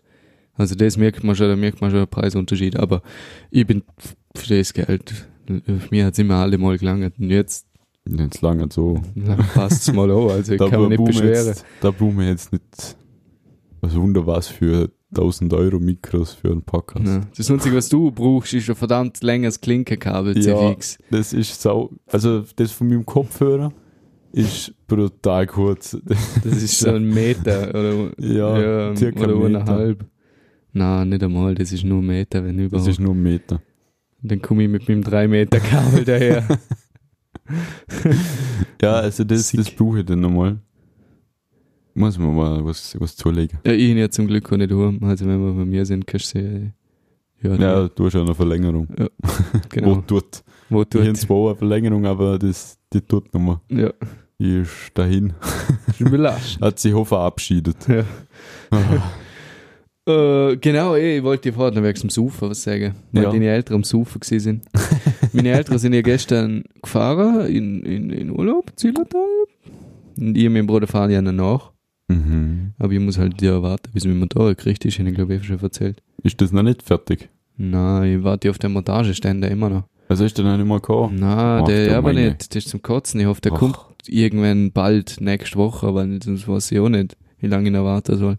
Also, 0.55 0.75
das 0.75 0.97
merkt 0.97 1.23
man 1.23 1.37
schon, 1.37 1.49
da 1.49 1.57
merkt 1.57 1.81
man 1.81 1.91
schon 1.91 2.01
einen 2.01 2.09
Preisunterschied. 2.09 2.77
Aber 2.77 3.03
ich 3.51 3.67
bin 3.67 3.83
für 4.35 4.57
das 4.57 4.73
Geld, 4.73 5.29
mich 5.91 6.03
hat 6.03 6.15
es 6.15 6.19
immer 6.19 6.37
alle 6.37 6.59
mal 6.59 6.79
gelangt. 6.79 7.19
Und 7.19 7.31
jetzt 7.31 7.67
Jetzt 8.09 8.41
lange 8.41 8.69
so. 8.71 9.03
passt 9.55 9.89
es 9.89 9.93
mal 9.95 10.11
an. 10.11 10.31
Also, 10.31 10.53
ich 10.53 10.59
kann 10.59 10.81
mich 10.89 10.99
nicht 10.99 11.05
beschweren. 11.05 11.47
Jetzt, 11.47 11.65
da 11.81 11.91
brauchen 11.91 12.19
wir 12.19 12.29
jetzt 12.29 12.53
nicht 12.53 12.97
was 13.81 13.95
Wunder 13.95 14.27
was 14.27 14.49
für 14.49 14.91
1000 15.11 15.53
Euro 15.55 15.79
Mikros 15.79 16.33
für 16.35 16.51
einen 16.51 16.63
Podcast. 16.63 17.07
Ja. 17.07 17.21
Das 17.37 17.51
Einzige, 17.51 17.77
was 17.77 17.89
du 17.89 18.11
brauchst, 18.11 18.53
ist 18.55 18.69
ein 18.69 18.75
verdammt 18.77 19.23
längeres 19.23 19.61
Klinkenkabel, 19.61 20.37
Ja. 20.39 20.75
Das 21.11 21.33
ist 21.33 21.63
sau, 21.63 21.91
also 22.07 22.45
das 22.57 22.73
von 22.73 22.89
meinem 22.89 23.07
Kopfhörer 23.07 23.73
ist 24.33 24.75
brutal 24.87 25.47
kurz. 25.47 25.97
Das 26.45 26.63
ist 26.63 26.79
so 26.81 26.91
ein 26.91 27.09
Meter 27.09 27.71
oder, 27.71 28.11
Ja, 28.21 28.95
circa 28.97 29.25
oder 29.25 29.37
Meter. 29.37 29.47
eineinhalb. 29.61 30.05
Nein, 30.73 31.09
nicht 31.09 31.23
einmal, 31.23 31.55
das 31.55 31.73
ist 31.73 31.85
nur 31.85 32.03
ein 32.03 32.07
Meter, 32.07 32.45
wenn 32.45 32.57
Das 32.59 32.67
überhaupt. 32.67 32.89
ist 32.91 33.01
nur 33.01 33.15
ein 33.15 33.23
Meter. 33.23 33.63
Dann 34.23 34.43
komme 34.43 34.65
ich 34.65 34.69
mit 34.69 34.89
meinem 34.89 35.03
3 35.03 35.29
Meter 35.29 35.61
Kabel 35.61 36.05
daher. 36.05 36.47
Ja, 38.83 38.95
also 38.95 39.25
das, 39.25 39.49
Sick. 39.49 39.59
das 39.61 39.71
brauche 39.71 40.01
ich 40.01 40.05
dann 40.07 40.21
nochmal. 40.21 40.59
Muss 41.99 42.19
man 42.19 42.35
mal 42.37 42.65
was, 42.65 42.95
was 43.01 43.17
zulegen. 43.17 43.59
ja, 43.65 43.73
ich 43.73 43.89
bin 43.89 43.97
ja 43.99 44.11
zum 44.11 44.27
Glück 44.27 44.53
auch 44.53 44.57
nicht 44.57 44.71
heim. 44.71 44.99
Also 45.03 45.25
wenn 45.27 45.41
wir 45.45 45.53
bei 45.53 45.65
mir 45.65 45.85
sind, 45.87 46.07
kannst 46.07 46.35
du 46.35 46.39
sie 46.41 46.73
hören. 47.39 47.61
Ja, 47.61 47.89
du 47.89 48.05
hast 48.05 48.13
ja 48.15 48.21
eine 48.21 48.35
Verlängerung. 48.35 48.87
Wo 48.99 49.09
genau. 49.71 49.95
tut. 50.07 50.43
Wo 50.69 50.83
Ich 50.83 50.89
habe 50.95 51.07
tut. 51.07 51.17
zwar 51.17 51.47
eine 51.49 51.57
Verlängerung, 51.57 52.05
aber 52.07 52.39
das, 52.39 52.79
die 52.93 53.01
tut 53.01 53.33
nochmal. 53.33 53.61
Ja, 53.71 53.91
Die 54.39 54.59
ist 54.59 54.91
dahin. 54.95 55.33
ist 55.99 56.11
belastend. 56.11 56.63
Hat 56.67 56.79
sich 56.79 56.93
auch 56.93 57.05
verabschiedet. 57.07 57.77
Ja. 57.89 58.05
Ah, 58.71 59.13
Äh, 60.09 60.57
genau, 60.59 60.95
ich 60.95 61.21
wollte 61.25 61.51
dir 61.51 61.53
vorhin 61.57 61.83
wegen 61.83 61.99
dem 61.99 62.11
Saufen 62.11 62.49
was 62.51 62.63
sagen, 62.63 62.95
weil 63.11 63.25
Ja. 63.25 63.31
deine 63.33 63.49
Eltern 63.49 63.75
am 63.79 63.83
Saufen 63.83 64.21
gewesen 64.21 64.39
sind. 64.41 64.65
Meine 65.33 65.49
Eltern 65.51 65.79
sind 65.79 65.95
ja 65.95 66.01
gestern 66.03 66.63
gefahren 66.81 67.47
in, 67.49 67.83
in, 67.83 68.11
in 68.11 68.31
Urlaub, 68.31 68.71
Zillertal. 68.77 69.27
Und 70.17 70.39
ich 70.39 70.47
und 70.47 70.53
mein 70.53 70.65
Bruder 70.69 70.87
fahren 70.87 71.11
ja 71.11 71.21
danach. 71.21 71.73
Mhm. 72.09 72.73
Aber 72.79 72.93
ich 72.93 73.01
muss 73.01 73.19
halt 73.19 73.41
ja 73.43 73.63
warten, 73.63 73.91
bis 73.93 74.05
mein 74.05 74.19
Motor 74.19 74.49
gekriegt 74.55 74.85
ist, 74.85 74.99
habe 74.99 75.09
ich 75.09 75.15
glaube 75.15 75.35
ich 75.35 75.45
schon 75.45 75.61
erzählt. 75.61 76.03
Ist 76.23 76.41
das 76.41 76.53
noch 76.53 76.63
nicht 76.63 76.83
fertig? 76.83 77.29
Nein, 77.57 78.19
ich 78.19 78.25
warte 78.25 78.51
auf 78.51 78.59
den 78.59 78.73
Montageständer 78.73 79.51
immer 79.51 79.71
noch. 79.71 79.85
Also 80.09 80.25
ist 80.25 80.37
der 80.39 80.45
noch 80.45 80.57
nicht 80.57 80.67
mal 80.67 80.77
gekommen? 80.81 81.17
Nein, 81.19 81.63
Ach, 81.63 81.67
der 81.67 81.99
aber 81.99 82.13
meine. 82.13 82.29
nicht. 82.29 82.55
Das 82.55 82.65
ist 82.65 82.69
zum 82.71 82.83
Kotzen. 82.83 83.19
Ich 83.21 83.27
hoffe, 83.27 83.41
der 83.41 83.53
Ach. 83.55 83.59
kommt 83.59 83.79
irgendwann 84.07 84.71
bald, 84.73 85.21
nächste 85.21 85.57
Woche, 85.57 85.87
aber 85.87 86.07
das 86.07 86.47
weiß 86.47 86.71
ich 86.73 86.79
auch 86.79 86.89
nicht, 86.89 87.17
wie 87.41 87.47
lange 87.49 87.69
ich 87.69 87.73
noch 87.73 87.85
warten 87.85 88.17
soll. 88.17 88.39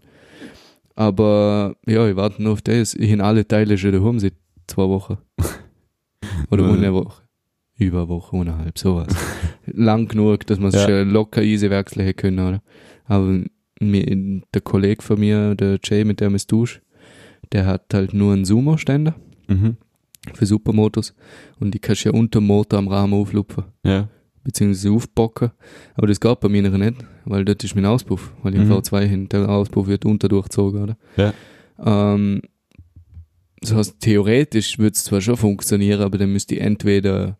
Aber 0.94 1.76
ja, 1.86 2.08
ich 2.08 2.16
warte 2.16 2.42
nur 2.42 2.52
auf 2.54 2.62
das. 2.62 2.94
Ich 2.94 3.12
habe 3.12 3.24
alle 3.24 3.46
Teile 3.46 3.76
schon 3.78 3.92
daheim 3.92 4.18
seit 4.18 4.34
zwei 4.66 4.88
Wochen. 4.88 5.18
Oder 6.50 6.66
Ja. 6.66 6.72
eine 6.72 6.94
Woche. 6.94 7.22
Über 7.76 7.98
eine 8.00 8.08
Woche, 8.08 8.36
eineinhalb, 8.36 8.78
sowas. 8.78 9.08
Lang 9.66 10.08
genug, 10.08 10.46
dass 10.46 10.58
man 10.58 10.68
es 10.68 10.74
Ja. 10.74 10.88
schon 10.88 11.10
locker 11.10 11.42
easy 11.42 11.70
wechseln 11.70 12.02
hätte 12.04 12.14
können, 12.14 12.38
oder? 12.40 12.62
Aber 13.04 13.40
mir, 13.80 14.42
der 14.54 14.60
Kollege 14.60 15.02
von 15.02 15.20
mir, 15.20 15.54
der 15.54 15.78
Jay, 15.82 16.04
mit 16.04 16.20
dem 16.20 16.34
ich 16.34 16.46
dusche, 16.46 16.80
der 17.52 17.66
hat 17.66 17.92
halt 17.94 18.12
nur 18.14 18.32
einen 18.32 18.44
Sumo-Ständer 18.44 19.14
Mhm. 19.46 19.76
für 20.34 20.46
Supermotos 20.46 21.14
und 21.60 21.72
die 21.74 21.78
kannst 21.78 22.04
du 22.04 22.10
ja 22.10 22.14
unter 22.14 22.40
dem 22.40 22.46
Motor 22.46 22.78
am 22.78 22.88
Rahmen 22.88 23.14
auflupfen, 23.14 23.64
Ja. 23.84 24.08
beziehungsweise 24.44 24.90
aufbocken. 24.90 25.50
Aber 25.94 26.06
das 26.06 26.20
geht 26.20 26.40
bei 26.40 26.48
mir 26.48 26.62
nicht, 26.62 26.94
weil 27.24 27.44
dort 27.44 27.64
ist 27.64 27.74
mein 27.74 27.86
Auspuff, 27.86 28.32
weil 28.42 28.54
ich 28.54 28.60
Mhm. 28.60 28.70
im 28.70 28.72
V2 28.78 29.04
hin, 29.06 29.28
der 29.28 29.48
Auspuff 29.48 29.86
wird 29.86 30.04
unter 30.04 30.28
durchgezogen, 30.28 30.82
oder? 30.82 30.96
Ja. 31.16 31.32
Ähm, 31.84 32.42
das 33.60 33.74
heißt, 33.74 34.00
theoretisch 34.00 34.78
würde 34.78 34.92
es 34.94 35.04
zwar 35.04 35.20
schon 35.20 35.36
funktionieren, 35.36 36.00
aber 36.02 36.18
dann 36.18 36.32
müsste 36.32 36.54
ich 36.54 36.60
entweder 36.60 37.38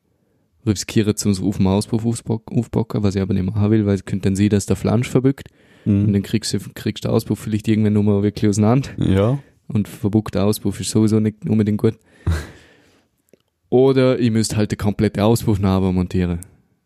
riskieren, 0.67 1.15
zum 1.17 1.33
auf 1.47 1.57
dem 1.59 1.67
Auspuff 1.67 2.05
aufbock- 2.05 2.51
aufbocken, 2.53 3.03
was 3.03 3.15
ich 3.15 3.23
aber 3.23 3.35
nicht 3.35 3.45
machen 3.47 3.71
will, 3.71 3.87
weil 3.87 3.95
es 3.95 4.05
könnte 4.05 4.29
dann 4.29 4.37
sehen, 4.37 4.51
dass 4.51 4.67
der 4.67 4.77
Flansch 4.77 5.09
verbückt 5.09 5.49
und 5.85 6.07
Mhm. 6.09 6.13
dann 6.13 6.23
kriegst 6.23 6.53
du, 6.53 6.59
kriegst 6.75 7.05
du 7.05 7.09
den 7.09 7.15
Auspuff 7.15 7.39
vielleicht 7.39 7.69
irgendwann 7.69 7.93
nur 7.95 8.03
mal 8.03 8.23
wirklich 8.23 8.49
auseinander. 8.49 8.91
Ja. 8.99 9.39
Und 9.69 9.87
verbuckter 9.89 10.45
Auspuff 10.45 10.81
ist 10.81 10.91
sowieso 10.91 11.21
nicht 11.21 11.49
unbedingt 11.49 11.79
gut. 11.79 11.95
Oder 13.71 14.19
ich 14.19 14.31
müsste 14.31 14.57
halt 14.57 14.71
den 14.71 14.79
kompletten 14.79 15.23
Auspuff 15.23 15.59
nachher 15.61 15.93
montieren. 15.93 16.41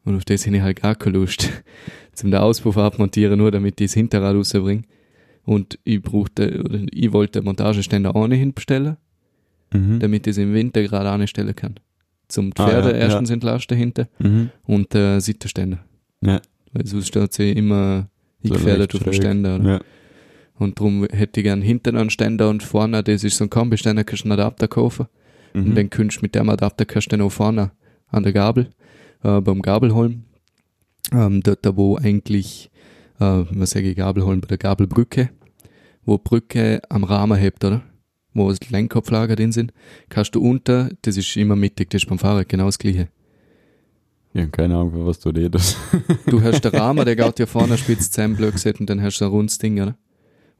Und 0.05 0.17
auf 0.17 0.25
das 0.25 0.45
hätte 0.47 0.57
ich 0.57 0.63
halt 0.63 0.83
gar 0.83 0.95
keine 0.97 1.19
Lust. 1.19 1.49
Zum 2.13 2.31
den 2.31 2.41
Auspuff 2.41 2.77
abmontieren, 2.77 3.39
nur 3.39 3.51
damit 3.51 3.81
ich 3.81 3.87
das 3.89 3.95
Hinterrad 3.95 4.35
rausbringe. 4.35 4.83
Und 5.45 5.79
ich 5.85 6.03
brauchte, 6.03 6.61
oder 6.63 6.81
ich 6.91 7.13
wollte 7.13 7.41
den 7.41 7.45
Montageständer 7.45 8.15
ohnehin 8.15 8.53
bestellen, 8.53 8.97
Mhm. 9.73 10.01
damit 10.01 10.27
ich 10.27 10.33
es 10.33 10.39
im 10.39 10.53
Winter 10.53 10.83
gerade 10.83 11.09
anstellen 11.11 11.55
kann. 11.57 11.77
Zum 12.29 12.51
Ah, 12.57 12.67
Pferde 12.69 12.91
ja, 12.91 12.97
erstens 12.97 13.31
entlasten 13.31 13.77
hinten 13.77 14.07
Mhm. 14.19 14.51
und 14.65 14.93
der 14.93 15.21
Sitterständer. 15.21 15.79
Ja. 16.21 16.41
Weil 16.73 16.87
sonst 16.87 17.09
steht 17.09 17.33
sie 17.33 17.53
immer 17.53 18.09
So 18.43 18.55
eingefädelt 18.55 18.93
leicht 18.93 18.95
auf 18.95 19.03
dem. 19.03 19.13
Ständer. 19.13 19.57
Oder? 19.57 19.71
Ja. 19.71 19.81
Und 20.59 20.79
darum 20.79 21.05
hätte 21.11 21.41
ich 21.41 21.45
gern 21.45 21.63
hinten 21.63 21.97
einen 21.97 22.11
Ständer 22.11 22.49
und 22.51 22.63
vorne, 22.63 23.03
das 23.03 23.25
ist 23.25 23.37
so 23.37 23.45
ein 23.45 23.51
Kombiständer, 23.51 24.05
kannst 24.05 24.25
du 24.25 24.27
einen 24.31 24.39
Adapter 24.39 24.69
kaufen. 24.69 25.07
Und 25.55 25.69
Mhm. 25.69 25.75
dann 25.75 25.91
kannst 25.91 26.19
du 26.19 26.21
mit 26.23 26.35
dem 26.35 26.49
Adapter 26.49 26.85
kannst 26.85 27.09
du 27.13 27.17
dann 27.17 27.27
auch 27.27 27.33
vorne 27.33 27.73
an 28.09 28.23
der 28.23 28.33
Gabel, 28.33 28.69
äh, 29.23 29.41
beim 29.41 29.61
Gabelholm, 29.63 30.25
ähm, 31.13 31.43
dort, 31.43 31.65
da 31.67 31.77
wo 31.77 31.97
eigentlich, 31.97 32.71
äh, 33.21 33.45
was 33.51 33.71
sage 33.71 33.91
ich, 33.91 33.97
Gabelholm, 33.97 34.41
bei 34.41 34.47
der 34.49 34.59
Gabelbrücke, 34.59 35.31
wo 36.05 36.17
die 36.17 36.23
Brücke 36.25 36.81
am 36.89 37.05
Rahmen 37.05 37.39
hebt, 37.39 37.65
oder? 37.65 37.83
Wo 38.35 38.49
das 38.49 38.71
Lenkkopflager 38.71 39.37
drin 39.37 39.53
sind, 39.53 39.73
kannst 40.09 40.35
du 40.35 40.41
unter, 40.41 40.89
das 41.03 41.17
ist 41.19 41.37
immer 41.37 41.57
mittig, 41.57 41.91
das 41.91 42.03
ist 42.03 42.09
beim 42.09 42.19
Fahrrad 42.19 42.49
genau 42.49 42.67
das 42.67 42.79
gleiche. 42.79 43.09
Ich 44.35 44.43
hab 44.43 44.53
keine 44.53 44.77
Ahnung, 44.77 45.07
was 45.07 45.21
du 45.21 45.29
redest. 45.31 45.77
Du 46.27 46.43
hast 46.43 46.61
den 46.65 46.75
Rahmen, 46.75 47.05
der 47.05 47.17
geht 47.17 47.39
ja 47.39 47.47
vorne 47.47 47.77
spitz 47.77 48.11
zusammen, 48.11 48.37
blöd 48.37 48.53
gesagt, 48.53 48.81
und 48.81 48.89
dann 48.89 49.03
hast 49.03 49.19
du 49.19 49.25
ein 49.27 49.31
rundes 49.31 49.59
Ding, 49.59 49.81
oder? 49.81 49.97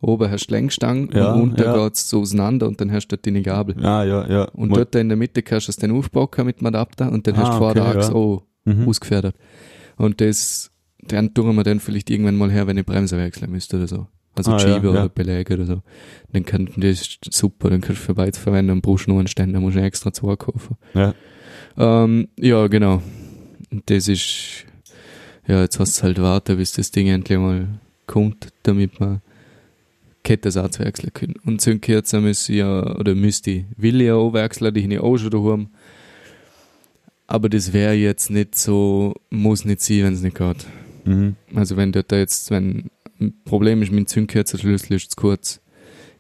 Oben 0.01 0.31
hast 0.31 0.49
du 0.49 0.55
Längsstangen 0.55 1.11
Ja, 1.15 1.33
und 1.33 1.43
unten 1.43 1.63
ja. 1.63 1.77
geht's 1.85 2.11
so 2.11 2.21
auseinander 2.21 2.67
und 2.67 2.81
dann 2.81 2.91
hast 2.91 3.07
du 3.07 3.17
dort 3.17 3.25
deine 3.27 3.41
Gabel. 3.43 3.77
Ah, 3.85 4.03
ja, 4.05 4.29
ja. 4.29 4.45
Und 4.47 4.71
Mal- 4.71 4.79
dort 4.79 4.95
in 4.97 5.09
der 5.09 5.17
Mitte 5.17 5.43
kannst 5.43 5.69
du 5.69 5.71
es 5.71 5.77
dann 5.77 5.93
aufbauen 5.93 6.29
mit 6.45 6.61
dem 6.61 6.67
Adapter 6.67 7.11
und 7.13 7.27
dann 7.27 7.37
hast 7.37 7.49
Ah, 7.49 7.53
du 7.53 7.59
vor 7.59 7.75
der 7.75 7.87
okay, 7.89 8.01
ja. 8.01 8.13
auch 8.13 8.43
Mhm. 8.65 8.89
ausgefedert. 8.89 9.37
Und 9.97 10.21
das, 10.21 10.71
dann 11.07 11.33
tun 11.35 11.55
wir 11.55 11.63
dann 11.65 11.79
vielleicht 11.81 12.11
irgendwann 12.11 12.37
mal 12.37 12.51
her, 12.51 12.67
wenn 12.67 12.77
ich 12.79 12.85
Bremse 12.87 13.17
wechseln 13.17 13.51
müsste 13.53 13.77
oder 13.77 13.87
so. 13.89 14.07
Also 14.35 14.53
Ah, 14.53 14.57
die 14.57 14.65
ja, 14.65 14.75
Schiebe 14.75 14.87
ja. 14.89 14.93
oder 14.93 15.09
Beläge 15.09 15.55
oder 15.55 15.67
so. 15.67 15.83
Dann 16.33 16.45
kann 16.45 16.69
das 16.77 17.01
ist 17.03 17.19
super, 17.33 17.71
dann 17.71 17.81
kannst 17.81 18.01
du 18.03 18.07
für 18.07 18.15
beides 18.15 18.39
verwenden 18.39 18.73
und 18.73 18.83
brauchst 18.83 19.07
nur 19.09 19.19
einen 19.19 19.29
Ständer, 19.29 19.61
musst 19.61 19.77
du 19.77 19.83
extra 19.83 20.13
zwei 20.13 20.35
kaufen. 20.37 20.77
Ja. 20.95 21.15
Ähm, 21.79 22.29
ja, 22.39 22.67
genau. 22.67 23.03
Und 23.73 23.89
das 23.89 24.07
ist, 24.07 24.67
ja, 25.49 25.63
jetzt 25.63 25.81
hast 25.81 25.99
du 25.99 26.03
halt 26.05 26.21
warten, 26.21 26.59
bis 26.59 26.73
das 26.73 26.91
Ding 26.91 27.09
endlich 27.09 27.39
mal 27.39 27.69
kommt, 28.07 28.49
damit 28.65 29.01
wir 29.01 29.23
Kettersatz 30.23 30.79
wechseln 30.79 31.13
können. 31.15 31.37
Und 31.45 31.63
Zündkerzen 31.63 32.23
müssen 32.23 32.55
ja, 32.55 32.97
oder 32.97 33.15
müsste 33.15 33.51
ich, 33.51 33.65
will 33.77 34.01
ich 34.01 34.09
ja 34.09 34.15
auch 34.15 34.35
wechseln, 34.35 34.75
die 34.75 34.83
habe 34.85 34.95
ich 34.95 35.01
auch 35.01 35.17
schon 35.17 35.31
daheim. 35.31 35.69
Aber 37.27 37.49
das 37.49 37.73
wäre 37.73 37.95
jetzt 37.95 38.31
nicht 38.31 38.55
so, 38.55 39.15
muss 39.31 39.65
nicht 39.65 39.81
sein, 39.81 40.05
wenn 40.05 40.15
es 40.15 40.23
nicht 40.23 40.37
geht. 40.37 40.67
Mhm. 41.07 41.37
Also 41.55 41.77
wenn 41.79 41.93
dort 41.93 42.13
jetzt, 42.13 42.51
wenn 42.51 42.91
ein 43.19 43.33
Problem 43.47 43.81
ist 43.81 43.91
mit 43.91 44.01
dem 44.01 44.07
Zündkerzenschlüssel, 44.07 44.97
ist 44.97 45.13
zu 45.13 45.17
kurz. 45.17 45.61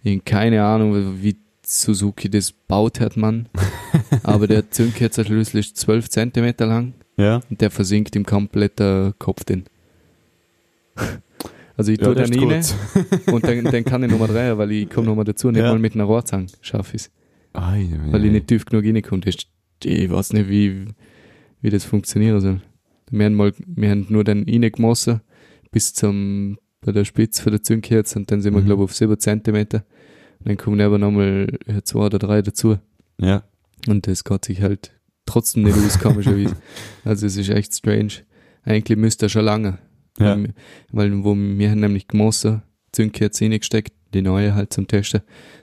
Ich 0.02 0.16
hab 0.16 0.24
keine 0.24 0.64
Ahnung, 0.64 1.22
wie 1.22 1.36
Suzuki 1.64 2.30
das 2.30 2.52
baut 2.52 2.98
hat, 2.98 3.18
man. 3.18 3.48
Aber 4.22 4.46
der 4.46 4.70
Zündkerzenschlüssel 4.70 5.60
ist 5.60 5.76
12 5.76 6.08
Zentimeter 6.08 6.66
lang 6.66 6.94
Ja. 7.16 7.40
und 7.50 7.60
der 7.60 7.70
versinkt 7.70 8.16
im 8.16 8.24
kompletten 8.24 9.14
Kopf 9.18 9.44
drin. 9.44 9.64
Also 11.74 11.90
ich 11.90 11.98
Ja, 12.00 12.04
tue 12.06 12.14
dann 12.14 12.30
ist 12.30 12.74
rein 12.94 13.34
und 13.34 13.44
dann, 13.44 13.64
dann 13.64 13.84
kann 13.84 14.02
ich 14.04 14.10
nochmal 14.10 14.28
drehen, 14.28 14.58
weil 14.58 14.70
ich 14.72 14.90
komme 14.90 15.06
nochmal 15.06 15.24
dazu, 15.24 15.50
nicht 15.50 15.62
Ja. 15.62 15.72
mal 15.72 15.78
mit 15.78 15.94
einer 15.94 16.04
Rohrzange 16.04 16.46
schaffe 16.60 16.96
ich 16.96 17.08
Ah, 17.54 17.74
ja, 17.76 17.96
weil 18.12 18.26
ich 18.26 18.30
nicht 18.30 18.46
tief 18.46 18.66
genug 18.66 18.84
reinkomme. 18.84 19.22
Ist- 19.24 19.46
Ich 19.84 20.10
weiß 20.10 20.34
nicht, 20.34 20.48
wie, 20.50 20.84
wie 21.62 21.70
das 21.70 21.84
funktionieren 21.84 22.40
soll. 22.40 22.60
Wir 23.10 23.24
haben, 23.24 23.34
mal, 23.34 23.52
wir 23.66 23.90
haben 23.90 24.06
nur 24.10 24.22
dann 24.22 24.44
reingemessen 24.48 25.22
bis 25.70 25.94
zum, 25.94 26.58
bei 26.82 26.92
der 26.92 27.04
Spitze 27.06 27.42
von 27.42 27.52
der 27.52 27.62
Zündkerze 27.62 28.18
und 28.18 28.30
dann 28.30 28.42
sind 28.42 28.54
wir, 28.54 28.60
Mhm. 28.60 28.66
glaube 28.66 28.82
ich, 28.82 28.90
auf 28.90 28.94
7 28.94 29.18
Zentimeter. 29.18 29.84
Und 30.40 30.48
dann 30.48 30.56
kommen 30.58 30.80
aber 30.80 30.98
nochmal 30.98 31.58
zwei 31.84 32.00
oder 32.00 32.18
drei 32.18 32.42
dazu. 32.42 32.78
Ja. 33.18 33.44
Und 33.88 34.06
das 34.06 34.24
geht 34.24 34.44
sich 34.44 34.60
halt 34.60 34.92
trotzdem 35.26 35.62
nicht 35.64 35.76
aus, 35.76 35.98
komischerweise. 35.98 36.56
Also 37.04 37.26
es 37.26 37.36
ist 37.36 37.48
echt 37.48 37.74
strange. 37.74 38.12
Eigentlich 38.64 38.96
müsste 38.98 39.26
er 39.26 39.28
schon 39.28 39.44
lange. 39.44 39.78
Ja. 40.18 40.36
Weil, 40.36 40.54
weil 40.92 41.24
wo 41.24 41.34
wir 41.34 41.70
haben 41.70 41.80
nämlich 41.80 42.06
gemessen, 42.08 42.62
Zündkerze 42.92 43.44
reingesteckt, 43.44 43.92
die 44.14 44.22
neue 44.22 44.54
halt 44.54 44.72
zum 44.72 44.86
Testen, 44.86 45.22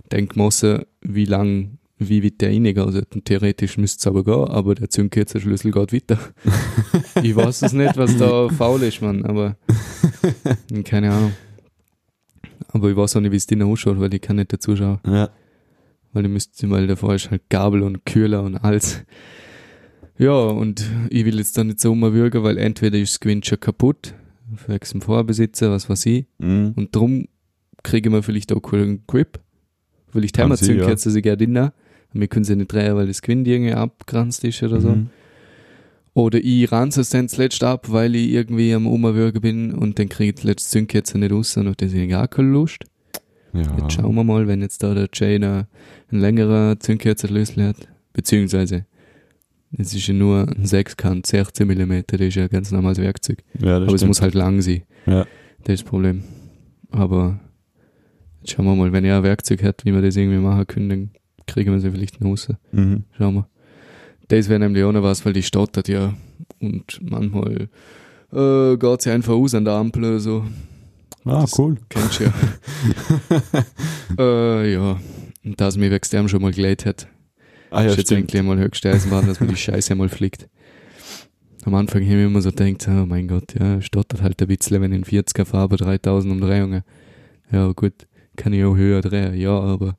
dann 0.10 0.28
gemessen, 0.28 0.84
wie 1.01 1.26
lang, 1.26 1.78
wie 1.97 2.24
weit 2.24 2.41
der 2.41 2.49
reingeht. 2.49 2.80
Also 2.80 3.01
theoretisch 3.01 3.78
müsste 3.78 3.99
es 3.99 4.07
aber 4.07 4.24
gehen, 4.24 4.47
aber 4.49 4.76
der 4.76 4.89
Zündkerzenschlüssel 4.89 5.72
geht 5.72 5.93
weiter. 5.93 6.20
ich 7.24 7.36
weiß 7.36 7.62
es 7.62 7.74
nicht, 7.74 7.97
was 7.97 8.18
da 8.18 8.49
faul 8.49 8.82
ist, 8.84 9.01
man, 9.01 9.26
aber 9.26 9.57
keine 10.84 11.12
Ahnung. 11.14 11.34
Aber 12.70 12.89
ich 12.89 12.95
weiß 12.95 13.16
auch 13.16 13.22
nicht, 13.22 13.32
wie 13.32 13.38
es 13.38 13.47
drinnen 13.47 13.68
ausschaut, 13.68 13.99
weil 13.99 14.14
ich 14.14 14.22
kann 14.22 14.38
nicht 14.38 14.53
dazu 14.53 14.76
schauen. 14.76 14.99
Ja. 15.05 15.30
Weil 16.14 16.24
du 16.24 16.30
müsst, 16.30 16.70
weil 16.70 16.88
davor 16.88 17.16
ist 17.16 17.30
halt 17.30 17.43
Gabel 17.49 17.84
und 17.84 18.05
Kühler 18.05 18.43
und 18.43 18.57
alles. 18.57 19.03
Ja, 20.20 20.34
und 20.34 20.86
ich 21.09 21.26
will 21.26 21.38
jetzt 21.38 21.57
da 21.57 21.63
nicht 21.63 21.80
so 21.80 21.91
umwürgen, 21.93 22.43
weil 22.43 22.57
entweder 22.57 22.97
ist 22.99 23.13
das 23.13 23.20
Gewinn 23.22 23.41
schon 23.41 23.59
kaputt, 23.59 24.13
für 24.55 24.78
den 24.78 25.01
Vorbesitzer, 25.01 25.72
was 25.72 25.89
weiß 25.89 26.05
ich, 26.07 26.26
Mhm. 26.39 26.74
und 26.76 26.95
drum 26.95 27.28
kriegen 27.84 28.11
wir 28.13 28.22
vielleicht 28.22 28.51
auch 28.51 28.59
keinen 28.59 29.05
Grip. 29.07 29.39
Vielleicht 30.11 30.36
Kann 30.36 30.43
haben 30.43 30.49
wir 30.51 30.57
sein, 30.57 30.70
ja. 30.70 30.76
Zündkerzen 30.82 31.11
sogar 31.13 31.38
drinnen, 31.38 31.70
und 32.13 32.20
wir 32.20 32.28
können 32.28 32.43
sie 32.43 32.55
nicht 32.55 32.72
drehen, 32.74 32.95
weil 32.95 33.07
das 33.07 33.22
Gewinn 33.22 33.45
irgendwie 33.45 33.74
abgranzt 33.74 34.43
ist 34.43 34.61
oder 34.63 34.82
so. 34.82 34.89
Mhm. 34.89 35.09
Oder 36.15 36.39
ich 36.43 36.70
ranze 36.72 37.01
es 37.01 37.11
dann 37.11 37.30
zuletzt 37.30 37.63
ab, 37.63 37.91
weil 37.91 38.15
ich 38.15 38.32
irgendwie 38.32 38.74
am 38.74 38.88
Umwürgen 38.88 39.41
bin 39.41 39.74
und 39.74 39.99
dann 39.99 40.09
kriege 40.09 40.32
ich 40.32 40.36
zuletzt 40.38 40.72
Zündkerze 40.72 41.17
nicht 41.17 41.32
raus 41.32 41.55
und 41.55 41.67
auf 41.67 41.76
das 41.78 41.91
habe 41.93 42.01
ich 42.03 42.09
gar 42.09 42.28
keine 42.28 42.49
Lust. 42.49 42.84
Ja. 43.53 43.61
Jetzt 43.80 43.93
schauen 43.93 44.15
wir 44.15 44.24
mal, 44.24 44.47
wenn 44.47 44.61
jetzt 44.61 44.84
da 44.84 44.93
der 44.93 45.07
Jay 45.13 45.39
noch 45.39 45.65
einen 46.11 46.22
längeren 46.22 46.80
Zündkerzenschlüssel 46.80 47.67
hat. 47.67 47.88
Beziehungsweise, 48.13 48.86
es 49.78 49.93
ist 49.93 50.07
ja 50.07 50.13
nur 50.13 50.47
ein 50.47 50.65
Sechskant, 50.65 51.26
16 51.26 51.67
mm, 51.67 52.03
das 52.07 52.20
ist 52.22 52.36
ja 52.36 52.43
ein 52.43 52.49
ganz 52.49 52.72
normales 52.72 52.97
Werkzeug. 52.99 53.43
Ja, 53.59 53.78
Aber 53.78 53.86
es 53.88 53.93
stimmt. 53.93 54.07
muss 54.07 54.22
halt 54.22 54.34
lang 54.34 54.61
sein. 54.61 54.84
Ja. 55.05 55.26
Das 55.63 55.74
ist 55.76 55.84
das 55.84 55.84
Problem. 55.84 56.24
Aber 56.91 57.39
jetzt 58.41 58.51
schauen 58.53 58.65
wir 58.65 58.76
mal, 58.76 58.91
wenn 58.91 59.05
er 59.05 59.17
ein 59.17 59.24
Werkzeug 59.24 59.63
hat, 59.63 59.86
wie 59.86 59.93
wir 59.93 60.01
das 60.01 60.15
irgendwie 60.15 60.39
machen 60.39 60.65
können, 60.67 60.89
dann 60.89 61.09
kriegen 61.45 61.72
wir 61.72 61.80
sie 61.80 61.91
vielleicht 61.91 62.24
raus. 62.24 62.49
Mhm. 62.72 63.03
Schauen 63.17 63.36
wir. 63.36 63.47
Das 64.28 64.49
wäre 64.49 64.59
nämlich 64.59 64.84
auch 64.84 64.91
noch 64.91 65.03
was, 65.03 65.26
weil 65.26 65.34
die 65.34 65.43
stottert 65.43 65.88
ja. 65.88 66.13
Und 66.59 66.99
manchmal 67.01 67.67
äh, 68.32 68.78
geht 68.78 69.01
sie 69.01 69.11
einfach 69.11 69.34
aus 69.34 69.53
an 69.55 69.65
der 69.65 69.74
Ampel 69.76 70.03
oder 70.03 70.20
so. 70.20 70.43
Ah, 71.26 71.41
Das- 71.41 71.57
cool. 71.59 71.78
Kennst 71.89 72.20
du 72.20 72.24
ja. 72.26 72.34
äh, 74.20 74.74
ja. 74.74 74.97
Und 75.43 75.59
dass 75.61 75.78
mir 75.78 75.91
wegen 75.91 76.09
dem 76.11 76.28
schon 76.28 76.41
mal 76.41 76.51
gelegt 76.51 76.86
hat. 76.86 77.07
Ah, 77.72 77.84
ja, 77.84 77.91
jetzt 77.91 78.01
stimmt. 78.01 78.22
eigentlich 78.22 78.39
einmal 78.39 78.57
höchste 78.57 78.91
Eisenbahn, 78.91 79.28
dass 79.28 79.39
man 79.39 79.49
die 79.49 79.55
Scheiße 79.55 79.91
einmal 79.91 80.09
fliegt. 80.09 80.47
Am 81.65 81.76
Anfang 81.76 82.01
habe 82.01 82.11
ich 82.11 82.17
mir 82.17 82.26
immer 82.26 82.41
so 82.41 82.51
gedacht, 82.51 82.88
oh 82.88 83.05
mein 83.05 83.28
Gott, 83.28 83.53
ja, 83.59 83.82
stottert 83.82 84.22
halt 84.22 84.41
ein 84.41 84.47
bisschen, 84.47 84.82
wenn 84.82 84.91
ich 84.91 84.99
in 84.99 85.24
40er 85.24 85.45
fahre, 85.45 85.63
aber 85.63 85.78
3000 85.78 86.34
Umdrehungen. 86.34 86.84
Ja, 87.51 87.72
gut, 87.74 87.93
kann 88.38 88.53
ich 88.53 88.63
auch 88.63 88.76
höher 88.76 89.01
drehen, 89.01 89.36
ja, 89.36 89.51
aber 89.51 89.97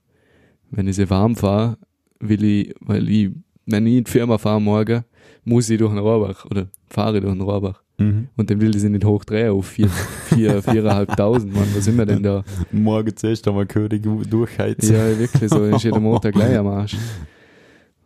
wenn 0.71 0.89
ich 0.89 0.97
sie 0.97 1.11
warm 1.11 1.37
fahre, 1.37 1.77
will 2.19 2.43
ich, 2.45 2.75
weil 2.81 3.09
ich, 3.09 3.31
wenn 3.67 3.87
ich 3.87 3.99
in 3.99 4.05
die 4.05 4.11
Firma 4.11 4.39
fahre 4.39 4.61
morgen, 4.61 5.05
muss 5.45 5.69
ich 5.69 5.79
durch 5.79 5.93
den 5.93 5.99
Rohrbach 5.99 6.45
oder 6.47 6.69
fahre 6.89 7.21
durch 7.21 7.33
den 7.33 7.43
Rohrbach. 7.43 7.83
Mhm. 7.99 8.29
Und 8.37 8.51
dann 8.51 8.61
will 8.61 8.75
ich 8.75 8.81
sie 8.81 8.89
nicht 8.89 9.05
hochdrehen 9.05 9.51
auf 9.51 9.67
4, 9.67 9.89
4, 9.89 10.63
4.500, 10.63 11.47
Mann, 11.47 11.69
was 11.75 11.85
sind 11.85 11.99
wir 11.99 12.07
denn 12.07 12.23
da? 12.23 12.43
Morgen 12.73 13.15
zuerst 13.15 13.47
einmal 13.47 13.67
König 13.67 14.03
durchheizen. 14.29 14.95
Ja, 14.95 15.19
wirklich 15.19 15.51
so. 15.51 15.59
Dann 15.59 15.75
ist 15.75 15.85
jeder 15.85 16.01
Montag 16.01 16.35
gleich 16.35 16.57
am 16.57 16.67
Arsch. 16.67 16.97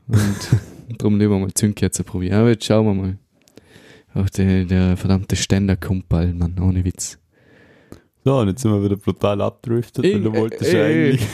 Und 0.09 0.99
darum 0.99 1.19
lieber 1.19 1.39
mal 1.39 1.53
Zündkerze 1.55 2.05
probieren. 2.05 2.35
Aber 2.41 2.51
jetzt 2.51 2.65
schauen 2.65 2.87
wir 2.87 2.95
mal. 2.95 3.19
Auch 4.15 4.29
der, 4.31 4.65
der 4.65 4.97
verdammte 4.97 5.35
Ständer 5.37 5.77
kommt 5.77 6.09
bald, 6.09 6.37
Mann. 6.37 6.59
Ohne 6.61 6.85
Witz. 6.85 7.19
So, 8.25 8.39
und 8.39 8.49
jetzt 8.49 8.63
sind 8.63 8.71
wir 8.71 8.83
wieder 8.83 8.97
brutal 8.97 9.41
abdriftet, 9.43 10.05
weil 10.05 10.23
du 10.23 10.31
Ich- 10.31 10.37
wolltest 10.37 10.73
ey, 10.73 11.11
eigentlich. 11.11 11.27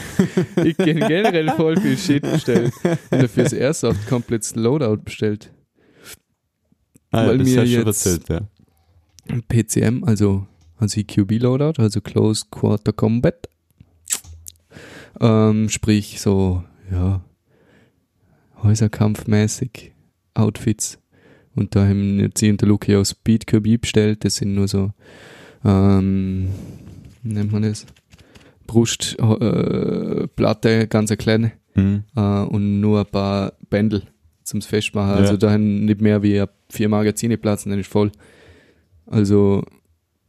Ich 0.65 0.77
kenne 0.77 1.07
generell 1.07 1.51
voll 1.51 1.77
viel 1.81 1.97
Shit 1.97 2.23
bestellt. 2.23 2.73
Und 3.11 3.23
dafür 3.23 3.45
das 3.45 3.53
Airsoft 3.53 4.09
komplett 4.09 4.57
Loadout 4.57 5.03
bestellt. 5.05 5.53
Ah, 7.13 7.23
ja, 7.23 7.29
weil 7.29 7.39
das 7.39 7.49
mir 7.49 7.61
hast 7.61 7.69
jetzt- 7.69 7.87
erzählt, 8.07 8.29
ja. 8.29 8.41
PCM, 9.49 10.03
also, 10.05 10.47
also 10.79 10.99
EQB 11.01 11.39
Loadout, 11.39 11.81
also 11.81 12.01
Close 12.01 12.47
Quarter 12.51 12.93
Combat. 12.93 13.49
Ähm, 15.21 15.69
sprich 15.69 16.21
so, 16.21 16.65
ja, 16.91 17.21
Häuserkampfmäßig 18.63 19.93
Outfits. 20.35 20.99
Und 21.55 21.75
da 21.75 21.87
haben 21.87 22.21
jetzt 22.21 22.43
ich 22.43 22.51
und 22.51 22.61
der 22.61 22.69
Luki 22.69 22.95
auch 22.97 23.05
Speed 23.05 23.47
QB 23.47 23.81
bestellt. 23.81 24.25
Das 24.25 24.37
sind 24.37 24.55
nur 24.55 24.69
so, 24.69 24.91
ähm, 25.65 26.49
wie 27.23 27.33
nennt 27.33 27.53
man 27.53 27.63
das? 27.63 27.87
Brustplatte, 28.67 30.71
äh, 30.83 30.87
ganz 30.87 31.11
eine 31.11 31.17
kleine, 31.17 31.53
Mhm. 31.75 32.05
äh, 32.17 32.21
und 32.43 32.81
nur 32.81 33.01
ein 33.01 33.07
paar 33.07 33.53
Bändel 33.69 34.03
zum 34.45 34.63
Festmachen. 34.63 35.15
Also 35.15 35.33
Ja. 35.33 35.37
da 35.39 35.51
haben 35.53 35.85
nicht 35.85 36.01
mehr 36.01 36.23
wie 36.23 36.43
vier 36.69 36.89
Magazine 36.89 37.37
Platz 37.37 37.65
und 37.67 37.71
dann 37.71 37.81
ist 37.81 37.91
voll. 37.91 38.11
Also, 39.07 39.65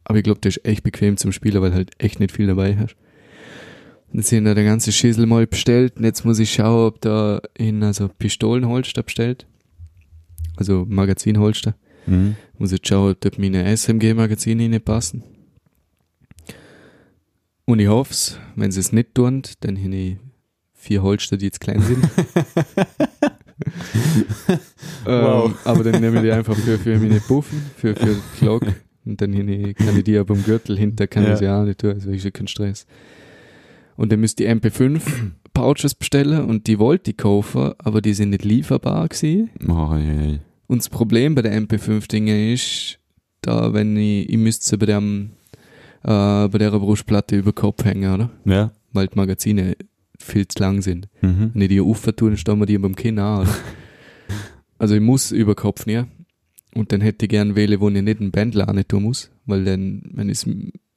aber 0.04 0.18
ich 0.18 0.24
glaube, 0.24 0.40
der 0.40 0.48
ist 0.50 0.64
echt 0.64 0.82
bequem 0.82 1.16
zum 1.16 1.30
Spielen, 1.32 1.62
weil 1.62 1.72
halt 1.74 1.92
echt 1.98 2.18
nicht 2.20 2.32
viel 2.32 2.46
dabei 2.48 2.76
hast. 2.76 2.96
Jetzt 4.12 4.28
sind 4.28 4.44
da 4.44 4.54
der 4.54 4.64
ganze 4.64 4.92
Schissel 4.92 5.26
mal 5.26 5.46
bestellt 5.46 5.96
und 5.96 6.04
jetzt 6.04 6.24
muss 6.24 6.38
ich 6.38 6.52
schauen, 6.52 6.86
ob 6.88 7.00
da 7.00 7.40
in 7.56 7.82
also 7.82 8.08
Pistolenholster 8.08 9.02
bestellt. 9.02 9.46
Also 10.56 10.84
Magazinholster. 10.88 11.74
Mhm. 12.06 12.36
Muss 12.58 12.72
jetzt 12.72 12.86
schauen, 12.86 13.12
ob 13.12 13.20
dort 13.20 13.38
meine 13.38 13.64
SMG-Magazine 13.74 14.64
reinpassen. 14.64 15.22
Und 17.64 17.78
ich 17.78 17.88
hoff's, 17.88 18.38
wenn 18.56 18.70
sie 18.70 18.80
es 18.80 18.92
nicht 18.92 19.14
tun, 19.14 19.42
dann 19.60 19.78
habe 19.82 19.94
ich 19.94 20.16
vier 20.74 21.02
Holster, 21.02 21.36
die 21.36 21.46
jetzt 21.46 21.60
klein 21.60 21.80
sind. 21.80 22.04
Wow. 25.04 25.50
ähm, 25.50 25.54
aber 25.64 25.84
dann 25.84 26.00
nehme 26.00 26.16
ich 26.16 26.22
die 26.22 26.32
einfach 26.32 26.56
für, 26.56 26.78
für 26.78 26.98
meine 26.98 27.20
Puffen, 27.20 27.62
für, 27.76 27.94
für 27.94 28.14
die 28.14 28.40
Glock. 28.40 28.62
Und 29.04 29.20
dann 29.20 29.32
ich, 29.32 29.76
kann 29.76 29.96
ich 29.96 30.04
die 30.04 30.16
aber 30.16 30.34
am 30.34 30.42
Gürtel 30.44 30.76
hinter, 30.78 31.06
kann 31.06 31.24
Ja. 31.24 31.32
ich 31.32 31.38
sie 31.38 31.48
auch 31.48 31.64
nicht 31.64 31.80
tun, 31.80 31.90
also 31.92 32.10
ist 32.10 32.24
ja 32.24 32.30
kein 32.30 32.48
Stress. 32.48 32.86
Und 34.02 34.10
dann 34.10 34.18
müsste 34.18 34.42
ich 34.42 34.50
MP5 34.50 35.00
Pouches 35.54 35.94
bestellen 35.94 36.44
und 36.46 36.66
die 36.66 36.80
wollte 36.80 37.12
ich 37.12 37.16
kaufen, 37.16 37.74
aber 37.78 38.02
die 38.02 38.14
sind 38.14 38.30
nicht 38.30 38.44
lieferbar 38.44 39.06
gewesen. 39.06 39.50
Oh, 39.68 39.94
je, 39.94 40.30
je. 40.32 40.38
Und 40.66 40.78
das 40.78 40.88
Problem 40.88 41.36
bei 41.36 41.42
der 41.42 41.56
MP5-Dinge 41.56 42.52
ist, 42.52 42.98
da, 43.42 43.72
wenn 43.72 43.96
ich, 43.96 44.28
ich 44.28 44.38
müsste 44.38 44.66
sie 44.66 44.76
bei 44.76 44.86
dem 44.86 45.30
äh, 46.02 46.48
bei 46.48 46.58
der 46.58 46.72
Brustplatte 46.72 47.36
über 47.36 47.52
Kopf 47.52 47.84
hängen, 47.84 48.12
oder? 48.12 48.30
Ja. 48.44 48.72
Weil 48.92 49.06
die 49.06 49.16
Magazine 49.16 49.76
viel 50.18 50.48
zu 50.48 50.58
lang 50.58 50.82
sind. 50.82 51.08
Mhm. 51.20 51.52
Wenn 51.54 51.62
ich 51.62 51.68
die 51.68 51.80
auftue, 51.80 52.30
dann 52.30 52.36
stehen 52.36 52.58
wir 52.58 52.66
die 52.66 52.78
beim 52.78 52.96
Kinn 52.96 53.20
an, 53.20 53.46
also 54.78 54.96
ich 54.96 55.00
muss 55.00 55.30
über 55.30 55.54
Kopf 55.54 55.86
näher. 55.86 56.08
Und 56.74 56.90
dann 56.90 57.02
hätte 57.02 57.26
ich 57.26 57.30
gern 57.30 57.54
Wähle, 57.54 57.78
wo 57.78 57.88
ich 57.88 58.02
nicht 58.02 58.20
einen 58.20 58.32
Bändel 58.32 58.62
an 58.62 58.82
tun 58.88 59.04
muss, 59.04 59.30
weil 59.46 59.62
dann, 59.62 60.02
wenn 60.12 60.28
ich 60.28 60.44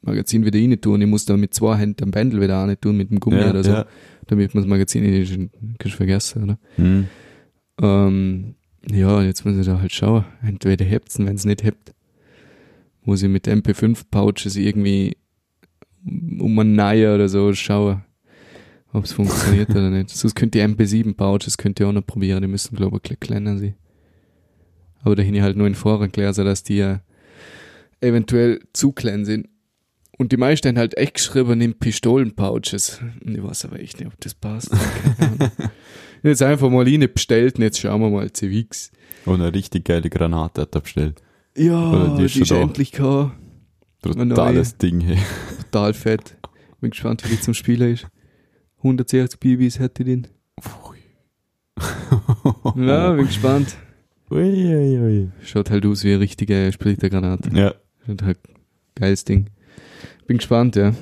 Magazin 0.06 0.46
wieder 0.46 0.60
rein 0.60 0.80
tue, 0.80 1.00
ich 1.00 1.08
muss 1.08 1.26
dann 1.26 1.40
mit 1.40 1.54
zwei 1.54 1.78
Händen 1.78 2.06
den 2.06 2.12
Bändel 2.12 2.42
wieder 2.42 2.58
an 2.58 2.76
tun, 2.80 2.98
mit 2.98 3.10
dem 3.10 3.20
Gummi 3.20 3.40
Ja, 3.40 3.50
oder 3.50 3.64
so, 3.64 3.72
ja. 3.72 3.86
damit 4.28 4.54
man 4.54 4.64
das 4.64 4.70
Magazin 4.70 5.04
nicht, 5.04 5.94
vergessen, 5.96 6.44
oder? 6.44 6.60
Mhm. 6.78 7.08
Ähm, 7.82 8.56
ja, 8.92 9.22
jetzt 9.22 9.46
muss 9.46 9.58
ich 9.58 9.66
da 9.66 9.80
halt 9.80 9.92
schauen. 9.92 10.26
Entweder 10.42 10.86
hebt's 10.86 11.18
wenn 11.20 11.36
es 11.36 11.46
nicht 11.46 11.64
hebt, 11.64 11.94
muss 13.04 13.24
ich 13.24 13.30
mit 13.30 13.48
MP5-Pouches 13.48 14.56
irgendwie 14.56 15.18
um 16.06 16.60
ein 16.60 16.76
Neuer 16.76 17.16
oder 17.16 17.30
so 17.30 17.54
schauen, 17.54 18.04
ob 18.94 19.06
es 19.06 19.14
funktioniert 19.14 19.72
oder 19.72 19.90
nicht. 19.90 20.10
Sonst 20.12 20.36
könnt 20.36 20.56
ihr 20.56 20.68
MP7-Pouches 20.68 21.58
könnt 21.58 21.80
ihr 21.80 21.88
auch 21.88 21.94
noch 21.94 22.06
probieren, 22.06 22.42
die 22.42 22.48
müssen 22.48 22.76
glaube 22.76 23.00
ich 23.04 23.12
ein 23.12 23.20
kleiner 23.20 23.58
sein. 23.58 23.76
Aber 25.04 25.16
da 25.16 25.24
hin 25.24 25.36
ich 25.36 25.42
halt 25.42 25.58
nur 25.58 25.68
in 25.68 25.76
Foren 25.76 26.12
gelesen, 26.12 26.46
dass 26.46 26.64
die 26.64 26.78
ja 26.78 27.02
eventuell 28.02 28.62
zu 28.74 28.92
klein 28.92 29.26
sind. 29.26 29.48
Und 30.18 30.32
die 30.32 30.38
meisten 30.38 30.70
haben 30.70 30.78
halt 30.78 30.98
echt 30.98 31.16
geschrieben, 31.16 31.58
nimm 31.58 31.74
Pistolen-Pouches. 31.74 33.02
Und 33.26 33.36
ich 33.36 33.44
weiß 33.44 33.66
aber 33.66 33.80
echt 33.80 34.00
nicht, 34.00 34.08
ob 34.08 34.20
das 34.22 34.34
passt. 34.34 34.72
Jetzt 36.24 36.42
einfach 36.42 36.70
mal 36.70 36.86
rein 36.86 37.08
bestellt 37.14 37.58
und 37.58 37.62
jetzt 37.64 37.80
schauen 37.80 38.02
wir 38.02 38.10
mal 38.10 38.32
CWX. 38.32 38.92
Und 39.26 39.42
eine 39.42 39.54
richtig 39.54 39.86
geile 39.86 40.10
Granate 40.10 40.62
hat 40.62 40.74
er 40.74 40.82
bestellt. 40.82 41.22
Ja, 41.56 41.92
Oder 41.92 42.10
die 42.12 42.18
die 42.18 42.24
ist 42.26 42.36
ist 42.38 42.48
schon 42.48 42.58
da. 42.58 42.64
endlich 42.64 42.92
gekommen. 42.92 43.34
Totales 44.02 44.78
Ding, 44.78 45.02
hey. 45.02 45.20
Total 45.72 45.94
fett. 45.94 46.36
Bin 46.82 46.90
gespannt, 46.90 47.24
wie 47.26 47.36
die 47.36 47.42
zum 47.42 47.54
Spielen 47.54 47.94
ist. 47.94 48.08
160 48.78 49.40
BBs 49.40 49.78
hätte 49.80 50.04
die 50.04 50.22
den. 50.22 50.28
Ja, 52.76 53.12
bin 53.14 53.26
gespannt. 53.28 53.76
Ui, 54.32 54.40
ui, 54.42 54.98
ui. 55.00 55.30
Schaut 55.44 55.70
halt 55.70 55.86
aus 55.86 56.04
wie 56.04 56.12
eine 56.14 56.20
richtige 56.22 56.72
Splittergranate. 56.72 57.50
Ja. 57.54 57.76
Schaut 58.06 58.22
halt 58.24 58.40
geiles 58.96 59.26
Ding. 59.26 59.50
Bin 60.28 60.38
gespannt, 60.38 60.76
ja. 60.76 60.94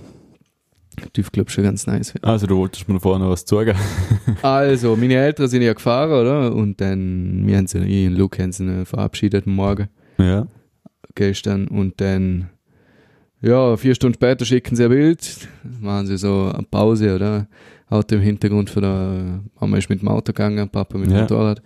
Dürfte, 1.15 1.31
glaub 1.31 1.49
schon 1.49 1.63
ganz 1.63 1.87
nice 1.87 2.13
werden. 2.13 2.25
Also, 2.25 2.45
du 2.45 2.55
wolltest 2.57 2.87
mir 2.87 2.99
vorher 2.99 3.19
noch 3.23 3.31
was 3.31 3.41
sagen. 3.47 3.75
Also, 4.43 4.95
meine 4.95 5.15
Eltern 5.15 5.47
sind 5.47 5.61
ja 5.63 5.73
gefahren, 5.73 6.11
oder? 6.11 6.53
Und 6.53 6.79
dann, 6.81 7.41
wir 7.47 7.57
haben 7.57 7.65
sie, 7.67 7.79
ich 7.79 8.07
und 8.07 8.15
Luke 8.15 8.41
haben 8.41 8.51
sie 8.51 8.85
verabschiedet 8.85 9.47
am 9.47 9.55
Morgen. 9.55 9.87
Ja. 10.19 10.47
gestern 11.15 11.67
und 11.67 11.99
dann, 11.99 12.49
ja, 13.41 13.75
vier 13.77 13.95
Stunden 13.95 14.15
später 14.15 14.45
schicken 14.45 14.75
sie 14.75 14.83
ein 14.83 14.89
Bild, 14.89 15.47
machen 15.79 16.05
sie 16.07 16.17
so 16.17 16.51
eine 16.53 16.63
Pause, 16.69 17.15
oder? 17.15 17.47
Auto 17.89 18.15
im 18.15 18.21
Hintergrund 18.21 18.69
von 18.69 18.81
der 18.83 19.41
Mama 19.59 19.77
ist 19.77 19.89
mit 19.89 20.01
dem 20.01 20.07
Auto 20.07 20.31
gegangen, 20.33 20.69
Papa 20.69 20.97
mit 20.97 21.07
dem 21.09 21.13
Ja. 21.15 21.21
Motorrad. 21.21 21.61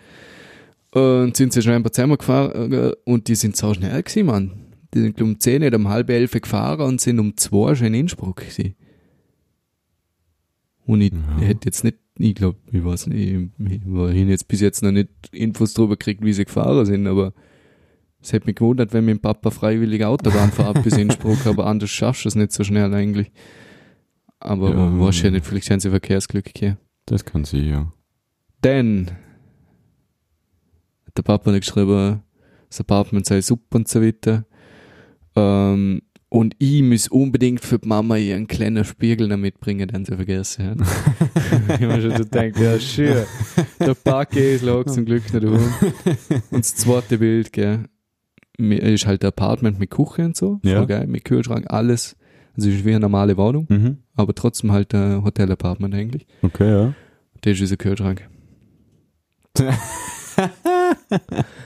Und 0.91 1.35
sind 1.35 1.51
sie 1.53 1.61
schon 1.61 1.73
ein 1.73 1.83
paar 1.83 1.91
zusammengefahren 1.91 2.71
äh, 2.73 2.91
und 3.03 3.27
die 3.27 3.35
sind 3.35 3.55
so 3.57 3.73
schnell 3.73 4.01
gewesen, 4.01 4.25
Mann. 4.25 4.51
Die 4.93 5.01
sind 5.01 5.21
um 5.21 5.39
10 5.39 5.63
oder 5.63 5.77
um 5.77 5.87
halb 5.89 6.09
elf 6.09 6.31
gefahren 6.31 6.81
und 6.87 7.01
sind 7.01 7.19
um 7.19 7.35
2 7.35 7.75
schon 7.75 7.87
in 7.87 7.93
Innsbruck 7.95 8.37
gewesen. 8.37 8.75
Und 10.85 11.01
ich 11.01 11.11
Ja. 11.11 11.37
hätte 11.45 11.65
jetzt 11.67 11.83
nicht, 11.83 11.97
ich 12.17 12.35
glaube, 12.35 12.57
ich 12.71 12.83
weiß 12.83 13.07
nicht, 13.07 13.51
ich, 13.59 13.81
hin 14.13 14.29
jetzt 14.29 14.47
bis 14.47 14.61
jetzt 14.61 14.81
noch 14.83 14.91
nicht 14.91 15.09
Infos 15.31 15.73
drüber 15.73 15.97
gekriegt, 15.97 16.23
wie 16.23 16.31
sie 16.33 16.45
gefahren 16.45 16.85
sind, 16.85 17.05
aber 17.07 17.33
es 18.21 18.31
hätte 18.31 18.45
mich 18.47 18.55
gewundert, 18.55 18.93
wenn 18.93 19.05
mein 19.05 19.19
Papa 19.19 19.51
freiwillig 19.51 20.03
Autobahn 20.05 20.51
fährt 20.51 20.81
bis 20.83 20.97
Innsbruck, 20.97 21.45
aber 21.45 21.65
anders 21.67 21.89
schaffst 21.89 22.23
du 22.25 22.29
es 22.29 22.35
nicht 22.35 22.53
so 22.53 22.63
schnell 22.63 22.93
eigentlich. 22.93 23.31
Aber 24.39 24.69
Ja. 24.69 24.99
weiß 24.99 25.21
ja 25.23 25.31
nicht, 25.31 25.45
vielleicht 25.45 25.69
haben 25.69 25.79
sie 25.81 25.89
Verkehrsglück 25.89 26.49
hier. 26.55 26.77
Das 27.05 27.25
kann 27.25 27.43
sie, 27.43 27.69
ja. 27.69 27.91
Dann 28.61 29.11
hat 31.05 31.17
der 31.17 31.23
Papa 31.23 31.51
noch 31.51 31.59
geschrieben, 31.59 32.21
das 32.69 32.79
Apartment 32.79 33.25
sei 33.25 33.41
super 33.41 33.75
und 33.77 33.87
so 33.87 34.01
weiter. 34.01 34.45
Ähm, 35.37 36.01
und 36.29 36.55
ich 36.59 36.81
muss 36.81 37.07
unbedingt 37.07 37.61
für 37.63 37.79
die 37.79 37.87
Mama 37.87 38.17
ihren 38.17 38.47
kleinen 38.47 38.83
Spiegel 38.83 39.27
noch 39.29 39.37
mitbringen, 39.37 39.87
den 39.87 40.03
sie 40.03 40.15
vergessen 40.15 40.65
hat. 40.71 40.77
ich 41.79 41.87
habe 41.87 42.01
schon 42.01 42.13
gedacht, 42.15 42.59
ja, 42.59 42.77
schön. 42.79 43.23
Der 43.79 43.93
Parkett 43.93 44.61
lag 44.61 44.85
zum 44.87 45.05
Glück 45.05 45.31
nicht 45.33 45.45
um. 45.45 45.53
Und 46.51 46.59
das 46.65 46.75
zweite 46.75 47.19
Bild, 47.19 47.53
gell, 47.53 47.85
ist 48.57 49.05
halt 49.07 49.23
ein 49.23 49.27
Apartment 49.27 49.79
mit 49.79 49.89
Küche 49.91 50.25
und 50.25 50.35
so. 50.35 50.59
Ja. 50.63 50.77
Voll 50.79 50.87
geil, 50.87 51.07
mit 51.07 51.23
Kühlschrank, 51.23 51.65
alles. 51.69 52.17
Also 52.57 52.69
ist 52.69 52.83
wie 52.83 52.89
eine 52.89 52.99
normale 53.01 53.37
Wohnung, 53.37 53.67
Mhm. 53.69 53.97
aber 54.15 54.33
trotzdem 54.33 54.71
halt 54.71 54.93
ein 54.95 55.23
Hotel-Apartment 55.23 55.93
eigentlich. 55.93 56.25
Okay, 56.41 56.69
ja. 56.69 56.93
Der 57.43 57.53
ist 57.53 57.61
unser 57.61 57.77
Kühlschrank. 57.77 58.27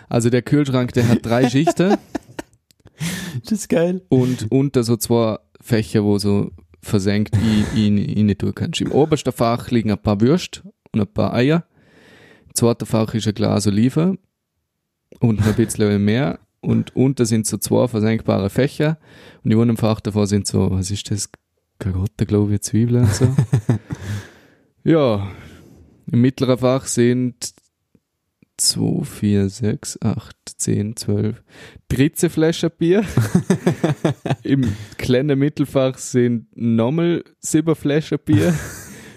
Also 0.10 0.30
der 0.30 0.42
Kühlschrank, 0.42 0.94
der 0.94 1.08
hat 1.10 1.26
drei 1.26 1.50
Schichten 1.50 1.98
Das 3.44 3.52
ist 3.52 3.70
geil. 3.70 4.02
und 4.10 4.52
unter 4.52 4.84
so 4.84 4.98
zwei 4.98 5.38
Fächer, 5.60 6.04
wo 6.04 6.18
so 6.18 6.52
versenkt 6.82 7.38
in 7.76 7.96
nicht 7.96 8.40
tun 8.40 8.56
kannst. 8.56 8.82
Im 8.82 8.92
obersten 8.92 9.32
Fach 9.32 9.70
liegen 9.72 9.92
ein 9.92 10.02
paar 10.02 10.20
Würste 10.22 10.64
und 10.92 11.02
ein 11.02 11.08
paar 11.08 11.34
Eier. 11.34 11.66
Im 12.48 12.56
zweiten 12.56 12.86
Fach 12.86 13.14
ist 13.14 13.28
ein 13.28 13.34
Glas 13.34 13.68
Oliven 13.68 14.18
und 15.20 15.40
noch 15.40 15.48
ein 15.48 15.56
bisschen 15.56 16.04
mehr. 16.06 16.40
Und 16.62 16.96
unter 16.96 17.26
sind 17.26 17.48
so 17.48 17.58
zwei 17.58 17.88
versenkbare 17.88 18.50
Fächer. 18.50 19.00
Und 19.44 19.52
in 19.52 19.60
einem 19.60 19.78
Fach 19.78 20.00
davor 20.00 20.28
sind 20.28 20.46
so, 20.46 20.70
was 20.72 20.92
ist 20.92 21.10
das? 21.10 21.30
Karotte, 21.80 22.28
glaube 22.28 22.54
ich, 22.54 22.62
Zwiebeln 22.62 23.06
und 23.06 23.14
so. 23.14 23.36
ja. 24.84 25.32
Im 26.12 26.22
mittleren 26.22 26.60
Fach 26.60 26.86
sind 26.86 27.54
2, 28.62 29.04
4, 29.04 29.50
6, 29.50 30.00
8, 30.02 30.36
10, 30.58 30.96
12, 30.96 31.44
13 31.90 32.30
Flaschen 32.30 32.70
Bier. 32.78 33.04
Im 34.44 34.72
kleinen 34.98 35.40
Mittelfach 35.40 35.98
sind 35.98 36.46
nochmal 36.56 37.24
sieben 37.40 37.76
Flaschen 37.76 38.20
Bier. 38.24 38.54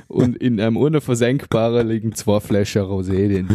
Und 0.08 0.36
in 0.36 0.60
einem 0.60 0.76
unversenkbaren 0.76 1.88
liegen 1.88 2.14
zwei 2.14 2.40
Flaschen 2.40 2.82
Rosé 2.82 3.28
drin. 3.28 3.48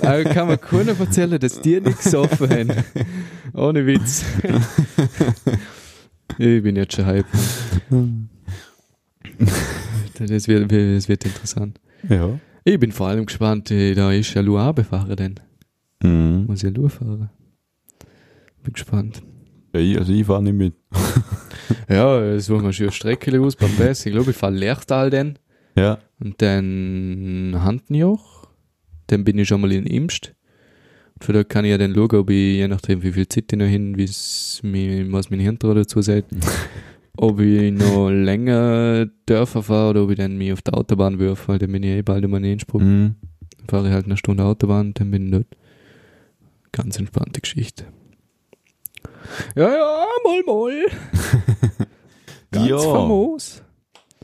Aber 0.00 0.24
kann 0.24 0.48
man 0.48 0.60
keiner 0.60 0.98
erzählen, 0.98 1.38
dass 1.38 1.60
die 1.60 1.80
nicht 1.80 2.02
gesoffen 2.02 2.50
haben. 2.50 2.84
Ohne 3.54 3.86
Witz. 3.86 4.24
ich 6.38 6.62
bin 6.62 6.76
jetzt 6.76 6.94
schon 6.94 7.06
hype. 7.06 7.26
Das 10.18 10.48
wird, 10.48 10.70
das 10.70 11.08
wird 11.08 11.24
interessant. 11.24 11.80
Ja. 12.06 12.38
Ich 12.64 12.78
bin 12.78 12.92
vor 12.92 13.08
allem 13.08 13.26
gespannt, 13.26 13.70
äh, 13.70 13.94
da 13.94 14.12
ist 14.12 14.34
ja 14.34 14.42
Luabe 14.42 14.84
fahren 14.84 15.16
denn. 15.16 15.34
Mhm. 16.02 16.46
Muss 16.46 16.62
ja 16.62 16.70
Lua 16.70 16.88
fahren. 16.88 17.30
Bin 18.62 18.72
gespannt. 18.72 19.22
ja 19.74 19.80
ich, 19.80 19.98
also 19.98 20.12
ich 20.12 20.26
fahre 20.26 20.42
nicht 20.42 20.54
mit. 20.54 20.74
Ja, 21.88 22.20
es 22.20 22.46
suchen 22.46 22.64
wir 22.64 22.72
schon 22.72 22.86
eine 22.86 22.92
Strecke 22.92 23.40
aus 23.40 23.56
beim 23.56 23.74
Bess. 23.76 24.06
Ich 24.06 24.12
glaube, 24.12 24.30
ich 24.30 24.36
fahre 24.36 24.54
Lerchtal 24.54 25.10
dann. 25.10 25.38
Ja. 25.76 25.98
Und 26.18 26.40
dann 26.42 27.56
Handnjoch. 27.62 28.48
Dann 29.06 29.24
bin 29.24 29.38
ich 29.38 29.48
schon 29.48 29.60
mal 29.60 29.72
in 29.72 29.86
Imst. 29.86 30.34
Und 31.14 31.24
für 31.24 31.32
da 31.32 31.44
kann 31.44 31.64
ich 31.64 31.70
ja 31.70 31.78
dann 31.78 31.94
schauen, 31.94 32.14
ob 32.14 32.30
ich, 32.30 32.56
je 32.56 32.68
nachdem 32.68 33.02
wie 33.02 33.12
viel 33.12 33.28
Zeit 33.28 33.52
ich 33.52 33.58
noch 33.58 33.66
hin, 33.66 33.96
wie 33.96 34.04
es 34.04 34.60
mir, 34.62 35.10
was 35.12 35.30
mein 35.30 35.40
Hirn 35.40 35.58
dazu 35.58 36.00
sagt, 36.00 36.30
ob 37.22 37.38
ich 37.40 37.70
noch 37.70 38.08
länger 38.08 39.06
Dörfer 39.26 39.62
fahre 39.62 39.90
oder 39.90 40.04
ob 40.04 40.10
ich 40.10 40.16
dann 40.16 40.38
mich 40.38 40.54
auf 40.54 40.62
der 40.62 40.74
Autobahn 40.74 41.18
wirf, 41.18 41.48
weil 41.48 41.58
dann 41.58 41.70
bin 41.70 41.82
ich 41.82 41.90
eh 41.90 42.00
bald 42.02 42.24
immer 42.24 42.38
in 42.38 42.44
Innsbruck. 42.44 42.80
Mhm. 42.80 43.16
Dann 43.58 43.66
fahre 43.68 43.88
ich 43.88 43.92
halt 43.92 44.06
eine 44.06 44.16
Stunde 44.16 44.42
Autobahn 44.44 44.88
und 44.88 45.00
dann 45.00 45.10
bin 45.10 45.26
ich 45.26 45.30
dort. 45.32 45.46
Ganz 46.72 46.98
entspannte 46.98 47.40
Geschichte. 47.42 47.84
Ja, 49.54 49.68
ja, 49.70 50.06
mal, 50.24 50.42
mal. 50.46 50.86
Ganz 52.52 52.68
Ja. 52.68 52.78
famos. 52.78 53.62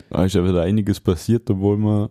Da 0.09 0.25
ist 0.25 0.33
wieder 0.33 0.63
einiges 0.63 0.99
passiert, 0.99 1.47
obwohl 1.51 1.77
wir 1.77 2.09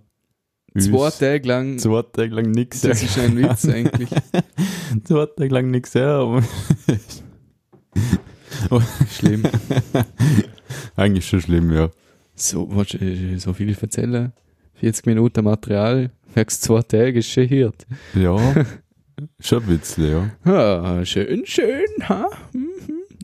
uns 0.74 0.84
Zwei 0.84 1.10
Tage 1.10 1.48
lang, 1.48 1.78
zwei 1.78 2.02
Tage 2.02 2.34
lang 2.34 2.50
nichts 2.52 2.82
das 2.82 3.02
ist 3.02 3.18
ein 3.18 3.36
Witz 3.38 3.66
eigentlich. 3.66 4.10
Zwei 5.04 5.26
Tage 5.26 5.52
lang 5.54 5.70
nichts 5.70 5.94
her, 5.96 6.40
aber 8.70 8.82
Schlimm. 9.10 9.42
eigentlich 10.96 11.26
schon 11.26 11.40
schlimm, 11.40 11.72
ja. 11.72 11.90
So, 12.34 12.68
was, 12.70 12.94
äh, 12.94 13.36
so 13.38 13.52
viel 13.52 13.74
erzählen. 13.80 14.32
40 14.74 15.06
Minuten 15.06 15.44
Material, 15.44 16.10
merkst 16.34 16.62
zwei 16.62 16.82
Tage, 16.82 17.18
ist 17.18 17.30
schon 17.30 17.48
hier. 17.48 17.72
Ja, 18.14 18.36
schon 19.40 19.62
ein 19.62 19.66
bisschen, 19.78 20.30
ja. 20.44 20.52
Ah, 20.52 21.04
schön, 21.04 21.46
schön, 21.46 21.86
ha? 22.08 22.28
Mhm. 22.52 22.68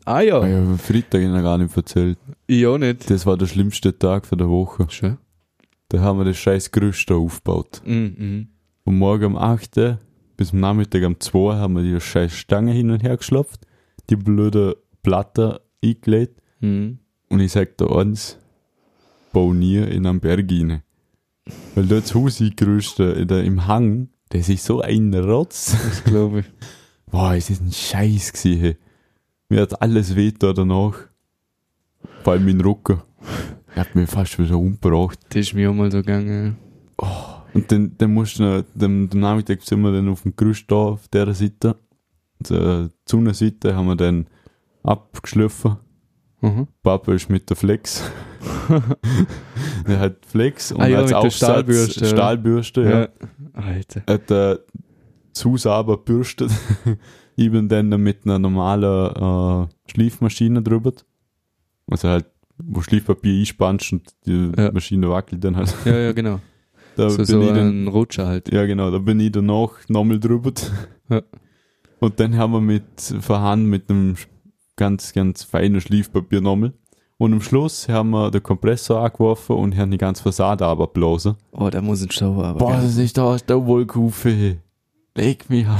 Ah 0.05 0.21
ja. 0.21 0.39
Ah, 0.39 0.47
ja, 0.47 0.77
Freitag 0.77 1.21
habe 1.21 1.23
ich 1.23 1.29
noch 1.29 1.43
gar 1.43 1.57
nicht 1.57 1.77
erzählt. 1.77 2.17
Ich 2.47 2.65
auch 2.65 2.77
nicht. 2.77 3.09
Das 3.09 3.25
war 3.25 3.37
der 3.37 3.45
schlimmste 3.45 3.97
Tag 3.97 4.25
von 4.25 4.37
der 4.37 4.49
Woche. 4.49 4.85
Schön. 4.89 5.17
Da 5.87 5.99
haben 5.99 6.17
wir 6.17 6.25
das 6.25 6.37
scheiß 6.37 6.71
Gerüst 6.71 7.09
da 7.09 7.15
aufgebaut. 7.15 7.81
Mhm. 7.85 8.49
Und 8.83 8.97
morgen 8.97 9.25
um 9.25 9.37
8. 9.37 9.97
bis 10.35 10.51
am 10.51 10.59
Nachmittag 10.59 11.03
um 11.03 11.19
2 11.19 11.55
haben 11.55 11.75
wir 11.75 11.83
die 11.83 12.01
scheiß 12.01 12.33
Stange 12.33 12.73
hin 12.73 12.89
und 12.91 13.03
her 13.03 13.15
geschlappt, 13.15 13.61
die 14.09 14.17
blöde 14.17 14.75
Platte 15.03 15.61
eingelegt 15.83 16.43
Mhm. 16.63 16.99
Und 17.29 17.39
ich 17.41 17.51
sag 17.51 17.77
da 17.77 17.87
eins, 17.87 18.37
bau 19.33 19.53
nie 19.53 19.77
in 19.77 20.07
einem 20.07 20.21
Berg 20.21 20.49
rein. 20.49 20.81
Weil 21.75 21.85
dort 21.87 22.05
das 22.05 22.15
Haus 22.15 22.39
eingerüstet, 22.39 23.17
in 23.17 23.27
der, 23.27 23.43
im 23.43 23.67
Hang, 23.67 24.09
das 24.29 24.47
ist 24.47 24.63
so 24.63 24.79
ein 24.81 25.13
Rotz. 25.13 25.75
Das 25.83 26.03
glaube 26.05 26.39
ich. 26.39 26.45
Boah, 27.11 27.35
es 27.35 27.49
ist 27.49 27.61
ein 27.61 27.71
Scheiß 27.71 28.31
gewesen. 28.31 28.77
Mir 29.49 29.61
hat 29.61 29.81
alles 29.81 30.15
weh 30.15 30.31
da 30.31 30.53
danach. 30.53 30.95
Vor 32.23 32.33
allem 32.33 32.45
mein 32.45 32.61
Rücken. 32.61 33.01
Ich 33.71 33.77
hab 33.77 33.93
mich 33.93 34.09
fast 34.09 34.39
wieder 34.39 34.57
umgebracht. 34.57 35.19
Das 35.29 35.41
ist 35.41 35.53
mir 35.53 35.69
auch 35.69 35.75
mal 35.75 35.91
so 35.91 35.97
gegangen. 35.97 36.57
Und 37.53 37.71
dann, 37.71 37.95
dann 37.97 38.13
musst 38.13 38.39
du 38.39 38.65
dem, 38.73 39.09
dem 39.09 39.19
Nachmittag 39.19 39.61
sind 39.63 39.81
wir 39.81 39.91
dann 39.91 40.09
auf 40.09 40.21
dem 40.23 40.35
Gerüst 40.35 40.71
da, 40.71 40.75
auf 40.75 41.07
dieser 41.09 41.33
Seite. 41.33 41.75
Und, 42.39 42.51
äh, 42.51 42.83
die 42.85 42.89
Sonnenseite 43.05 43.75
haben 43.75 43.87
wir 43.87 43.95
dann 43.95 44.27
abgeschliffen. 44.83 45.77
Mhm. 46.41 46.67
Papa 46.83 47.13
ist 47.13 47.29
mit 47.29 47.49
der 47.49 47.55
Flex. 47.55 48.03
er 49.87 49.99
hat 49.99 50.25
Flex 50.25 50.71
und 50.73 50.81
Ah 50.81 50.87
ja, 50.87 50.97
als 50.99 51.13
Aufsatz 51.13 51.35
Stahlbürste. 51.37 52.05
Stahlbürste, 52.05 52.81
ja. 52.81 52.99
Ja. 53.01 53.07
Alter. 53.53 54.03
Hat 54.07 54.29
er 54.29 54.59
zu 55.31 55.57
sauber 55.57 55.97
bürstet. 55.97 56.51
bin 57.35 57.69
dann 57.69 57.89
mit 57.89 58.25
einer 58.25 58.39
normalen 58.39 59.65
äh, 59.65 59.91
Schliefmaschine 59.91 60.61
drüber. 60.61 60.91
Also 61.89 62.09
halt, 62.09 62.25
wo 62.57 62.81
Schliefpapier 62.81 63.39
einspannst 63.39 63.93
und 63.93 64.13
die 64.25 64.51
Ja. 64.57 64.71
Maschine 64.71 65.09
wackelt 65.09 65.43
dann 65.43 65.55
halt. 65.55 65.73
Ja, 65.85 65.97
ja, 65.97 66.11
genau. 66.11 66.39
Da 66.95 67.09
so 67.09 67.17
bin 67.17 67.25
so 67.25 67.41
ich 67.41 67.47
dann 67.47 67.85
ein 67.85 67.87
Rutscher 67.87 68.27
halt. 68.27 68.53
ja, 68.53 68.67
genau, 68.67 68.91
da 68.91 68.99
bin 68.99 69.19
ich 69.19 69.31
danach 69.31 69.71
nochmal 69.87 70.19
drüber. 70.19 70.51
Ja. 71.09 71.23
Und 71.99 72.19
dann 72.19 72.37
haben 72.37 72.53
wir 72.53 72.61
mit 72.61 72.83
Verhand 73.19 73.65
mit 73.65 73.89
einem 73.89 74.15
ganz, 74.75 75.13
ganz 75.13 75.43
feinen 75.43 75.81
Schliefpapier 75.81 76.41
nochmal. 76.41 76.73
Und 77.17 77.31
am 77.33 77.41
Schluss 77.41 77.87
haben 77.87 78.09
wir 78.09 78.31
den 78.31 78.43
Kompressor 78.43 79.01
angeworfen 79.03 79.55
und 79.55 79.77
haben 79.77 79.91
die 79.91 79.97
ganze 79.97 80.23
Fassade 80.23 80.65
abgeblasen. 80.65 81.35
Oh, 81.51 81.69
da 81.69 81.81
muss 81.81 82.01
ein 82.01 82.11
Stau 82.11 82.41
aber. 82.43 82.57
Boah, 82.59 82.73
das 82.77 82.97
ist 82.97 83.17
da, 83.17 83.37
da 83.45 83.65
wohl 83.65 83.85
Kufe. 83.85 84.57
Leg 85.15 85.49
mich 85.49 85.65
an. 85.67 85.79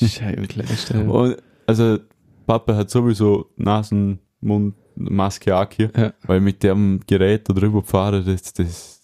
Scheibenkleister. 0.00 1.04
Und, 1.12 1.36
also, 1.66 1.98
Papa 2.46 2.74
hat 2.76 2.90
sowieso 2.90 3.46
Nasen, 3.56 4.20
Mund, 4.40 4.74
Maske 4.94 5.56
auch 5.56 5.66
hier, 5.70 5.90
Ja. 5.96 6.12
weil 6.26 6.40
mit 6.40 6.62
dem 6.62 7.00
Gerät 7.06 7.48
da 7.48 7.52
drüber 7.54 7.82
fahren, 7.82 8.24
das, 8.24 8.52
das, 8.52 9.00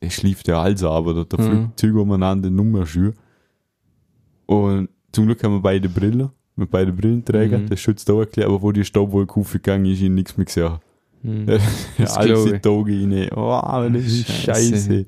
das 0.00 0.12
schläft 0.14 0.46
ja 0.48 0.60
alles 0.62 0.84
aber, 0.84 1.12
da, 1.14 1.24
da 1.24 1.42
Mhm. 1.42 1.48
fliegt 1.50 1.80
Zeug 1.80 1.94
umeinander, 1.94 2.50
Nummer 2.50 2.86
schür. 2.86 3.14
Und 4.46 4.88
zum 5.12 5.26
Glück 5.26 5.42
haben 5.44 5.54
wir 5.54 5.60
beide 5.62 5.88
Brillen, 5.88 6.30
mit 6.56 6.70
beide 6.70 6.92
Brillenträgern, 6.92 7.62
Mhm. 7.64 7.68
das 7.68 7.80
schützt 7.80 8.10
auch 8.10 8.20
erklärt, 8.20 8.48
aber 8.48 8.60
wo 8.62 8.72
die 8.72 8.84
Staubwolke 8.84 9.40
aufgegangen 9.40 9.86
ist, 9.86 10.02
ich 10.02 10.10
nichts 10.10 10.36
mehr 10.36 10.46
gesehen. 10.46 10.78
Hm. 11.24 11.46
Das 11.46 12.16
alles 12.16 12.46
in 12.46 12.60
die 12.60 12.68
Augen 12.68 13.12
rein. 13.14 13.30
Oh, 13.36 13.88
das 13.92 14.04
ist 14.06 14.26
Scheiße. 14.44 14.70
scheiße. 14.76 15.06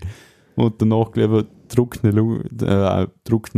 Und 0.55 0.81
danach, 0.81 1.11
glaube 1.11 1.41
ich, 1.41 1.47
Lu- 2.13 2.41
äh, 2.65 3.09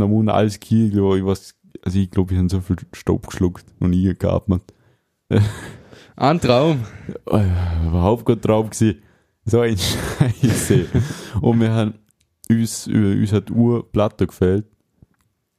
Mund, 0.07 0.29
alles 0.31 0.59
Kiel, 0.59 0.99
wo 0.99 1.13
ich 1.15 1.23
was, 1.23 1.53
also 1.83 1.99
ich 1.99 2.09
glaube, 2.09 2.33
ich 2.33 2.39
habe 2.39 2.49
so 2.49 2.59
viel 2.59 2.77
Staub 2.93 3.27
geschluckt 3.27 3.63
und 3.79 3.91
nie 3.91 4.11
geatmet. 4.15 4.63
Ein 6.15 6.41
Traum. 6.41 6.79
Ja, 7.31 7.83
überhaupt 7.87 8.25
gut 8.25 8.43
drauf 8.43 8.71
gewesen. 8.71 9.03
So 9.45 9.59
ein 9.59 9.77
Scheiße. 9.77 10.87
und 11.41 11.61
wir 11.61 11.71
haben, 11.71 11.93
uns, 12.49 12.87
über 12.87 13.09
uns 13.09 13.31
hat 13.33 13.51
Urplatte 13.51 14.25
gefällt. 14.25 14.65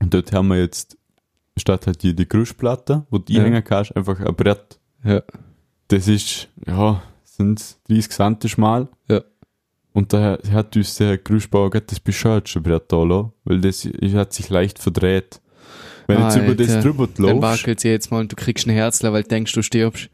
Und 0.03 0.12
dort 0.12 0.33
haben 0.33 0.49
wir 0.49 0.59
jetzt, 0.59 0.97
statt 1.59 1.86
halt 1.86 2.02
die, 2.02 2.14
die 2.14 2.28
Gerüstplatte, 2.28 3.06
wo 3.11 3.18
du 3.18 3.32
Ja. 3.32 3.40
einhängen 3.40 3.64
kannst, 3.64 3.94
einfach 3.96 4.18
ein 4.20 4.34
Brett. 4.34 4.78
Ja. 5.04 5.22
Das 5.88 6.09
ist, 6.09 6.48
ja, 6.66 7.02
sind 7.24 7.76
30 7.88 8.11
Cent 8.11 8.50
schmal. 8.50 8.88
Ja. 9.09 9.22
Und 9.92 10.12
da 10.12 10.38
hat 10.52 10.76
uns 10.76 10.96
der 10.96 11.18
gerade 11.18 11.80
das 11.86 12.00
bescheuerte 12.00 12.61
Brett 12.61 12.84
da 12.92 13.02
lassen, 13.02 13.32
weil 13.44 13.61
das 13.61 13.84
hat 13.84 14.32
sich 14.32 14.48
leicht 14.50 14.78
verdreht. 14.78 15.40
Wenn 16.06 16.18
du 16.18 16.24
jetzt 16.24 16.36
über 16.36 16.54
das 16.54 16.82
drüber 16.82 17.06
Dann 17.06 17.24
läufst, 17.40 17.42
wackelt 17.62 17.80
sie 17.80 17.88
jetzt 17.90 18.11
mal 18.11 18.20
und 18.20 18.32
du 18.32 18.36
kriegst 18.36 18.66
ein 18.66 18.70
Herzler, 18.70 19.12
weil 19.12 19.22
du 19.24 19.28
denkst, 19.28 19.52
du 19.52 19.62
stirbst. 19.62 20.09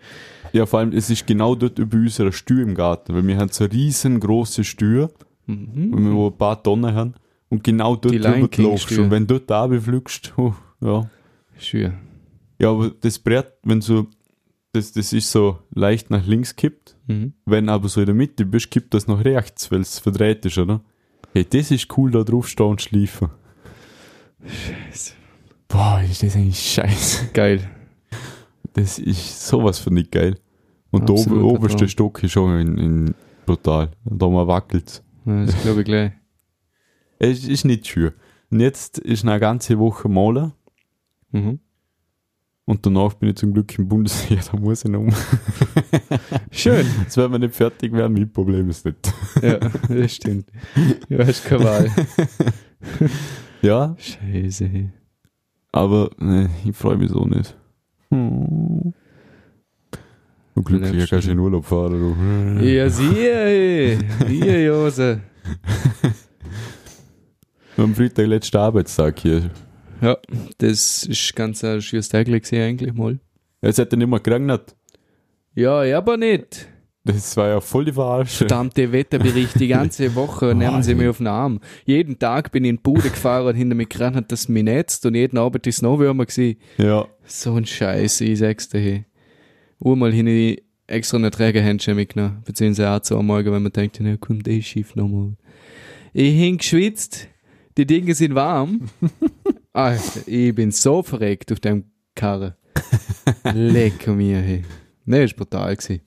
ja 0.53 0.67
vor 0.67 0.81
allem, 0.81 0.93
es 0.93 1.09
ist 1.11 1.27
genau 1.27 1.55
dort 1.55 1.79
über 1.79 1.97
unserer 1.99 2.33
Stür 2.33 2.63
im 2.63 2.75
Garten, 2.75 3.15
weil 3.15 3.27
wir 3.27 3.37
haben 3.37 3.51
so 3.51 3.65
riesengroße 3.65 4.65
Stür, 4.65 5.11
Mhm. 5.47 5.91
wo 5.93 6.25
wir 6.25 6.27
ein 6.33 6.39
paar 6.39 6.61
Tonnen 6.63 6.95
haben, 6.95 7.15
und 7.51 7.63
genau 7.63 7.95
dort 7.97 8.15
Die 8.15 8.19
drüber 8.19 8.49
läufst. 8.63 8.91
Und 8.99 9.11
wenn 9.11 9.27
du 9.27 9.39
dort 9.39 9.51
runterfliegst, 9.71 10.33
oh, 10.37 10.55
ja. 10.81 11.09
Schön. 11.59 11.95
Ja, 12.59 12.71
aber 12.71 12.91
das 12.91 13.19
Brett, 13.19 13.53
wenn 13.63 13.81
so, 13.81 14.07
das, 14.73 14.93
das 14.93 15.13
ist 15.13 15.31
so 15.31 15.59
leicht 15.75 16.11
nach 16.11 16.27
links 16.27 16.55
kippt, 16.57 16.95
Mhm. 17.07 17.35
Wenn 17.45 17.69
aber 17.69 17.89
so 17.89 18.01
in 18.01 18.07
der 18.07 18.15
Mitte 18.15 18.47
bist, 18.47 18.71
kippt 18.71 18.95
das 18.95 19.07
nach 19.07 19.23
rechts, 19.25 19.71
weil 19.71 19.81
es 19.83 19.99
verdreht 19.99 20.47
ist, 20.47 20.57
oder? 20.57 20.81
Hey, 21.35 21.45
das 21.45 21.71
ist 21.71 21.87
cool, 21.99 22.11
da 22.11 22.23
drauf 22.25 22.49
stehen 22.49 22.67
und 22.67 22.81
schleifen. 22.81 23.29
Scheiße. 24.45 25.13
Boah, 25.69 26.03
ist 26.09 26.23
das 26.23 26.37
eigentlich 26.37 26.59
scheiße. 26.59 27.31
Geil. 27.33 27.69
Das 28.73 28.99
ist 28.99 29.47
sowas 29.47 29.79
für 29.79 29.93
nicht 29.93 30.13
geil. 30.13 30.39
Und 30.91 31.09
der 31.09 31.15
ober, 31.15 31.23
Absoluter 31.23 31.45
oberste 31.47 31.77
Traum. 31.79 31.89
Stock 31.89 32.23
ist 32.23 32.33
schon 32.33 32.59
in, 32.59 32.79
in 32.79 33.15
brutal. 33.47 33.91
Da 34.05 34.29
mal 34.29 34.47
wackelt 34.47 35.03
Ja, 35.27 35.45
Das 35.45 35.63
glaube 35.63 35.81
ich 35.81 35.87
gleich. 35.87 36.13
Es 37.19 37.45
ist 37.47 37.65
nicht 37.65 37.87
schön. 37.87 38.13
Und 38.51 38.61
jetzt 38.61 38.99
ist 38.99 39.25
eine 39.25 39.39
ganze 39.41 39.79
Woche 39.79 40.09
malen 40.09 40.53
Mhm. 41.35 41.59
und 42.65 42.87
danach 42.87 43.15
bin 43.15 43.31
ich 43.31 43.37
zum 43.37 43.53
Glück 43.53 43.77
im 43.79 43.89
Bundesheer, 43.89 44.39
da 44.53 44.57
muss 44.57 44.85
ich 44.85 44.91
noch 44.91 45.01
um. 45.01 45.11
Schön. 46.53 46.87
Jetzt 47.03 47.17
werden 47.17 47.33
wir 47.33 47.39
nicht 47.41 47.55
fertig 47.55 47.93
werden, 47.93 48.13
mein 48.15 48.33
Problem 48.33 48.71
ist 48.71 48.85
nicht. 48.85 49.13
Ja, 49.43 49.59
das 49.59 50.15
stimmt. 50.15 50.47
Du 51.09 51.19
hast 51.19 51.45
keine 51.45 51.65
Wahl. 51.65 51.91
Ja, 53.63 53.97
Scheiße. 53.99 54.91
aber 55.73 56.11
ne, 56.19 56.51
ich 56.67 56.77
freue 56.77 56.99
mich 56.99 57.11
so 57.11 57.25
nicht. 57.25 57.57
Hm. 58.11 58.93
Du 60.55 60.63
glücklicher 60.63 60.95
Ja, 60.99 61.07
kannst 61.07 61.27
du 61.29 61.33
in 61.33 61.39
Urlaub 61.39 61.65
fahren. 61.65 61.93
Du. 62.59 62.63
Ja, 62.63 62.91
siehe. 62.91 63.99
Hier, 64.29 64.65
Jose. 64.65 65.21
Am 67.79 67.95
Freitag 67.95 68.27
letzter 68.27 68.61
Arbeitstag 68.61 69.19
hier. 69.19 69.51
Ja, 70.05 70.19
das 70.59 71.05
ist 71.05 71.35
ganz 71.35 71.65
ein 71.65 71.81
schönes 71.81 72.11
Tag 72.11 72.27
gewesen 72.27 72.57
eigentlich 72.57 72.93
mal. 72.93 73.19
Jetzt 73.63 73.79
hat 73.79 73.91
er 73.91 73.97
nicht 73.97 74.07
mehr 74.07 74.21
geregnet. 74.21 74.77
Ja, 75.55 75.83
ja, 75.83 75.97
aber 75.97 76.19
nicht. 76.19 76.69
Das 77.05 77.37
war 77.39 77.49
ja 77.49 77.61
voll 77.63 77.87
die 77.87 77.93
Verarsche. 77.93 78.37
Verdammte 78.37 78.93
Wetterbericht 78.93 79.59
die 79.59 79.69
ganze 79.69 80.15
Woche 80.15 80.55
nehmen 80.55 80.83
sie 80.83 80.95
mich 80.95 81.09
auf 81.09 81.19
den 81.19 81.27
Arm. 81.27 81.61
Jeden 81.87 82.19
Tag 82.19 82.53
bin 82.53 82.65
ich 82.65 82.71
in 82.71 82.77
die 82.77 82.83
Bude 82.83 83.09
gefahren 83.09 83.47
und 83.47 83.55
hinter 83.55 83.75
mir 83.75 83.87
gerannt 83.87 84.17
hat 84.17 84.31
das 84.31 84.47
mich 84.47 84.63
netzt 84.63 85.07
und 85.07 85.15
jeden 85.15 85.39
Abend 85.39 85.67
ist 85.67 85.77
Snowwürmer 85.77 86.27
gewesen. 86.27 86.59
Ja, 86.77 87.07
So 87.25 87.55
ein 87.55 87.65
Scheiß, 87.65 88.21
ich 88.21 88.39
sag's 88.39 88.69
dir. 88.69 88.81
Hey. 88.81 89.05
Einmal 89.83 90.13
hin 90.13 90.27
ich 90.27 90.63
extra 90.87 91.17
eine 91.17 91.31
Trägerhändchen 91.31 91.97
mitgenommen, 91.97 92.43
beziehungsweise 92.45 92.91
auch 92.91 93.01
zu 93.01 93.19
am 93.19 93.27
Morgen, 93.27 93.53
wenn 93.53 93.63
man 93.63 93.73
denkt, 93.73 93.99
na 94.01 94.19
komm, 94.19 94.43
das 94.43 94.65
Schiff 94.65 94.95
nochmal. 94.97 95.33
Ich 96.13 96.35
hing 96.35 96.59
geschwitzt, 96.59 97.29
die 97.79 97.87
Dinge 97.87 98.15
sind 98.15 98.35
warm. 98.35 98.83
Alter, 99.75 100.21
ich 100.27 100.55
bin 100.55 100.71
so 100.71 101.03
verreckt 101.03 101.51
auf 101.51 101.59
dem 101.59 101.87
Karre. 102.15 102.57
Leck 103.55 104.07
mir, 104.07 104.39
hey. 104.39 104.63
Ne, 105.05 105.25
ist 105.25 105.35
brutal 105.35 105.75
gewesen. 105.75 106.01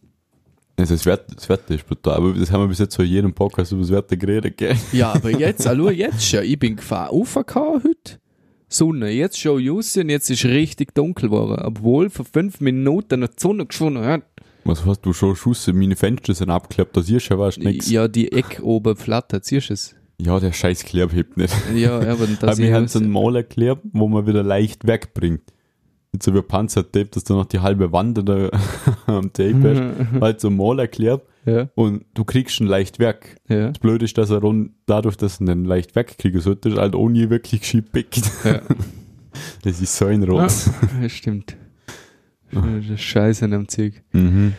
also 0.78 0.96
das, 0.96 1.06
Wetter, 1.06 1.36
das 1.36 1.50
Wetter 1.50 1.76
ist 1.76 1.86
brutal. 1.86 2.16
Aber 2.16 2.32
das 2.32 2.50
haben 2.50 2.62
wir 2.62 2.70
bis 2.70 2.80
jetzt 2.80 2.96
so 2.96 3.04
in 3.04 3.10
jedem 3.10 3.34
Podcast 3.34 3.74
über 3.74 3.82
das 3.82 3.92
Wetter 3.92 4.16
geredet, 4.16 4.56
gell? 4.56 4.78
Ja, 4.94 5.12
aber 5.12 5.30
jetzt, 5.38 5.66
schau 5.66 5.90
jetzt 5.90 6.26
schon, 6.26 6.46
ich 6.46 6.58
bin 6.58 6.78
gefahren, 6.78 7.10
aufgefahren 7.10 7.84
heute. 7.84 8.22
Sonne, 8.70 9.10
jetzt 9.10 9.38
schon 9.38 9.68
raus 9.68 9.98
und 9.98 10.10
jetzt 10.10 10.30
ist 10.30 10.46
richtig 10.46 10.96
dunkel 10.96 11.28
geworden. 11.28 11.62
Obwohl 11.66 12.10
vor 12.10 12.24
fünf 12.24 12.62
Minuten 12.62 13.20
noch 13.20 13.28
die 13.28 13.36
Sonne 13.38 13.66
geschwunden 13.66 14.06
hat. 14.06 14.24
Was 14.64 14.86
hast 14.86 15.02
du 15.02 15.12
schon 15.12 15.36
Schuss? 15.36 15.68
Meine 15.68 15.98
Fenster 15.98 16.34
sind 16.34 16.50
abgeklappt, 16.50 16.96
da 16.96 17.02
siehst 17.02 17.30
du 17.30 17.34
ja 17.34 17.40
was 17.40 17.58
nix. 17.58 17.90
Ja. 17.90 18.08
Die 18.08 18.32
Eck 18.32 18.62
oben 18.64 18.96
flattert, 18.96 19.44
siehst 19.44 19.70
du 19.70 19.74
es? 19.74 19.97
Der 20.20 20.52
scheiß 20.52 20.84
Kleb 20.84 21.14
hebt 21.14 21.38
nicht. 21.38 21.54
Ja, 21.76 21.98
aber 22.00 22.10
Aber 22.12 22.28
das 22.40 22.58
wir 22.58 22.74
haben 22.74 22.88
so 22.88 23.00
einen 23.00 23.12
Malerkleb, 23.12 23.80
wo 23.94 24.08
man 24.08 24.26
wieder 24.26 24.44
leicht 24.44 24.88
wegbringt. 24.88 25.42
Nicht 26.12 26.24
so 26.24 26.34
wie 26.34 26.42
Panzertape, 26.42 27.06
dass 27.06 27.24
du 27.26 27.34
noch 27.36 27.46
die 27.46 27.60
halbe 27.60 27.92
Wand 27.92 28.18
da 28.28 28.50
am 29.06 29.32
Tape 29.34 30.10
hast. 30.12 30.22
halt 30.22 30.42
so 30.42 30.50
Malerkleb 30.50 31.22
ja, 31.46 31.70
und 31.76 32.06
du 32.14 32.24
kriegst 32.26 32.60
ihn 32.60 32.68
leicht 32.68 33.00
weg. 33.00 33.38
ja, 33.48 33.70
Das 33.70 33.80
Blöde 33.80 34.06
ist, 34.06 34.18
dass 34.18 34.30
er 34.32 34.40
rund, 34.40 34.72
dadurch, 34.86 35.18
dass 35.18 35.38
du 35.38 35.46
ihn 35.46 35.66
leicht 35.66 35.96
wegkriegen 35.96 36.42
solltest, 36.42 36.78
halt 36.78 36.96
ohne 36.96 37.30
wirklich 37.30 37.62
gescheit 37.62 37.92
pickt. 37.92 38.22
ja. 38.44 38.62
Das 39.62 39.80
ist 39.82 39.96
so 39.96 40.06
ein 40.06 40.24
ja. 40.24 40.30
Rotz. 40.30 40.70
Das 41.00 41.12
stimmt. 41.12 41.56
Das 42.52 42.64
ist 42.90 43.02
Scheiße 43.02 43.46
an 43.46 43.52
dem 43.52 43.68
Zeug. 43.68 44.02
Mhm. 44.12 44.54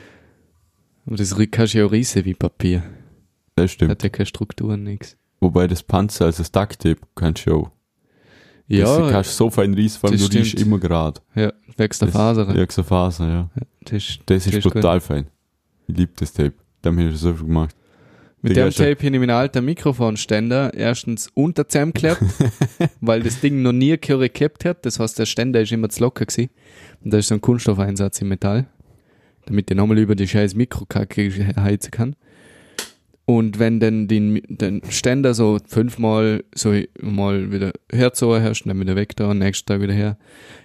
Aber 1.05 1.17
das 1.17 1.35
kannst 1.51 1.75
du 1.75 1.79
ja 1.79 1.87
auch 1.87 1.93
riesen 1.93 2.25
wie 2.25 2.35
Papier. 2.35 2.83
Das 3.57 3.73
stimmt. 3.73 3.91
Hat 3.91 4.03
ja 4.05 4.09
keine 4.09 4.27
Struktur, 4.27 4.77
nix. 4.77 5.17
Wobei 5.41 5.66
das 5.66 5.82
Panzer, 5.82 6.26
also 6.26 6.39
das 6.39 6.51
Ducktape, 6.51 6.99
kannst 7.14 7.47
du 7.47 7.55
auch. 7.55 7.70
Das 8.68 8.78
Ja, 8.78 9.11
kannst 9.11 9.36
so 9.36 9.49
fein 9.51 9.72
reißen, 9.74 10.03
weil 10.03 10.11
das 10.12 10.28
du 10.28 10.39
riechst 10.39 10.61
immer 10.61 10.78
gerade. 10.78 11.20
ja, 11.34 11.53
wächst 11.76 12.03
der 12.03 12.09
Faser. 12.09 12.55
Ja, 12.55 12.66
so 12.68 12.82
Faser, 12.82 13.28
ja. 13.28 13.51
Das, 13.84 14.18
Das 14.26 14.47
ist 14.47 14.55
Das 14.55 14.55
ist 14.55 14.62
brutal 14.62 15.01
fein. 15.01 15.26
Ich 15.86 15.97
liebe 15.97 16.12
das 16.16 16.32
Tape. 16.32 16.53
Da 16.82 16.91
haben 16.91 16.99
wir 16.99 17.12
so 17.16 17.32
viel 17.32 17.47
gemacht. 17.47 17.74
Mit 18.43 18.53
Digga, 18.53 18.66
dem 18.68 18.72
Tape 18.74 18.91
habe 19.07 19.07
ich 19.07 19.20
meinen 19.20 19.30
alten 19.30 19.64
Mikrofonständer 19.64 20.72
erstens 20.74 21.28
unter 21.34 21.66
zusammengeklebt, 21.66 22.20
weil 23.01 23.22
das 23.22 23.41
Ding 23.41 23.62
noch 23.62 23.72
nie 23.72 23.97
Curry 23.97 24.28
gehabt 24.28 24.64
hat. 24.64 24.84
Das 24.86 25.01
heißt, 25.01 25.18
der 25.18 25.26
Ständer 25.26 25.61
ist 25.62 25.72
immer 25.72 25.89
zu 25.89 26.01
locker 26.03 26.26
gewesen. 26.26 26.51
Und 27.03 27.12
da 27.12 27.18
ist 27.18 27.28
so 27.28 27.34
ein 27.34 27.41
Kunststoffeinsatz 27.41 28.20
im 28.20 28.28
Metall, 28.28 28.66
damit 29.47 29.70
ich 29.70 29.76
nochmal 29.76 29.99
über 29.99 30.14
die 30.14 30.28
scheiß 30.28 30.55
Mikrokacke 30.55 31.55
heizen 31.57 31.91
kann. 31.91 32.16
Und 33.29 33.59
wenn 33.59 33.79
dann 33.79 34.09
den, 34.09 34.41
den 34.49 34.81
Ständer 34.89 35.35
so 35.35 35.59
fünfmal 35.66 36.45
so 36.55 36.74
mal 37.03 37.53
wieder 37.53 37.72
herzogen 37.93 38.43
hast, 38.43 38.64
dann 38.64 38.81
wieder 38.81 38.97
weg 38.97 39.14
da 39.16 39.33
und 39.33 39.39
nächsten 39.41 39.66
Tag 39.66 39.83
wieder 39.83 39.93
her. 39.93 40.16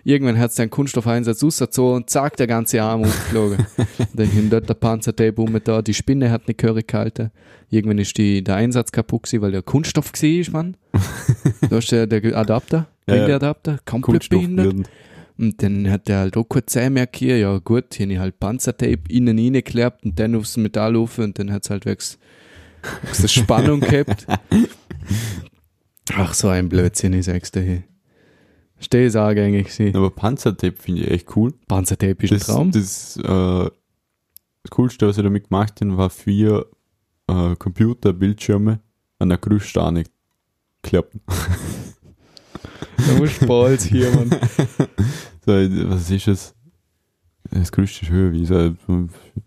Irgendwann 0.06 0.40
hat 0.40 0.52
es 0.52 0.56
den 0.56 0.70
Kunststoffeinsatz 0.70 1.44
rausgezogen 1.44 1.98
und 1.98 2.10
zack, 2.10 2.38
der 2.38 2.48
ganze 2.48 2.82
Arm 2.82 3.04
aufgeflogen. 3.04 3.66
dann 4.14 4.28
hin 4.28 4.50
dort 4.50 4.70
der 4.70 4.76
Panzertape 4.76 5.42
um 5.42 5.60
da, 5.62 5.82
die 5.82 5.94
Spinne 5.94 6.32
hat 6.32 6.48
nicht 6.48 6.58
Curry 6.58 6.84
gehalten. 6.84 7.32
Irgendwann 7.70 7.98
ist 7.98 8.18
die, 8.18 8.42
der 8.42 8.56
Einsatz 8.56 8.94
kaputt 8.94 9.24
gewesen, 9.24 9.42
weil 9.42 9.52
der 9.52 9.62
Kunststoff 9.62 10.14
war, 10.14 10.52
Mann. 10.54 10.78
da 11.70 11.78
ist 11.80 11.92
der, 11.92 12.08
der 12.08 12.38
Adapter, 12.38 12.88
Ja, 13.08 13.80
komplett 13.84 14.30
behindert. 14.30 14.88
Und 15.38 15.62
dann 15.62 15.90
hat 15.90 16.08
der 16.08 16.20
halt 16.20 16.38
auch 16.38 16.46
kurz 16.48 16.76
gemerkt, 16.76 17.18
hier, 17.18 17.38
ja 17.40 17.58
gut, 17.58 17.94
hier 17.96 18.06
hab 18.06 18.12
ich 18.14 18.20
halt 18.20 18.40
Panzertape 18.40 19.02
innen 19.10 19.38
reingeklebt 19.38 20.06
und 20.06 20.18
dann 20.18 20.36
aufs 20.36 20.56
Metall 20.56 20.96
rauf 20.96 21.18
und 21.18 21.38
dann 21.40 21.52
hat's 21.52 21.70
halt 21.70 21.86
wegs, 21.86 22.18
wegs 23.04 23.22
das 23.22 23.32
Spannung 23.32 23.80
gehabt. 23.80 24.26
Ach, 26.14 26.34
so 26.34 26.50
ein 26.50 26.70
Blödsinn, 26.70 27.14
ich 27.14 27.26
sag's 27.26 27.52
dir 27.52 27.62
hier. 27.62 27.84
Steh 28.80 29.06
es 29.06 29.16
angängig 29.16 29.68
gewesen. 29.70 29.96
Aber 29.96 30.10
Panzertape 30.12 30.76
finde 30.78 31.02
ich 31.02 31.12
echt 31.12 31.36
cool. 31.36 31.54
Panzertape 31.68 32.24
ist 32.26 32.32
ein 32.32 32.38
Das, 32.38 32.48
Traum. 32.48 32.72
das, 32.72 33.18
äh, 33.18 33.70
das 34.64 34.72
Coolste, 34.72 35.08
was 35.08 35.18
ich 35.18 35.24
damit 35.24 35.50
gemacht 35.50 35.80
habe, 35.82 35.98
war 35.98 36.10
vier 36.10 36.66
äh, 37.30 37.56
Computerbildschirme 37.56 38.80
an 39.20 39.30
der 39.30 39.38
Gerüststahne 39.38 40.04
klappen. 40.82 41.22
Da 43.06 43.14
musst 43.16 43.42
du 43.42 43.48
Balls 43.48 43.84
hier, 43.86 44.10
Mann. 44.12 44.30
So, 45.46 45.52
was 45.52 46.10
ist 46.10 46.28
es? 46.30 46.56
Das 47.52 47.70
Gerüst 47.72 48.02
ist 48.02 48.10
höher 48.10 48.32
wie 48.32 48.46
so 48.46 48.76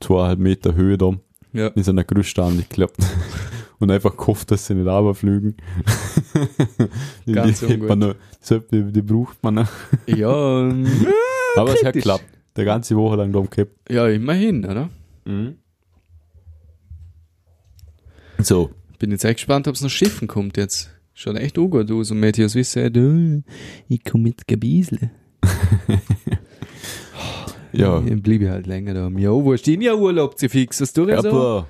zweieinhalb 0.00 0.38
Meter 0.38 0.74
Höhe 0.74 0.98
da. 0.98 1.12
Ja. 1.56 1.68
Ist 1.68 1.88
an 1.88 1.96
der 1.96 2.04
Gerüststahne 2.04 2.56
geklappt. 2.62 2.98
Und 3.78 3.90
einfach 3.90 4.16
gehofft, 4.16 4.50
dass 4.50 4.66
sie 4.66 4.74
nicht 4.74 4.86
runterfliegen. 4.86 5.56
die, 7.26 7.32
Ganz 7.32 7.60
die, 7.60 7.66
ungut. 7.66 7.88
man 7.90 7.98
noch, 7.98 8.14
die, 8.70 8.92
die 8.92 9.02
braucht 9.02 9.42
man 9.42 9.54
noch. 9.54 9.68
Ja, 10.06 10.60
ähm, 10.60 10.86
Aber 11.56 11.68
es 11.70 11.76
hat 11.76 11.92
kritisch. 11.92 12.02
geklappt. 12.04 12.24
Der 12.56 12.64
ganze 12.64 12.96
Woche 12.96 13.16
lang 13.16 13.32
da 13.32 13.40
gehabt. 13.40 13.72
ja, 13.90 14.08
immerhin, 14.08 14.64
oder? 14.64 14.88
So, 18.38 18.70
Bin 18.98 19.10
jetzt 19.10 19.24
echt 19.24 19.36
gespannt, 19.36 19.68
ob 19.68 19.74
es 19.74 19.82
noch 19.82 19.90
Schiffen 19.90 20.26
kommt 20.26 20.56
jetzt. 20.56 20.90
Schaut 21.12 21.36
echt 21.36 21.58
ungut 21.58 21.90
aus 21.90 22.10
und 22.10 22.20
Matthias 22.20 22.54
Wisse, 22.54 22.90
du, 22.90 23.42
ich 23.88 24.04
komm 24.04 24.22
mit 24.22 24.46
Gebiesle. 24.46 25.10
Ja. 27.76 28.00
Dann 28.00 28.22
blieb 28.22 28.42
ich 28.42 28.48
halt 28.48 28.66
länger 28.66 28.94
da. 28.94 29.08
Ja, 29.16 29.30
wo 29.30 29.52
ist 29.52 29.66
denn 29.66 29.80
ja 29.80 29.94
Urlaub 29.94 30.38
zu 30.38 30.48
fix? 30.48 30.78
Das 30.78 30.92
tue 30.92 31.12
ich 31.12 31.20
so. 31.20 31.28
Aber, 31.28 31.68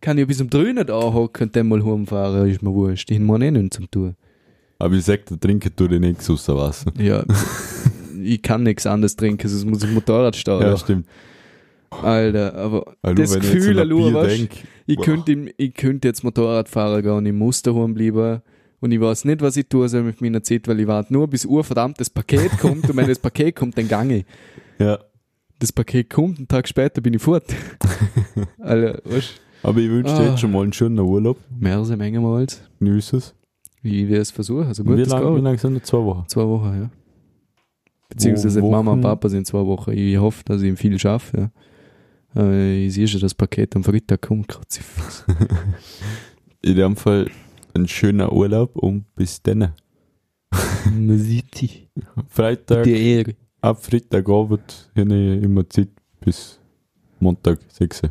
Kann 0.00 0.18
ich 0.18 0.26
bis 0.26 0.40
um 0.40 0.48
drei 0.48 0.72
nicht 0.72 0.90
anhocken 0.90 1.46
und 1.46 1.56
dann 1.56 1.68
mal 1.68 1.84
heimfahren, 1.84 2.48
ist 2.48 2.62
mir 2.62 2.72
wurscht. 2.72 3.10
Ich 3.10 3.20
habe 3.20 3.44
eh 3.44 3.50
nichts 3.50 3.76
zum 3.76 3.90
tun. 3.90 4.14
aber 4.78 4.94
ich 4.94 5.04
sag, 5.04 5.20
trinken 5.40 5.74
tut 5.74 5.92
ich 5.92 6.00
nichts 6.00 6.30
außer 6.30 6.56
Wasser. 6.56 6.92
Ja, 6.98 7.24
ich 8.22 8.42
kann 8.42 8.62
nichts 8.62 8.86
anderes 8.86 9.16
trinken, 9.16 9.48
sonst 9.48 9.64
muss 9.64 9.82
ich 9.82 9.90
Motorrad 9.90 10.36
steuern. 10.36 10.62
Ja, 10.62 10.76
stimmt. 10.76 11.06
Alter, 11.90 12.54
aber 12.54 12.94
Weil 13.02 13.14
das 13.14 13.34
Gefühl, 13.34 13.74
Bier 13.74 14.14
weißt, 14.14 14.38
denk, 14.38 14.50
ich 14.86 15.00
könnte, 15.00 15.52
ich 15.56 15.74
könnte 15.74 16.08
jetzt 16.08 16.22
Motorrad 16.22 16.68
fahren 16.68 17.02
gehen 17.02 17.12
und 17.12 17.26
ich 17.26 17.32
muss 17.32 17.62
daheim 17.62 17.94
bleiben. 17.94 18.42
Und 18.80 18.92
ich 18.92 19.00
weiß 19.00 19.24
nicht, 19.24 19.40
was 19.40 19.56
ich 19.56 19.66
tun 19.66 19.88
soll 19.88 20.02
mit 20.02 20.20
meiner 20.20 20.42
Zeit, 20.42 20.68
weil 20.68 20.78
ich 20.78 20.86
warte 20.86 21.12
nur, 21.12 21.26
bis 21.26 21.48
verdammt 21.62 21.98
das 21.98 22.10
Paket 22.10 22.58
kommt 22.60 22.88
und 22.88 22.96
wenn 22.96 23.08
das 23.08 23.18
Paket 23.18 23.56
kommt, 23.56 23.76
dann 23.76 23.88
gange 23.88 24.18
ich. 24.18 24.24
Ja, 24.78 24.98
Das 25.58 25.72
Paket 25.72 26.10
kommt, 26.10 26.38
einen 26.38 26.48
Tag 26.48 26.68
später 26.68 27.00
bin 27.00 27.14
ich 27.14 27.22
fort. 27.22 27.44
Alter, 28.58 29.00
weißt 29.04 29.40
aber 29.64 29.80
ich 29.80 29.90
wünsche 29.90 30.14
dir 30.14 30.20
Ah. 30.20 30.30
jetzt 30.30 30.40
schon 30.40 30.52
mal 30.52 30.62
einen 30.62 30.72
schönen 30.72 30.98
Urlaub. 31.00 31.36
mehrere 31.58 31.96
Menge 31.96 32.20
mal. 32.20 32.46
Genieß 32.78 33.12
es. 33.14 33.34
Wie 33.82 34.06
wir 34.08 34.20
es 34.20 34.30
versuchen, 34.30 34.66
also 34.68 34.84
Wie 34.84 34.88
gut, 34.90 35.00
das 35.00 35.08
lange 35.08 35.30
wie 35.30 35.34
geht. 35.36 35.44
lang 35.44 35.58
sind 35.58 35.72
noch 35.74 35.82
zwei 35.82 35.98
Wochen? 36.04 36.24
Zwei 36.28 36.46
Wochen, 36.46 36.80
ja. 36.82 36.90
Beziehungsweise 38.08 38.62
Wo- 38.62 38.70
Mama 38.70 38.92
und 38.92 38.98
Wochen? 38.98 39.02
Papa 39.10 39.28
sind 39.28 39.46
zwei 39.46 39.64
Wochen. 39.66 39.90
Ich 39.92 40.16
hoffe, 40.16 40.42
dass 40.44 40.62
ich 40.62 40.68
ihm 40.68 40.76
viel 40.76 40.98
schaffe, 40.98 41.50
ja. 42.34 42.52
Ich 42.80 42.94
sehe 42.94 43.08
schon, 43.08 43.20
das 43.20 43.34
Paket 43.34 43.74
am 43.74 43.82
Freitag 43.82 44.22
kommt. 44.22 44.58
In 46.62 46.76
dem 46.76 46.96
Fall 46.96 47.30
ein 47.74 47.88
schöner 47.88 48.32
Urlaub 48.32 48.76
und 48.76 49.04
bis 49.16 49.42
dann. 49.42 49.72
Man 50.84 51.18
sieht 51.18 51.54
sich. 51.54 51.88
Freitag, 52.28 52.84
Die 52.84 52.92
Ehre. 52.92 53.34
Ab 53.60 53.84
Freitagabend 53.84 54.90
habe 54.96 55.14
ich 55.14 55.42
immer 55.42 55.68
Zeit 55.68 55.88
bis 56.20 56.60
Montag 57.20 57.58
6. 57.68 58.02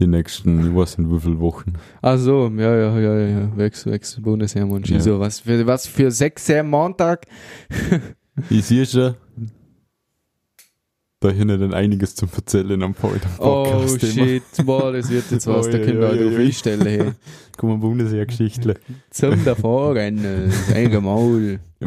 Die 0.00 0.06
nächsten, 0.06 0.66
ich 0.66 0.74
weiß 0.74 0.98
nicht 0.98 1.10
wie 1.10 1.20
viele 1.20 1.38
Wochen. 1.38 1.74
Ach 2.00 2.18
so, 2.18 2.50
ja, 2.56 2.76
ja, 2.76 2.98
ja, 2.98 3.18
ja. 3.28 3.56
Wex, 3.56 3.86
Wex, 3.86 4.20
Bundesheermann. 4.20 4.82
Ja. 4.84 4.96
Ja. 4.96 5.00
So, 5.00 5.20
was 5.20 5.40
für, 5.40 5.64
was 5.66 5.86
für 5.86 6.10
sechs 6.10 6.50
Montag? 6.64 7.26
Ich 8.48 8.64
sehe 8.64 8.86
schon, 8.86 9.14
da 11.22 11.28
ich 11.28 11.38
dann 11.38 11.72
einiges 11.72 12.14
zum 12.16 12.28
Erzählen 12.34 12.82
am 12.82 12.94
am 13.00 13.14
Oh 13.38 13.86
shit, 13.86 14.42
boah, 14.64 14.92
das 14.92 15.08
wird 15.10 15.30
jetzt 15.30 15.46
was, 15.46 15.66
Oh, 15.66 15.70
da 15.70 15.78
ja, 15.78 15.84
können 15.84 16.02
ja, 16.02 16.12
wir 16.14 16.24
ja, 16.24 16.30
ja. 16.32 16.38
einstellen, 16.38 16.80
hey. 16.80 17.12
Guck 17.56 17.70
mal, 17.70 17.76
Bundesheer-Geschichte. 17.76 18.80
Zum 19.10 19.44
Davorrennen, 19.44 20.50
das 20.50 20.74
eigene 20.74 21.00
Maul. 21.00 21.60
Da 21.78 21.86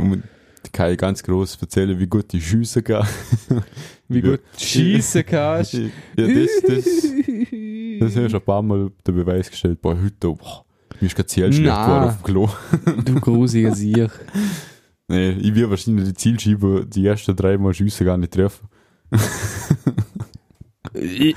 kann 0.72 0.92
ich 0.92 0.98
ganz 0.98 1.22
groß 1.24 1.58
erzählen, 1.62 1.98
wie 2.00 2.08
gut 2.08 2.32
die 2.32 2.42
Schüsse 2.42 2.82
gehen. 2.84 3.06
Wie 4.08 4.22
gut 4.22 4.42
schießen 4.56 5.26
kannst. 5.26 5.74
Ja, 6.16 6.28
das, 6.28 6.50
das, 6.62 6.84
das 6.86 8.16
habe 8.16 8.26
ich 8.26 8.32
schon 8.32 8.36
ein 8.36 8.42
paar 8.46 8.62
Mal 8.62 8.92
der 9.06 9.12
Beweis 9.14 9.50
gestellt. 9.50 9.82
Boah, 9.82 9.96
heute, 10.00 10.28
boah, 10.34 10.64
mir 11.02 11.08
ist 11.08 11.16
gerade 11.16 11.28
schlecht 11.30 11.54
geworden 11.64 12.04
auf 12.10 12.18
dem 12.18 12.24
Klo. 12.24 12.50
Du 13.04 13.20
grusiger 13.20 13.74
Sieg. 13.76 14.10
Nee, 15.08 15.32
ich 15.34 15.54
will 15.54 15.70
wahrscheinlich 15.70 16.08
die 16.08 16.14
Zielschieber 16.16 16.84
die 16.84 17.06
ersten 17.06 17.36
drei 17.36 17.60
Mal 17.60 17.76
Schüsse 17.76 18.04
gar 18.06 18.18
nicht 18.18 18.34
treffen. 18.34 18.68
Ich, 20.96 21.36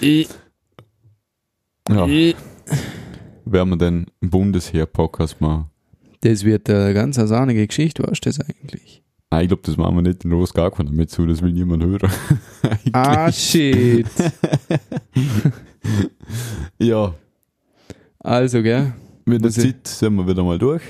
ich, 0.00 0.28
Ja, 1.88 2.04
ich. 2.06 2.34
werden 3.44 3.78
wir 3.80 3.86
einen 3.86 4.06
Bundesheer-Podcast 4.20 5.40
machen. 5.40 5.69
Das 6.20 6.44
wird 6.44 6.68
eine 6.68 6.92
ganz 6.94 7.16
sahnige 7.16 7.66
Geschichte, 7.66 8.02
weißt 8.02 8.24
du 8.24 8.28
das 8.30 8.40
eigentlich? 8.40 9.02
Nein, 9.30 9.42
ich 9.42 9.48
glaube, 9.48 9.62
das 9.64 9.76
machen 9.76 9.94
wir 9.96 10.02
nicht 10.02 10.24
in 10.24 10.30
Los 10.30 10.52
gar 10.52 10.70
keiner 10.70 10.90
mit 10.90 11.10
zu, 11.10 11.24
das 11.24 11.40
will 11.40 11.52
niemand 11.52 11.84
hören. 11.84 12.10
Ah, 12.92 13.30
shit. 13.30 14.06
Ja, 16.78 17.14
Also, 18.18 18.62
gell? 18.62 18.92
mit 19.24 19.42
der 19.44 19.50
Zeit 19.50 19.86
sind 19.86 20.14
wir 20.16 20.26
wieder 20.26 20.42
mal 20.44 20.58
durch. 20.58 20.82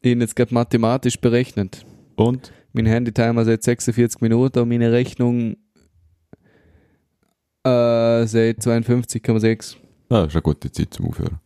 Ich 0.00 0.16
jetzt 0.16 0.34
gerade 0.34 0.52
mathematisch 0.54 1.18
berechnet. 1.20 1.84
Und 2.16 2.52
Mein 2.72 2.86
Handy-Timer 2.86 3.44
seit 3.44 3.62
46 3.62 4.20
Minuten 4.20 4.58
und 4.60 4.68
meine 4.68 4.90
Rechnung 4.90 5.56
äh, 7.64 8.26
seit 8.26 8.58
52,6. 8.60 9.76
ja, 10.10 10.24
ist 10.24 10.34
eine 10.34 10.42
gute 10.42 10.72
Zeit 10.72 10.94
zum 10.94 11.06
Aufhören. 11.06 11.38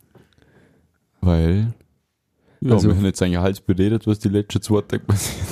Weil, 1.20 1.74
ja, 2.60 2.72
Also- 2.72 2.88
wir 2.88 2.96
haben 2.96 3.04
jetzt 3.04 3.22
eigentlich 3.22 3.38
alles 3.38 3.60
beredet, 3.60 4.06
was 4.06 4.18
die 4.18 4.28
letzten 4.28 4.62
zwei 4.62 4.80
Tage 4.82 5.04
passiert 5.04 5.44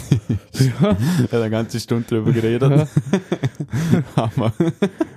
ist. 0.53 0.71
Ja. 0.81 0.97
Hat 1.23 1.33
eine 1.35 1.51
ganze 1.51 1.79
Stunde 1.81 2.05
drüber 2.09 2.33
geredet. 2.33 2.71
Ja. 2.71 2.87
Hammer. 4.17 4.53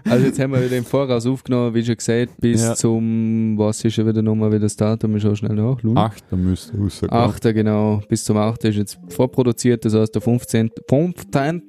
Also 0.10 0.26
jetzt 0.26 0.40
haben 0.40 0.52
wir 0.54 0.64
wieder 0.64 0.78
im 0.78 0.86
Voraus 0.86 1.26
aufgenommen, 1.26 1.74
wie 1.74 1.84
schon 1.84 1.96
gesagt, 1.98 2.34
bis 2.40 2.62
Ja. 2.62 2.76
zum, 2.76 3.58
was 3.58 3.84
ist 3.84 3.94
schon 3.94 4.08
wieder 4.08 4.22
nochmal 4.22 4.50
wieder 4.50 4.62
das 4.62 4.76
Datum, 4.76 5.16
ich 5.16 5.24
schau 5.24 5.36
schnell 5.36 5.56
nach. 5.56 5.82
Lul. 5.84 5.98
Acht, 5.98 6.24
da 6.30 6.36
müsste 6.36 6.78
rausgehen. 6.78 7.12
8. 7.14 7.54
genau, 7.54 8.02
bis 8.10 8.24
zum 8.24 8.38
8. 8.38 8.64
ist 8.66 8.76
jetzt 8.78 9.00
vorproduziert, 9.10 9.86
das 9.86 9.94
heißt 9.94 10.14
der 10.16 10.22
15. 10.22 10.72
15. 10.90 11.62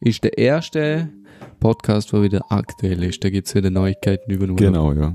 ist 0.00 0.22
der 0.24 0.36
erste 0.38 1.08
Podcast, 1.60 2.12
der 2.12 2.22
wieder 2.22 2.40
aktuell 2.50 3.02
ist. 3.04 3.22
Da 3.24 3.30
gibt 3.30 3.46
es 3.48 3.54
wieder 3.54 3.70
Neuigkeiten 3.70 4.30
über 4.30 4.46
den 4.46 4.50
Urlaub. 4.52 4.58
Genau, 4.58 4.92
ja. 4.92 5.14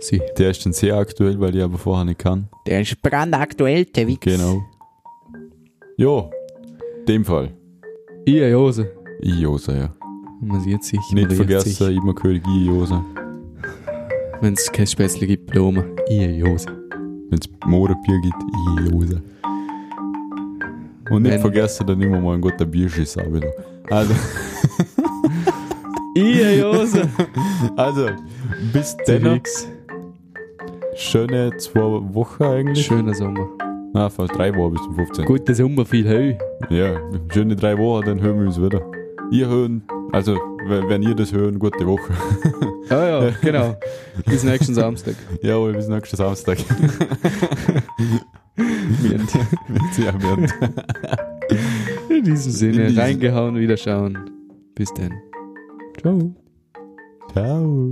Sie. 0.00 0.20
Der 0.38 0.50
ist 0.50 0.64
dann 0.66 0.72
sehr 0.72 0.94
aktuell, 0.96 1.38
weil 1.40 1.54
ich 1.56 1.62
aber 1.62 1.78
vorher 1.78 2.04
nicht 2.04 2.18
kann. 2.18 2.48
Der 2.66 2.80
ist 2.82 3.00
brandaktuell, 3.02 3.84
der 3.86 4.06
Wichs. 4.06 4.20
Genau. 4.20 4.62
Ja, 5.96 6.28
in 7.00 7.06
dem 7.06 7.24
Fall. 7.24 7.50
Ihr 8.26 8.50
Jose. 8.50 8.90
Ich 9.20 9.38
Josa, 9.40 9.74
ja. 9.74 9.88
Man 10.40 10.60
sieht 10.60 10.84
sich. 10.84 11.00
Nicht 11.12 11.32
vergessen, 11.32 11.70
sich. 11.70 11.96
immer 11.96 12.14
König 12.14 12.42
ich 12.46 12.66
Josa. 12.66 13.02
Wenn 14.42 14.52
es 14.52 14.70
kein 14.70 14.86
Spätzle 14.86 15.26
gibt, 15.26 15.46
Blumen. 15.46 15.96
Ihr 16.10 16.30
Jose. 16.32 16.66
Wenn 17.30 17.38
es 17.38 17.48
Mohrenbier 17.64 18.20
gibt, 18.20 18.36
ich 18.82 18.90
Josa. 18.92 19.20
Und 21.08 21.22
nicht 21.22 21.32
Wenn- 21.32 21.40
vergessen, 21.40 21.86
dann 21.86 22.00
immer 22.02 22.20
mal 22.20 22.34
ein 22.34 22.40
guter 22.40 22.66
Bierschiss 22.66 23.16
auch 23.16 23.32
wieder. 23.32 23.50
Also, 23.90 24.12
Ihr 26.14 26.56
Jose. 26.58 27.08
Also, 27.76 28.08
bis 28.72 28.96
dann. 29.06 29.40
Schöne 30.96 31.56
zwei 31.58 31.80
Wochen 32.14 32.42
eigentlich. 32.42 32.86
Schöner 32.86 33.14
Sommer. 33.14 33.46
Ah, 33.94 34.08
fast 34.08 34.34
drei 34.36 34.54
Wochen 34.54 34.72
bis 34.74 34.82
zum 34.82 34.94
15. 34.94 35.24
Guter 35.24 35.54
Sommer, 35.54 35.84
viel 35.86 36.08
Heu. 36.08 36.34
Ja, 36.74 36.98
schöne 37.32 37.54
drei 37.56 37.76
Wochen, 37.78 38.06
dann 38.06 38.20
hören 38.20 38.40
wir 38.40 38.46
uns 38.46 38.60
wieder. 38.60 38.82
Ihr 39.30 39.48
hören, 39.48 39.82
also 40.12 40.36
wenn 40.66 41.02
ihr 41.02 41.14
das 41.14 41.32
hören, 41.32 41.58
gute 41.58 41.86
Woche. 41.86 42.12
Ja, 42.90 43.22
ja, 43.24 43.30
genau. 43.42 43.76
Bis 44.26 44.44
nächsten 44.44 44.74
Samstag. 44.74 45.14
Jawohl, 45.42 45.72
bis 45.74 45.88
nächsten 45.88 46.16
Samstag. 46.16 46.58
Mient. 48.56 49.30
Ja, 49.98 50.12
wir- 50.20 50.48
In 52.16 52.24
diesem 52.24 52.52
Sinne, 52.52 52.82
In 52.82 52.88
diesem- 52.88 52.98
reingehauen, 53.02 53.56
wieder 53.56 53.76
schauen. 53.76 54.18
Bis 54.74 54.92
dann. 54.94 55.12
Ciao. 56.00 56.34
Ciao. 57.32 57.90